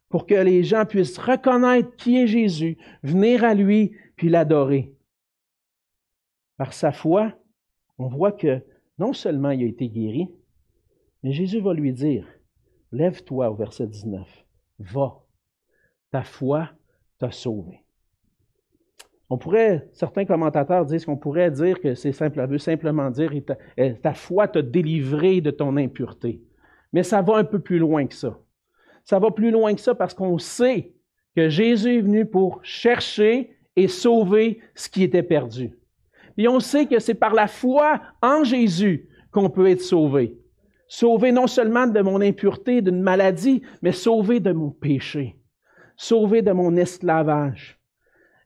pour 0.09 0.25
que 0.25 0.33
les 0.33 0.63
gens 0.63 0.85
puissent 0.85 1.19
reconnaître 1.19 1.95
qui 1.95 2.17
est 2.17 2.27
Jésus, 2.27 2.77
venir 3.03 3.43
à 3.43 3.53
lui, 3.53 3.91
puis 4.15 4.29
l'adorer. 4.29 4.93
Par 6.57 6.73
sa 6.73 6.91
foi, 6.91 7.33
on 7.99 8.07
voit 8.07 8.31
que 8.31 8.61
non 8.97 9.13
seulement 9.13 9.51
il 9.51 9.63
a 9.63 9.67
été 9.67 9.87
guéri, 9.87 10.29
mais 11.23 11.31
Jésus 11.31 11.59
va 11.59 11.73
lui 11.73 11.93
dire, 11.93 12.27
lève-toi 12.91 13.49
au 13.49 13.55
verset 13.55 13.87
19, 13.87 14.45
va, 14.79 15.19
ta 16.11 16.23
foi 16.23 16.69
t'a 17.17 17.31
sauvé. 17.31 17.83
On 19.29 19.37
pourrait, 19.37 19.87
certains 19.93 20.25
commentateurs 20.25 20.85
disent 20.85 21.05
qu'on 21.05 21.17
pourrait 21.17 21.51
dire 21.51 21.79
que 21.79 21.93
c'est 21.93 22.11
simple, 22.11 22.43
veut 22.47 22.57
simplement 22.57 23.11
dire 23.11 23.31
ta, 23.45 23.57
ta 24.01 24.13
foi 24.13 24.47
t'a 24.47 24.61
délivré 24.61 25.39
de 25.39 25.51
ton 25.51 25.77
impureté. 25.77 26.41
Mais 26.93 27.03
ça 27.03 27.21
va 27.21 27.35
un 27.35 27.43
peu 27.43 27.59
plus 27.59 27.77
loin 27.77 28.07
que 28.07 28.15
ça. 28.15 28.39
Ça 29.03 29.19
va 29.19 29.29
plus 29.29 29.51
loin 29.51 29.75
que 29.75 29.81
ça 29.81 29.93
parce 29.93 30.15
qu'on 30.15 30.39
sait 30.39 30.93
que 31.35 31.49
Jésus 31.49 31.97
est 31.97 32.01
venu 32.01 32.25
pour 32.25 32.59
chercher 32.63 33.55
et 33.75 33.87
sauver 33.87 34.59
ce 34.73 34.89
qui 34.89 35.03
était 35.03 35.23
perdu. 35.23 35.77
Et 36.37 36.47
on 36.47 36.59
sait 36.59 36.85
que 36.85 36.99
c'est 36.99 37.13
par 37.13 37.33
la 37.33 37.47
foi 37.47 38.01
en 38.21 38.43
Jésus 38.43 39.09
qu'on 39.31 39.49
peut 39.49 39.67
être 39.67 39.81
sauvé. 39.81 40.37
Sauvé 40.91 41.31
non 41.31 41.45
seulement 41.45 41.85
de 41.85 42.01
mon 42.01 42.19
impureté, 42.19 42.81
d'une 42.81 43.01
maladie, 43.01 43.61
mais 43.83 43.91
sauvé 43.91 44.39
de 44.39 44.51
mon 44.51 44.71
péché. 44.71 45.37
Sauvé 45.95 46.41
de 46.41 46.51
mon 46.51 46.75
esclavage. 46.75 47.79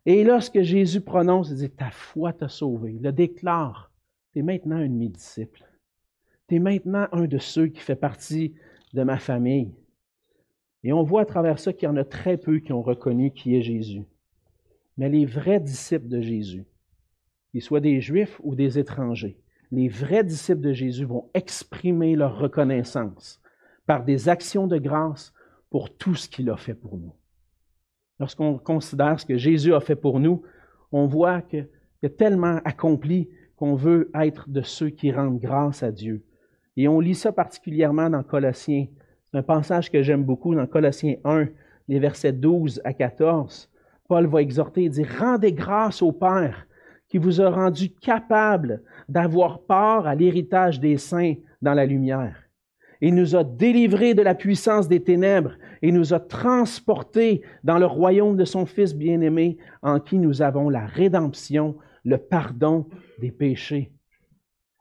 Et 0.06 0.26
lorsque 0.26 0.62
Jésus 0.62 1.00
prononce, 1.00 1.50
il 1.52 1.56
dit, 1.56 1.70
ta 1.70 1.90
foi 1.90 2.34
t'a 2.34 2.50
sauvé. 2.50 2.96
Il 2.96 3.02
le 3.02 3.14
déclare. 3.14 3.92
Tu 4.34 4.40
es 4.40 4.42
maintenant 4.42 4.76
un 4.76 4.90
de 4.90 4.94
mes 4.94 5.08
disciples. 5.08 5.64
Tu 6.50 6.56
es 6.56 6.60
maintenant 6.60 7.08
un 7.14 7.28
de 7.28 7.38
ceux 7.38 7.68
qui 7.68 7.80
fait 7.80 7.96
partie 7.96 8.54
de 8.94 9.04
ma 9.04 9.18
famille. 9.18 9.74
Et 10.84 10.92
on 10.92 11.02
voit 11.02 11.22
à 11.22 11.26
travers 11.26 11.60
ça 11.60 11.72
qu'il 11.72 11.88
y 11.88 11.92
en 11.92 11.96
a 11.96 12.04
très 12.04 12.36
peu 12.36 12.60
qui 12.60 12.74
ont 12.74 12.82
reconnu 12.82 13.32
qui 13.32 13.56
est 13.56 13.62
Jésus. 13.62 14.04
Mais 14.98 15.08
les 15.08 15.26
vrais 15.26 15.62
disciples 15.62 16.10
de 16.10 16.20
Jésus, 16.20 16.66
qu'ils 17.52 17.62
soient 17.62 17.80
des 17.80 18.02
Juifs 18.02 18.38
ou 18.44 18.54
des 18.54 18.78
étrangers, 18.78 19.38
les 19.74 19.88
vrais 19.88 20.24
disciples 20.24 20.62
de 20.62 20.72
Jésus 20.72 21.04
vont 21.04 21.30
exprimer 21.34 22.16
leur 22.16 22.38
reconnaissance 22.38 23.42
par 23.88 24.04
des 24.04 24.30
actions 24.30 24.68
de 24.68 24.78
grâce 24.78 25.34
pour 25.72 25.98
tout 25.98 26.14
ce 26.14 26.30
qu'il 26.30 26.52
a 26.52 26.58
fait 26.58 26.76
pour 26.76 26.98
nous. 26.98 27.14
Lorsqu'on 28.20 28.60
considère 28.60 29.20
ce 29.20 29.26
que 29.26 29.36
Jésus 29.36 29.74
a 29.74 29.80
fait 29.80 29.96
pour 29.96 30.20
nous, 30.20 30.44
on 30.92 31.08
voit 31.08 31.42
qu'il 31.42 31.68
a 32.04 32.10
tellement 32.10 32.60
accompli 32.64 33.30
qu'on 33.56 33.74
veut 33.74 34.12
être 34.14 34.48
de 34.48 34.62
ceux 34.62 34.92
qui 34.92 35.12
rendent 35.12 35.40
grâce 35.40 35.82
à 35.82 35.92
Dieu. 35.92 36.24
Et 36.78 36.88
on 36.88 37.00
lit 37.00 37.16
ça 37.16 37.32
particulièrement 37.32 38.12
dans 38.12 38.22
Colossiens. 38.22 38.86
C'est 39.32 39.40
un 39.40 39.44
passage 39.44 39.90
que 39.90 40.04
j'aime 40.04 40.24
beaucoup 40.24 40.54
dans 40.54 40.68
Colossiens 40.68 41.16
1, 41.24 41.48
les 41.88 42.00
versets 42.00 42.32
12 42.32 42.80
à 42.84 42.94
14. 42.94 43.72
Paul 44.08 44.28
va 44.28 44.44
exhorter 44.44 44.84
et 44.84 44.90
dire 44.90 45.08
Rendez 45.18 45.52
grâce 45.52 46.04
au 46.04 46.12
Père 46.12 46.68
qui 47.14 47.20
vous 47.20 47.42
a 47.42 47.52
rendu 47.52 47.92
capable 47.92 48.82
d'avoir 49.08 49.60
part 49.68 50.08
à 50.08 50.16
l'héritage 50.16 50.80
des 50.80 50.98
saints 50.98 51.36
dans 51.62 51.76
la 51.76 51.86
lumière. 51.86 52.36
Il 53.02 53.14
nous 53.14 53.36
a 53.36 53.44
délivrés 53.44 54.16
de 54.16 54.24
la 54.24 54.34
puissance 54.34 54.88
des 54.88 55.04
ténèbres 55.04 55.54
et 55.84 55.92
nous 55.92 56.16
a 56.16 56.20
transportés 56.20 57.44
dans 57.64 57.78
le 57.78 57.86
royaume 57.86 58.36
de 58.36 58.46
son 58.46 58.66
Fils 58.66 58.96
bien-aimé, 58.96 59.60
en 59.84 60.00
qui 60.00 60.18
nous 60.18 60.42
avons 60.42 60.70
la 60.72 60.88
rédemption, 60.88 61.78
le 62.04 62.18
pardon 62.18 62.88
des 63.20 63.30
péchés. 63.30 63.92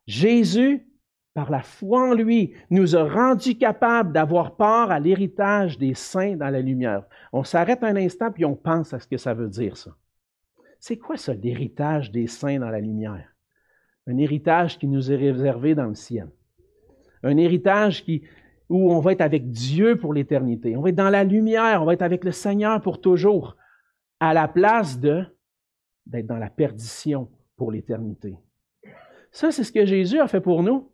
Jésus, 0.06 0.86
par 1.34 1.50
la 1.50 1.60
foi 1.60 2.12
en 2.12 2.14
lui, 2.14 2.54
nous 2.70 2.96
a 2.96 3.04
rendus 3.04 3.58
capables 3.58 4.14
d'avoir 4.14 4.56
part 4.56 4.90
à 4.90 5.00
l'héritage 5.00 5.76
des 5.76 5.92
saints 5.92 6.36
dans 6.36 6.48
la 6.48 6.62
lumière. 6.62 7.04
On 7.30 7.44
s'arrête 7.44 7.84
un 7.84 7.96
instant 7.96 8.32
puis 8.32 8.46
on 8.46 8.56
pense 8.56 8.94
à 8.94 9.00
ce 9.00 9.06
que 9.06 9.18
ça 9.18 9.34
veut 9.34 9.50
dire, 9.50 9.76
ça. 9.76 9.90
C'est 10.82 10.96
quoi 10.96 11.16
ça, 11.16 11.32
l'héritage 11.32 12.10
des 12.10 12.26
saints 12.26 12.58
dans 12.58 12.68
la 12.68 12.80
lumière? 12.80 13.36
Un 14.08 14.18
héritage 14.18 14.80
qui 14.80 14.88
nous 14.88 15.12
est 15.12 15.16
réservé 15.16 15.76
dans 15.76 15.86
le 15.86 15.94
ciel. 15.94 16.28
Un 17.22 17.36
héritage 17.36 18.04
où 18.68 18.92
on 18.92 18.98
va 18.98 19.12
être 19.12 19.20
avec 19.20 19.48
Dieu 19.48 19.96
pour 19.96 20.12
l'éternité. 20.12 20.76
On 20.76 20.82
va 20.82 20.88
être 20.88 20.96
dans 20.96 21.08
la 21.08 21.22
lumière, 21.22 21.82
on 21.82 21.84
va 21.84 21.92
être 21.92 22.02
avec 22.02 22.24
le 22.24 22.32
Seigneur 22.32 22.80
pour 22.80 23.00
toujours, 23.00 23.56
à 24.18 24.34
la 24.34 24.48
place 24.48 24.98
d'être 24.98 26.26
dans 26.26 26.38
la 26.38 26.50
perdition 26.50 27.30
pour 27.56 27.70
l'éternité. 27.70 28.36
Ça, 29.30 29.52
c'est 29.52 29.62
ce 29.62 29.70
que 29.70 29.86
Jésus 29.86 30.18
a 30.18 30.26
fait 30.26 30.40
pour 30.40 30.64
nous. 30.64 30.90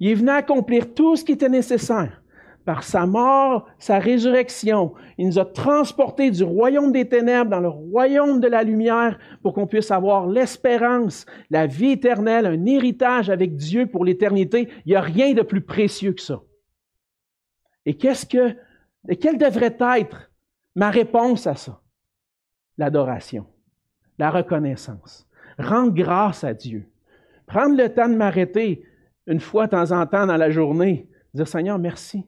Il 0.00 0.26
est 0.26 0.30
accomplir 0.30 0.94
tout 0.94 1.16
ce 1.16 1.24
qui 1.24 1.32
était 1.32 1.50
nécessaire 1.50 2.22
par 2.68 2.82
sa 2.82 3.06
mort, 3.06 3.66
sa 3.78 3.98
résurrection. 3.98 4.92
Il 5.16 5.26
nous 5.26 5.38
a 5.38 5.46
transportés 5.46 6.30
du 6.30 6.44
royaume 6.44 6.92
des 6.92 7.08
ténèbres 7.08 7.50
dans 7.50 7.60
le 7.60 7.70
royaume 7.70 8.40
de 8.40 8.46
la 8.46 8.62
lumière 8.62 9.18
pour 9.42 9.54
qu'on 9.54 9.66
puisse 9.66 9.90
avoir 9.90 10.26
l'espérance, 10.26 11.24
la 11.48 11.66
vie 11.66 11.92
éternelle, 11.92 12.44
un 12.44 12.66
héritage 12.66 13.30
avec 13.30 13.56
Dieu 13.56 13.86
pour 13.86 14.04
l'éternité. 14.04 14.68
Il 14.84 14.90
n'y 14.90 14.96
a 14.96 15.00
rien 15.00 15.32
de 15.32 15.40
plus 15.40 15.62
précieux 15.62 16.12
que 16.12 16.20
ça. 16.20 16.42
Et 17.86 17.96
qu'est-ce 17.96 18.26
que, 18.26 18.54
et 19.08 19.16
quelle 19.16 19.38
devrait 19.38 19.78
être 19.96 20.30
ma 20.76 20.90
réponse 20.90 21.46
à 21.46 21.54
ça? 21.54 21.80
L'adoration, 22.76 23.46
la 24.18 24.30
reconnaissance, 24.30 25.26
rendre 25.58 25.94
grâce 25.94 26.44
à 26.44 26.52
Dieu, 26.52 26.86
prendre 27.46 27.78
le 27.78 27.88
temps 27.88 28.10
de 28.10 28.14
m'arrêter 28.14 28.84
une 29.26 29.40
fois 29.40 29.64
de 29.64 29.70
temps 29.70 29.90
en 29.92 30.06
temps 30.06 30.26
dans 30.26 30.36
la 30.36 30.50
journée, 30.50 31.08
dire 31.32 31.48
Seigneur, 31.48 31.78
merci. 31.78 32.26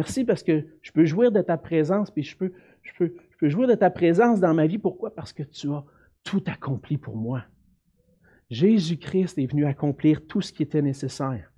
Merci 0.00 0.24
parce 0.24 0.42
que 0.42 0.64
je 0.80 0.92
peux 0.92 1.04
jouir 1.04 1.30
de 1.30 1.42
ta 1.42 1.58
présence, 1.58 2.10
puis 2.10 2.22
je 2.22 2.34
peux, 2.34 2.54
je 2.80 2.92
peux, 2.96 3.14
je 3.32 3.36
peux 3.36 3.50
jouir 3.50 3.68
de 3.68 3.74
ta 3.74 3.90
présence 3.90 4.40
dans 4.40 4.54
ma 4.54 4.66
vie. 4.66 4.78
Pourquoi? 4.78 5.14
Parce 5.14 5.34
que 5.34 5.42
tu 5.42 5.70
as 5.70 5.84
tout 6.24 6.42
accompli 6.46 6.96
pour 6.96 7.18
moi. 7.18 7.44
Jésus-Christ 8.48 9.36
est 9.36 9.44
venu 9.44 9.66
accomplir 9.66 10.26
tout 10.26 10.40
ce 10.40 10.54
qui 10.54 10.62
était 10.62 10.80
nécessaire. 10.80 11.52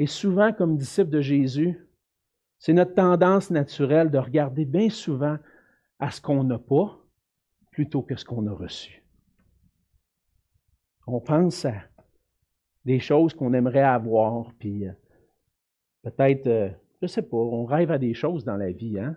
Et 0.00 0.08
souvent, 0.08 0.52
comme 0.52 0.76
disciple 0.76 1.08
de 1.08 1.20
Jésus, 1.20 1.78
c'est 2.58 2.72
notre 2.72 2.94
tendance 2.94 3.52
naturelle 3.52 4.10
de 4.10 4.18
regarder 4.18 4.64
bien 4.64 4.90
souvent 4.90 5.38
à 6.00 6.10
ce 6.10 6.20
qu'on 6.20 6.42
n'a 6.42 6.58
pas 6.58 6.98
plutôt 7.70 8.02
que 8.02 8.16
ce 8.16 8.24
qu'on 8.24 8.48
a 8.48 8.52
reçu. 8.52 9.04
On 11.06 11.20
pense 11.20 11.64
à 11.64 11.74
des 12.84 12.98
choses 12.98 13.34
qu'on 13.34 13.54
aimerait 13.54 13.82
avoir, 13.82 14.52
puis 14.58 14.88
euh, 14.88 14.92
peut-être 16.02 16.48
euh, 16.48 16.70
je 17.02 17.06
sais 17.06 17.22
pas, 17.22 17.36
on 17.36 17.64
rêve 17.64 17.90
à 17.90 17.98
des 17.98 18.14
choses 18.14 18.44
dans 18.44 18.56
la 18.56 18.72
vie, 18.72 18.98
hein? 18.98 19.16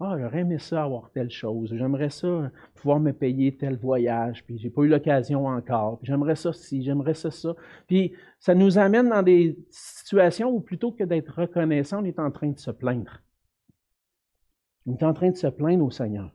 Ah, 0.00 0.16
j'aurais 0.16 0.40
aimé 0.40 0.60
ça 0.60 0.84
avoir 0.84 1.10
telle 1.10 1.30
chose. 1.30 1.74
J'aimerais 1.74 2.10
ça 2.10 2.52
pouvoir 2.76 3.00
me 3.00 3.12
payer 3.12 3.56
tel 3.56 3.76
voyage, 3.76 4.44
puis 4.44 4.56
j'ai 4.56 4.70
pas 4.70 4.82
eu 4.82 4.88
l'occasion 4.88 5.46
encore. 5.46 5.98
J'aimerais 6.04 6.36
ça 6.36 6.52
si, 6.52 6.84
j'aimerais 6.84 7.14
ça 7.14 7.32
ça. 7.32 7.56
Puis 7.88 8.12
ça 8.38 8.54
nous 8.54 8.78
amène 8.78 9.08
dans 9.08 9.24
des 9.24 9.58
situations 9.70 10.50
où 10.50 10.60
plutôt 10.60 10.92
que 10.92 11.02
d'être 11.02 11.40
reconnaissant, 11.40 12.02
on 12.02 12.04
est 12.04 12.20
en 12.20 12.30
train 12.30 12.50
de 12.50 12.58
se 12.60 12.70
plaindre. 12.70 13.22
On 14.86 14.94
est 14.94 15.02
en 15.02 15.12
train 15.14 15.30
de 15.30 15.36
se 15.36 15.48
plaindre 15.48 15.84
au 15.84 15.90
Seigneur. 15.90 16.32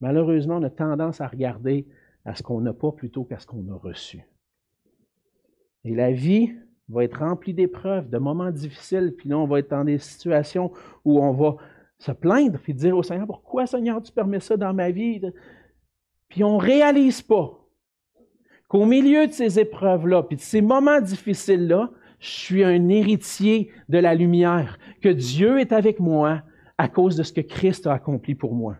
Malheureusement, 0.00 0.56
on 0.56 0.62
a 0.62 0.70
tendance 0.70 1.20
à 1.20 1.28
regarder 1.28 1.86
à 2.24 2.34
ce 2.34 2.42
qu'on 2.42 2.62
n'a 2.62 2.72
pas 2.72 2.92
plutôt 2.92 3.24
qu'à 3.24 3.38
ce 3.38 3.46
qu'on 3.46 3.68
a 3.68 3.76
reçu. 3.76 4.22
Et 5.84 5.94
la 5.94 6.12
vie, 6.12 6.54
va 6.88 7.04
être 7.04 7.18
rempli 7.18 7.54
d'épreuves, 7.54 8.10
de 8.10 8.18
moments 8.18 8.50
difficiles, 8.50 9.14
puis 9.16 9.28
là, 9.28 9.38
on 9.38 9.46
va 9.46 9.60
être 9.60 9.70
dans 9.70 9.84
des 9.84 9.98
situations 9.98 10.72
où 11.04 11.20
on 11.22 11.32
va 11.32 11.56
se 11.98 12.12
plaindre, 12.12 12.58
puis 12.58 12.74
dire 12.74 12.96
au 12.96 13.02
Seigneur, 13.02 13.26
pourquoi 13.26 13.66
Seigneur, 13.66 14.02
tu 14.02 14.12
permets 14.12 14.40
ça 14.40 14.56
dans 14.56 14.74
ma 14.74 14.90
vie? 14.90 15.20
Puis 16.28 16.44
on 16.44 16.58
ne 16.58 16.62
réalise 16.62 17.22
pas 17.22 17.58
qu'au 18.68 18.84
milieu 18.84 19.26
de 19.26 19.32
ces 19.32 19.58
épreuves-là, 19.58 20.24
puis 20.24 20.36
de 20.36 20.42
ces 20.42 20.60
moments 20.60 21.00
difficiles-là, 21.00 21.90
je 22.18 22.28
suis 22.28 22.64
un 22.64 22.88
héritier 22.88 23.70
de 23.88 23.98
la 23.98 24.14
lumière, 24.14 24.78
que 25.02 25.08
Dieu 25.08 25.60
est 25.60 25.72
avec 25.72 26.00
moi 26.00 26.42
à 26.78 26.88
cause 26.88 27.16
de 27.16 27.22
ce 27.22 27.32
que 27.32 27.40
Christ 27.40 27.86
a 27.86 27.92
accompli 27.92 28.34
pour 28.34 28.54
moi. 28.54 28.76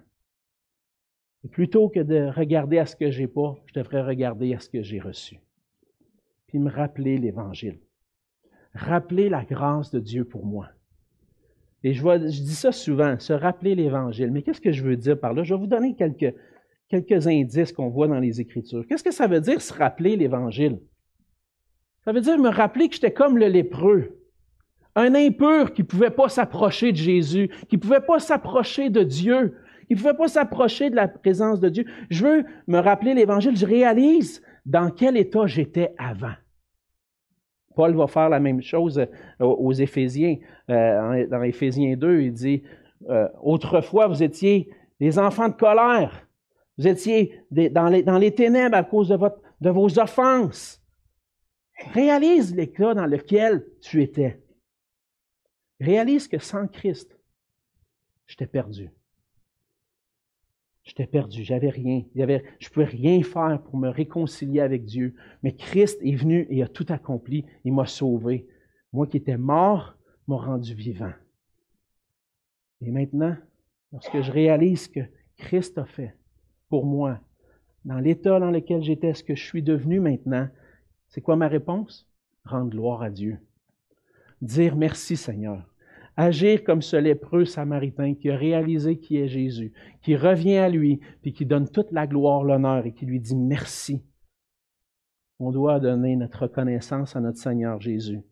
Et 1.45 1.49
plutôt 1.49 1.89
que 1.89 2.01
de 2.01 2.27
regarder 2.35 2.79
à 2.79 2.87
ce 2.87 2.97
que 2.97 3.11
j'ai 3.11 3.27
pas, 3.27 3.55
je 3.67 3.75
devrais 3.75 4.03
regarder 4.03 4.55
à 4.55 4.61
ce 4.61 4.69
que 4.69 4.83
j'ai 4.83 4.99
reçu. 4.99 5.39
puis 6.47 6.59
me 6.59 6.71
rappeler 6.71 7.19
l'Évangile. 7.19 7.79
Rappeler 8.75 9.29
la 9.29 9.45
grâce 9.45 9.91
de 9.91 10.01
Dieu 10.01 10.25
pour 10.25 10.47
moi. 10.47 10.69
Et 11.85 11.93
je, 11.93 12.01
vois, 12.01 12.19
je 12.19 12.25
dis 12.25 12.55
ça 12.55 12.73
souvent, 12.73 13.19
se 13.19 13.33
rappeler 13.33 13.75
l'Évangile. 13.75 14.31
Mais 14.33 14.43
qu'est-ce 14.43 14.61
que 14.61 14.73
je 14.73 14.83
veux 14.83 14.97
dire 14.97 15.21
par 15.21 15.35
là? 15.35 15.43
Je 15.43 15.55
vais 15.55 15.61
vous 15.61 15.67
donner 15.67 15.95
quelques, 15.95 16.35
quelques 16.89 17.27
indices 17.27 17.73
qu'on 17.73 17.91
voit 17.91 18.09
dans 18.09 18.19
les 18.19 18.41
Écritures. 18.41 18.87
Qu'est-ce 18.89 19.05
que 19.05 19.13
ça 19.13 19.27
veut 19.27 19.41
dire 19.41 19.61
se 19.61 19.73
rappeler 19.73 20.17
l'Évangile? 20.17 20.81
Ça 22.05 22.13
veut 22.13 22.23
dire 22.23 22.39
me 22.39 22.49
rappeler 22.49 22.89
que 22.89 22.95
j'étais 22.95 23.13
comme 23.13 23.39
le 23.39 23.49
lépreux, 23.49 24.19
un 24.95 25.15
impur 25.15 25.73
qui 25.73 25.83
ne 25.83 25.87
pouvait 25.87 26.11
pas 26.11 26.29
s'approcher 26.29 26.93
de 26.93 26.97
Jésus, 26.97 27.51
qui 27.69 27.77
ne 27.77 27.81
pouvait 27.81 28.01
pas 28.01 28.19
s'approcher 28.19 28.91
de 28.91 29.03
Dieu, 29.03 29.57
qui 29.87 29.95
ne 29.95 29.99
pouvait 29.99 30.15
pas 30.15 30.29
s'approcher 30.29 30.91
de 30.91 30.97
la 30.97 31.09
présence 31.09 31.61
de 31.61 31.69
Dieu. 31.69 31.85
Je 32.11 32.25
veux 32.25 32.45
me 32.67 32.79
rappeler 32.79 33.15
l'Évangile, 33.15 33.57
je 33.57 33.67
réalise 33.67 34.43
dans 34.65 34.91
quel 34.91 35.17
état 35.17 35.47
j'étais 35.47 35.95
avant. 35.99 36.35
Paul 37.75 37.95
va 37.95 38.07
faire 38.07 38.29
la 38.29 38.41
même 38.41 38.63
chose 38.63 38.99
euh, 38.99 39.09
aux 39.41 39.73
Éphésiens. 39.73 40.37
Euh, 40.71 41.27
dans 41.27 41.43
Éphésiens 41.43 41.97
2, 41.97 42.21
il 42.23 42.33
dit, 42.33 42.63
euh, 43.09 43.29
autrefois 43.43 44.07
vous 44.07 44.23
étiez 44.23 44.71
des 45.01 45.19
enfants 45.19 45.49
de 45.49 45.55
colère, 45.55 46.27
vous 46.79 46.87
étiez 46.89 47.41
dans 47.51 47.89
les, 47.89 48.35
ténèbres 48.35 48.77
à 48.77 48.85
cause 48.85 49.09
de, 49.09 49.71
vos 49.71 49.99
offenses. 49.99 50.81
Réalise 51.93 52.55
l'éclat 52.55 52.95
dans 52.95 53.07
lequel 53.07 53.67
tu 53.81 54.03
étais. 54.03 54.41
Réalise 55.81 56.29
que 56.29 56.39
sans 56.39 56.67
Christ, 56.69 57.19
j'étais 58.27 58.47
perdu. 58.47 58.91
J'étais 60.85 61.07
perdu, 61.07 61.43
j'avais 61.45 61.71
rien. 61.71 62.05
je 62.15 62.23
ne 62.23 62.73
pouvais 62.73 62.85
rien 62.85 63.23
faire 63.23 63.61
pour 63.63 63.79
me 63.79 63.89
réconcilier 63.89 64.61
avec 64.61 64.85
Dieu. 64.85 65.15
Mais 65.43 65.55
Christ 65.55 65.99
est 66.03 66.15
venu 66.15 66.47
et 66.51 66.63
a 66.63 66.69
tout 66.69 66.87
accompli. 66.91 67.47
Il 67.65 67.73
m'a 67.73 67.87
sauvé. 67.87 68.47
Moi 68.93 69.07
qui 69.07 69.17
étais 69.17 69.39
mort, 69.39 69.97
m'a 70.29 70.37
rendu 70.37 70.75
vivant. 70.75 71.13
Et 72.83 72.91
maintenant, 72.91 73.37
lorsque 73.93 74.21
je 74.21 74.31
réalise 74.31 74.89
que 74.89 75.01
Christ 75.39 75.79
a 75.79 75.87
fait 75.87 76.15
pour 76.69 76.85
moi, 76.85 77.21
dans 77.85 77.99
l'état 77.99 78.39
dans 78.39 78.51
lequel 78.51 78.83
j'étais, 78.83 79.15
ce 79.15 79.25
que 79.25 79.35
je 79.35 79.45
suis 79.45 79.63
devenu 79.63 80.01
maintenant, 80.01 80.49
c'est 81.09 81.21
quoi 81.21 81.37
ma 81.37 81.49
réponse? 81.49 82.09
Rendre 82.45 82.71
gloire 82.71 83.03
à 83.03 83.11
Dieu. 83.11 83.39
Dire 84.43 84.77
merci 84.77 85.17
Seigneur. 85.17 85.67
Agir 86.17 86.63
comme 86.63 86.83
ce 86.83 86.97
lépreux 86.97 87.45
samaritain 87.45 88.15
qui 88.15 88.31
a 88.31 88.37
réalisé 88.37 88.99
qui 88.99 89.17
est 89.17 89.29
Jésus, 89.29 89.73
qui 90.03 90.15
revient 90.15 90.59
à 90.59 90.69
lui, 90.69 91.01
puis 91.23 91.33
qui 91.33 91.45
donne 91.45 91.69
toute 91.69 91.91
la 91.91 92.07
gloire, 92.07 92.45
l'honneur 92.45 92.87
et 92.87 92.93
qui 92.93 93.05
lui 93.05 93.21
dit 93.21 93.37
merci. 93.37 94.05
On 95.41 95.51
doit 95.51 95.81
donner 95.81 96.15
notre 96.15 96.43
reconnaissance 96.43 97.17
à 97.17 97.21
notre 97.21 97.39
Seigneur 97.39 97.81
Jésus 97.81 98.23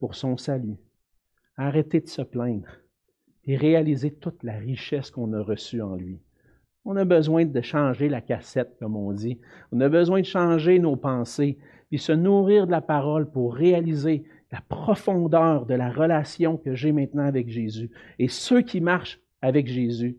pour 0.00 0.16
son 0.16 0.36
salut. 0.36 0.78
Arrêter 1.56 2.00
de 2.00 2.08
se 2.08 2.22
plaindre 2.22 2.68
et 3.44 3.56
réaliser 3.56 4.12
toute 4.12 4.42
la 4.42 4.58
richesse 4.58 5.10
qu'on 5.10 5.32
a 5.32 5.40
reçue 5.40 5.80
en 5.80 5.94
lui. 5.94 6.20
On 6.84 6.96
a 6.96 7.04
besoin 7.04 7.44
de 7.44 7.60
changer 7.60 8.08
la 8.08 8.20
cassette, 8.20 8.76
comme 8.78 8.96
on 8.96 9.12
dit. 9.12 9.38
On 9.72 9.80
a 9.80 9.88
besoin 9.88 10.20
de 10.20 10.26
changer 10.26 10.78
nos 10.78 10.96
pensées, 10.96 11.58
puis 11.88 11.98
se 11.98 12.12
nourrir 12.12 12.66
de 12.66 12.70
la 12.70 12.80
parole 12.80 13.30
pour 13.30 13.54
réaliser 13.54 14.24
la 14.50 14.60
profondeur 14.62 15.66
de 15.66 15.74
la 15.74 15.90
relation 15.90 16.56
que 16.56 16.74
j'ai 16.74 16.92
maintenant 16.92 17.24
avec 17.24 17.48
Jésus. 17.48 17.90
Et 18.18 18.28
ceux 18.28 18.62
qui 18.62 18.80
marchent 18.80 19.20
avec 19.42 19.66
Jésus, 19.66 20.18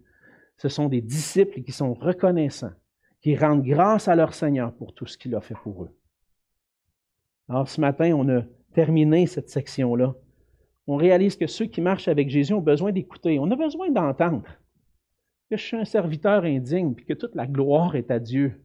ce 0.58 0.70
sont 0.70 0.88
des 0.88 1.02
disciples 1.02 1.62
qui 1.62 1.72
sont 1.72 1.94
reconnaissants, 1.94 2.74
qui 3.22 3.36
rendent 3.36 3.64
grâce 3.64 4.08
à 4.08 4.16
leur 4.16 4.34
Seigneur 4.34 4.74
pour 4.74 4.94
tout 4.94 5.06
ce 5.06 5.18
qu'il 5.18 5.34
a 5.36 5.42
fait 5.42 5.56
pour 5.64 5.84
eux. 5.84 5.96
Alors 7.48 7.68
ce 7.68 7.82
matin, 7.82 8.14
on 8.14 8.30
a 8.30 8.44
terminé 8.74 9.26
cette 9.26 9.50
section-là. 9.50 10.14
On 10.86 10.96
réalise 10.96 11.36
que 11.36 11.48
ceux 11.48 11.66
qui 11.66 11.82
marchent 11.82 12.08
avec 12.08 12.30
Jésus 12.30 12.54
ont 12.54 12.62
besoin 12.62 12.92
d'écouter, 12.92 13.40
on 13.40 13.50
a 13.52 13.56
besoin 13.56 13.90
d'entendre 13.90 14.44
que 15.50 15.58
je 15.58 15.64
suis 15.64 15.78
un 15.78 15.86
serviteur 15.86 16.44
indigne, 16.44 16.94
et 16.98 17.04
que 17.04 17.14
toute 17.14 17.34
la 17.34 17.48
gloire 17.48 17.96
est 17.96 18.12
à 18.12 18.20
Dieu. 18.20 18.64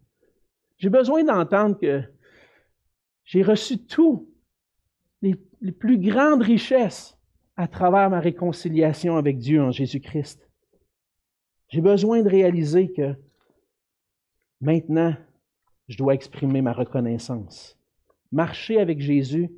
J'ai 0.77 0.91
besoin 0.91 1.25
d'entendre 1.25 1.79
que 1.79 2.03
j'ai 3.25 3.43
reçu 3.43 3.79
tout 3.79 4.29
les, 5.65 5.73
plus 5.73 5.99
grandes 5.99 6.43
richesses 6.43 7.19
à 7.57 7.67
travers 7.67 8.11
ma 8.11 8.21
réconciliation 8.21 9.17
avec 9.17 9.39
Dieu 9.39 9.61
en 9.63 9.71
Jésus-Christ. 9.71 10.49
J'ai 11.69 11.81
besoin 11.81 12.23
de 12.23 12.29
réaliser 12.29 12.93
que 12.93 13.15
maintenant, 14.61 15.15
je 15.89 15.97
dois 15.97 16.15
exprimer 16.15 16.63
ma 16.63 16.73
reconnaissance. 16.73 17.79
Marcher 18.31 18.79
avec 18.79 19.01
Jésus, 19.01 19.51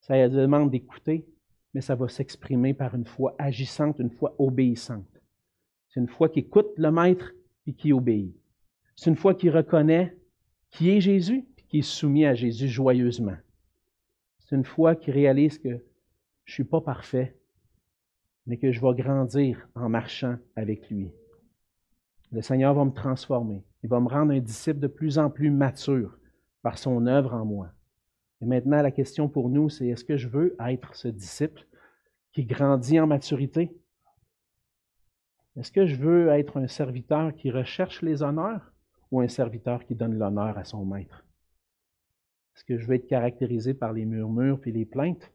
ça 0.00 0.28
demande 0.28 0.70
d'écouter, 0.70 1.26
mais 1.72 1.80
ça 1.80 1.94
va 1.94 2.08
s'exprimer 2.08 2.74
par 2.74 2.94
une 2.94 3.06
foi 3.06 3.34
agissante, 3.38 3.98
une 3.98 4.10
foi 4.10 4.34
obéissante. 4.38 5.22
C'est 5.88 6.00
une 6.00 6.08
foi 6.08 6.28
qui 6.28 6.40
écoute 6.40 6.70
le 6.76 6.90
Maître 6.90 7.32
et 7.66 7.72
qui 7.72 7.92
obéit. 7.92 8.34
C'est 8.96 9.10
une 9.10 9.16
foi 9.16 9.34
qui 9.34 9.48
reconnaît 9.48 10.16
qui 10.70 10.90
est 10.90 11.00
Jésus 11.00 11.46
et 11.56 11.62
qui 11.62 11.78
est 11.78 11.82
soumis 11.82 12.26
à 12.26 12.34
Jésus 12.34 12.68
joyeusement. 12.68 13.36
C'est 14.44 14.56
une 14.56 14.64
foi 14.64 14.94
qui 14.94 15.10
réalise 15.10 15.58
que 15.58 15.68
je 15.68 15.74
ne 16.52 16.54
suis 16.54 16.64
pas 16.64 16.80
parfait, 16.80 17.36
mais 18.46 18.58
que 18.58 18.72
je 18.72 18.80
vais 18.80 18.94
grandir 18.94 19.68
en 19.74 19.88
marchant 19.88 20.36
avec 20.54 20.90
lui. 20.90 21.10
Le 22.30 22.42
Seigneur 22.42 22.74
va 22.74 22.84
me 22.84 22.90
transformer. 22.90 23.64
Il 23.82 23.88
va 23.88 24.00
me 24.00 24.08
rendre 24.08 24.32
un 24.32 24.40
disciple 24.40 24.80
de 24.80 24.86
plus 24.86 25.18
en 25.18 25.30
plus 25.30 25.50
mature 25.50 26.18
par 26.62 26.78
son 26.78 27.06
œuvre 27.06 27.32
en 27.34 27.44
moi. 27.44 27.70
Et 28.40 28.46
maintenant, 28.46 28.82
la 28.82 28.90
question 28.90 29.28
pour 29.28 29.48
nous, 29.48 29.68
c'est 29.70 29.86
est-ce 29.86 30.04
que 30.04 30.16
je 30.16 30.28
veux 30.28 30.56
être 30.60 30.94
ce 30.94 31.08
disciple 31.08 31.66
qui 32.32 32.44
grandit 32.44 33.00
en 33.00 33.06
maturité? 33.06 33.74
Est-ce 35.56 35.70
que 35.70 35.86
je 35.86 35.96
veux 35.96 36.28
être 36.28 36.58
un 36.58 36.66
serviteur 36.66 37.34
qui 37.34 37.50
recherche 37.50 38.02
les 38.02 38.22
honneurs 38.22 38.72
ou 39.10 39.20
un 39.20 39.28
serviteur 39.28 39.84
qui 39.84 39.94
donne 39.94 40.18
l'honneur 40.18 40.58
à 40.58 40.64
son 40.64 40.84
maître? 40.84 41.23
Est-ce 42.54 42.64
que 42.64 42.78
je 42.78 42.86
vais 42.86 42.96
être 42.96 43.06
caractérisé 43.06 43.74
par 43.74 43.92
les 43.92 44.04
murmures 44.04 44.60
puis 44.60 44.72
les 44.72 44.84
plaintes 44.84 45.32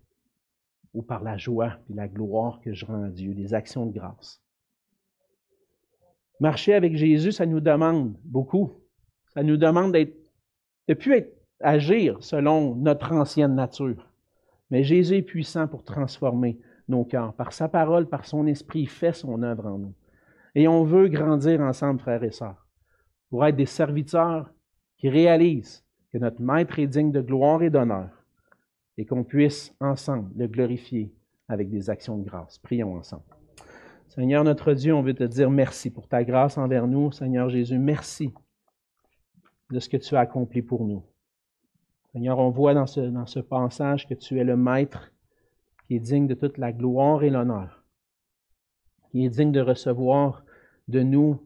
ou 0.93 1.01
par 1.01 1.23
la 1.23 1.37
joie 1.37 1.77
puis 1.85 1.93
la 1.93 2.07
gloire 2.07 2.61
que 2.61 2.73
je 2.73 2.85
rends 2.85 3.03
à 3.03 3.09
Dieu, 3.09 3.33
les 3.33 3.53
actions 3.53 3.85
de 3.85 3.91
grâce? 3.91 4.41
Marcher 6.39 6.73
avec 6.73 6.95
Jésus, 6.95 7.33
ça 7.33 7.45
nous 7.45 7.59
demande 7.59 8.15
beaucoup. 8.23 8.71
Ça 9.33 9.43
nous 9.43 9.57
demande 9.57 9.93
de 9.93 10.93
plus 10.93 11.13
être, 11.15 11.35
agir 11.59 12.23
selon 12.23 12.75
notre 12.75 13.11
ancienne 13.11 13.55
nature. 13.55 14.09
Mais 14.71 14.83
Jésus 14.83 15.17
est 15.17 15.21
puissant 15.21 15.67
pour 15.67 15.83
transformer 15.83 16.57
nos 16.87 17.03
cœurs. 17.03 17.33
Par 17.33 17.51
sa 17.51 17.67
parole, 17.67 18.07
par 18.07 18.25
son 18.25 18.47
esprit, 18.47 18.81
il 18.81 18.89
fait 18.89 19.11
son 19.11 19.43
œuvre 19.43 19.65
en 19.65 19.77
nous. 19.77 19.93
Et 20.55 20.67
on 20.67 20.83
veut 20.83 21.09
grandir 21.09 21.59
ensemble, 21.59 21.99
frères 21.99 22.23
et 22.23 22.31
sœurs, 22.31 22.65
pour 23.29 23.45
être 23.45 23.57
des 23.57 23.65
serviteurs 23.65 24.49
qui 24.97 25.09
réalisent 25.09 25.83
que 26.11 26.17
notre 26.17 26.41
Maître 26.41 26.79
est 26.79 26.87
digne 26.87 27.11
de 27.11 27.21
gloire 27.21 27.61
et 27.63 27.69
d'honneur 27.69 28.09
et 28.97 29.05
qu'on 29.05 29.23
puisse 29.23 29.75
ensemble 29.79 30.31
le 30.35 30.47
glorifier 30.47 31.13
avec 31.47 31.69
des 31.69 31.89
actions 31.89 32.17
de 32.17 32.23
grâce. 32.23 32.57
Prions 32.59 32.95
ensemble. 32.95 33.23
Seigneur 34.09 34.43
notre 34.43 34.73
Dieu, 34.73 34.93
on 34.93 35.03
veut 35.03 35.13
te 35.13 35.23
dire 35.23 35.49
merci 35.49 35.91
pour 35.91 36.07
ta 36.07 36.23
grâce 36.23 36.57
envers 36.57 36.87
nous. 36.87 37.11
Seigneur 37.11 37.49
Jésus, 37.49 37.77
merci 37.77 38.33
de 39.71 39.79
ce 39.79 39.87
que 39.87 39.97
tu 39.97 40.15
as 40.15 40.21
accompli 40.21 40.61
pour 40.61 40.83
nous. 40.83 41.03
Seigneur, 42.11 42.39
on 42.39 42.49
voit 42.49 42.73
dans 42.73 42.87
ce, 42.87 43.01
dans 43.01 43.27
ce 43.27 43.39
passage 43.39 44.07
que 44.07 44.15
tu 44.15 44.39
es 44.39 44.43
le 44.43 44.57
Maître 44.57 45.11
qui 45.85 45.95
est 45.95 45.99
digne 45.99 46.27
de 46.27 46.33
toute 46.33 46.57
la 46.57 46.71
gloire 46.71 47.23
et 47.23 47.29
l'honneur, 47.29 47.83
qui 49.11 49.25
est 49.25 49.29
digne 49.29 49.51
de 49.51 49.61
recevoir 49.61 50.43
de 50.87 51.01
nous 51.01 51.39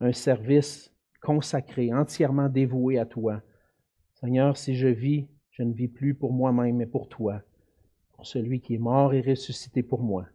un 0.00 0.12
service 0.12 0.94
consacré, 1.22 1.92
entièrement 1.92 2.48
dévoué 2.48 2.98
à 2.98 3.06
toi 3.06 3.42
Seigneur, 4.22 4.56
si 4.56 4.76
je 4.76 4.86
vis, 4.86 5.26
je 5.50 5.64
ne 5.64 5.72
vis 5.72 5.88
plus 5.88 6.14
pour 6.14 6.32
moi-même, 6.32 6.76
mais 6.76 6.86
pour 6.86 7.08
toi, 7.08 7.42
pour 8.12 8.24
celui 8.24 8.60
qui 8.60 8.76
est 8.76 8.78
mort 8.78 9.14
et 9.14 9.20
ressuscité 9.20 9.82
pour 9.82 10.00
moi. 10.00 10.26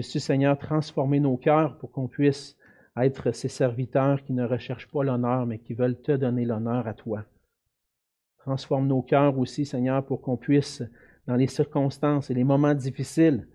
Suis, 0.00 0.20
Seigneur, 0.20 0.56
transformer 0.56 1.18
nos 1.18 1.36
cœurs 1.36 1.76
pour 1.78 1.90
qu'on 1.90 2.06
puisse 2.06 2.56
être 2.96 3.32
ces 3.32 3.48
serviteurs 3.48 4.22
qui 4.22 4.32
ne 4.32 4.44
recherchent 4.44 4.88
pas 4.88 5.02
l'honneur, 5.02 5.46
mais 5.46 5.58
qui 5.58 5.74
veulent 5.74 6.00
te 6.00 6.12
donner 6.12 6.44
l'honneur 6.44 6.86
à 6.86 6.94
toi? 6.94 7.24
Transforme 8.38 8.86
nos 8.86 9.02
cœurs 9.02 9.36
aussi, 9.36 9.66
Seigneur, 9.66 10.06
pour 10.06 10.20
qu'on 10.20 10.36
puisse, 10.36 10.80
dans 11.26 11.34
les 11.34 11.48
circonstances 11.48 12.30
et 12.30 12.34
les 12.34 12.44
moments 12.44 12.74
difficiles, 12.74 13.48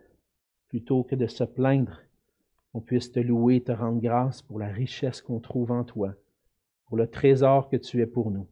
plutôt 0.67 1.03
que 1.03 1.15
de 1.15 1.27
se 1.27 1.45
plaindre, 1.45 2.01
on 2.73 2.81
puisse 2.81 3.13
te 3.13 3.21
louer 3.21 3.55
et 3.55 3.63
te 3.63 3.71
rendre 3.71 4.01
grâce 4.01 4.41
pour 4.41 4.59
la 4.59 4.67
richesse 4.67 5.21
qu'on 5.21 5.39
trouve 5.39 5.71
en 5.71 5.85
toi, 5.85 6.15
pour 6.87 6.97
le 6.97 7.07
trésor 7.07 7.69
que 7.69 7.77
tu 7.77 8.01
es 8.01 8.05
pour 8.05 8.29
nous. 8.29 8.47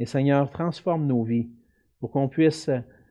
Et 0.00 0.06
Seigneur, 0.06 0.50
transforme 0.50 1.06
nos 1.06 1.22
vies 1.22 1.50
pour 2.00 2.10
qu'on 2.10 2.26
puisse 2.26 2.70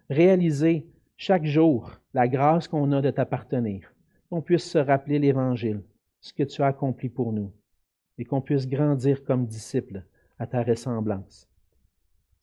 réaliser 0.10 0.88
chaque 1.18 1.46
jour 1.46 1.92
la 2.16 2.28
grâce 2.28 2.68
qu'on 2.68 2.92
a 2.92 3.02
de 3.02 3.12
t'appartenir, 3.12 3.94
qu'on 4.30 4.42
puisse 4.42 4.64
se 4.64 4.80
rappeler 4.80 5.20
l'Évangile, 5.20 5.84
ce 6.20 6.34
que 6.34 6.42
tu 6.42 6.64
as 6.64 6.68
accompli 6.68 7.08
pour 7.08 7.32
nous, 7.32 7.54
et 8.18 8.26
qu'on 8.26 8.42
puisse 8.42 8.68
grandir 8.68 9.24
comme 9.24 9.46
disciples 9.46 10.04
à 10.40 10.48
ta 10.48 10.64
ressemblance. 10.64 11.48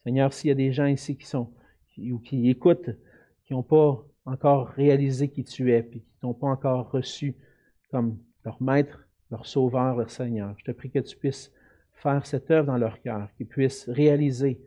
Seigneur, 0.05 0.33
s'il 0.33 0.49
y 0.49 0.53
a 0.53 0.55
des 0.55 0.73
gens 0.73 0.87
ici 0.87 1.17
qui 1.17 1.27
sont 1.27 1.51
ou 1.99 2.21
qui 2.21 2.49
écoutent, 2.49 2.91
qui 3.45 3.53
n'ont 3.53 3.65
pas 3.65 4.07
encore 4.27 4.69
réalisé 4.69 5.29
qui 5.29 5.43
tu 5.43 5.73
es, 5.73 5.83
puis 5.83 6.03
qui 6.03 6.17
t'ont 6.21 6.35
pas 6.35 6.47
encore 6.47 6.93
reçu 6.93 7.35
comme 7.91 8.17
leur 8.45 8.63
maître, 8.63 9.09
leur 9.33 9.45
sauveur, 9.45 9.97
leur 9.97 10.11
Seigneur, 10.11 10.55
je 10.59 10.65
te 10.65 10.71
prie 10.71 10.91
que 10.91 11.01
tu 11.01 11.17
puisses 11.17 11.51
faire 11.97 12.27
cette 12.27 12.51
œuvre 12.51 12.67
dans 12.67 12.77
leur 12.77 13.01
cœur, 13.01 13.29
qu'ils 13.37 13.47
puissent 13.47 13.89
réaliser 13.89 14.61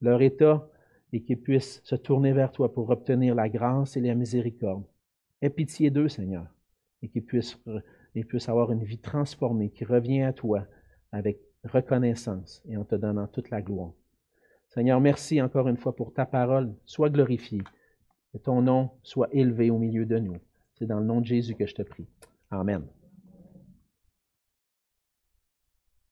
leur 0.00 0.22
état 0.22 0.68
et 1.12 1.22
qu'ils 1.22 1.40
puissent 1.40 1.80
se 1.84 1.96
tourner 1.96 2.32
vers 2.32 2.52
toi 2.52 2.72
pour 2.72 2.90
obtenir 2.90 3.34
la 3.34 3.48
grâce 3.48 3.96
et 3.96 4.00
la 4.00 4.14
miséricorde. 4.14 4.84
Aie 5.42 5.50
pitié 5.50 5.90
d'eux, 5.90 6.08
Seigneur, 6.08 6.46
et 7.02 7.08
qu'ils 7.08 7.24
puissent, 7.24 7.58
avoir 8.48 8.72
une 8.72 8.84
vie 8.84 8.98
transformée 8.98 9.70
qui 9.70 9.84
revient 9.84 10.22
à 10.22 10.32
toi 10.32 10.66
avec 11.12 11.38
reconnaissance 11.64 12.62
et 12.68 12.76
en 12.76 12.84
te 12.84 12.94
donnant 12.94 13.26
toute 13.26 13.50
la 13.50 13.62
gloire. 13.62 13.92
Seigneur, 14.68 15.00
merci 15.00 15.40
encore 15.40 15.68
une 15.68 15.76
fois 15.76 15.96
pour 15.96 16.12
ta 16.12 16.26
parole. 16.26 16.74
Sois 16.84 17.10
glorifié. 17.10 17.60
Que 18.32 18.38
ton 18.38 18.60
nom 18.60 18.90
soit 19.02 19.28
élevé 19.32 19.70
au 19.70 19.78
milieu 19.78 20.04
de 20.04 20.18
nous. 20.18 20.36
C'est 20.74 20.86
dans 20.86 21.00
le 21.00 21.06
nom 21.06 21.20
de 21.20 21.26
Jésus 21.26 21.54
que 21.54 21.66
je 21.66 21.74
te 21.74 21.82
prie. 21.82 22.06
Amen. 22.50 22.82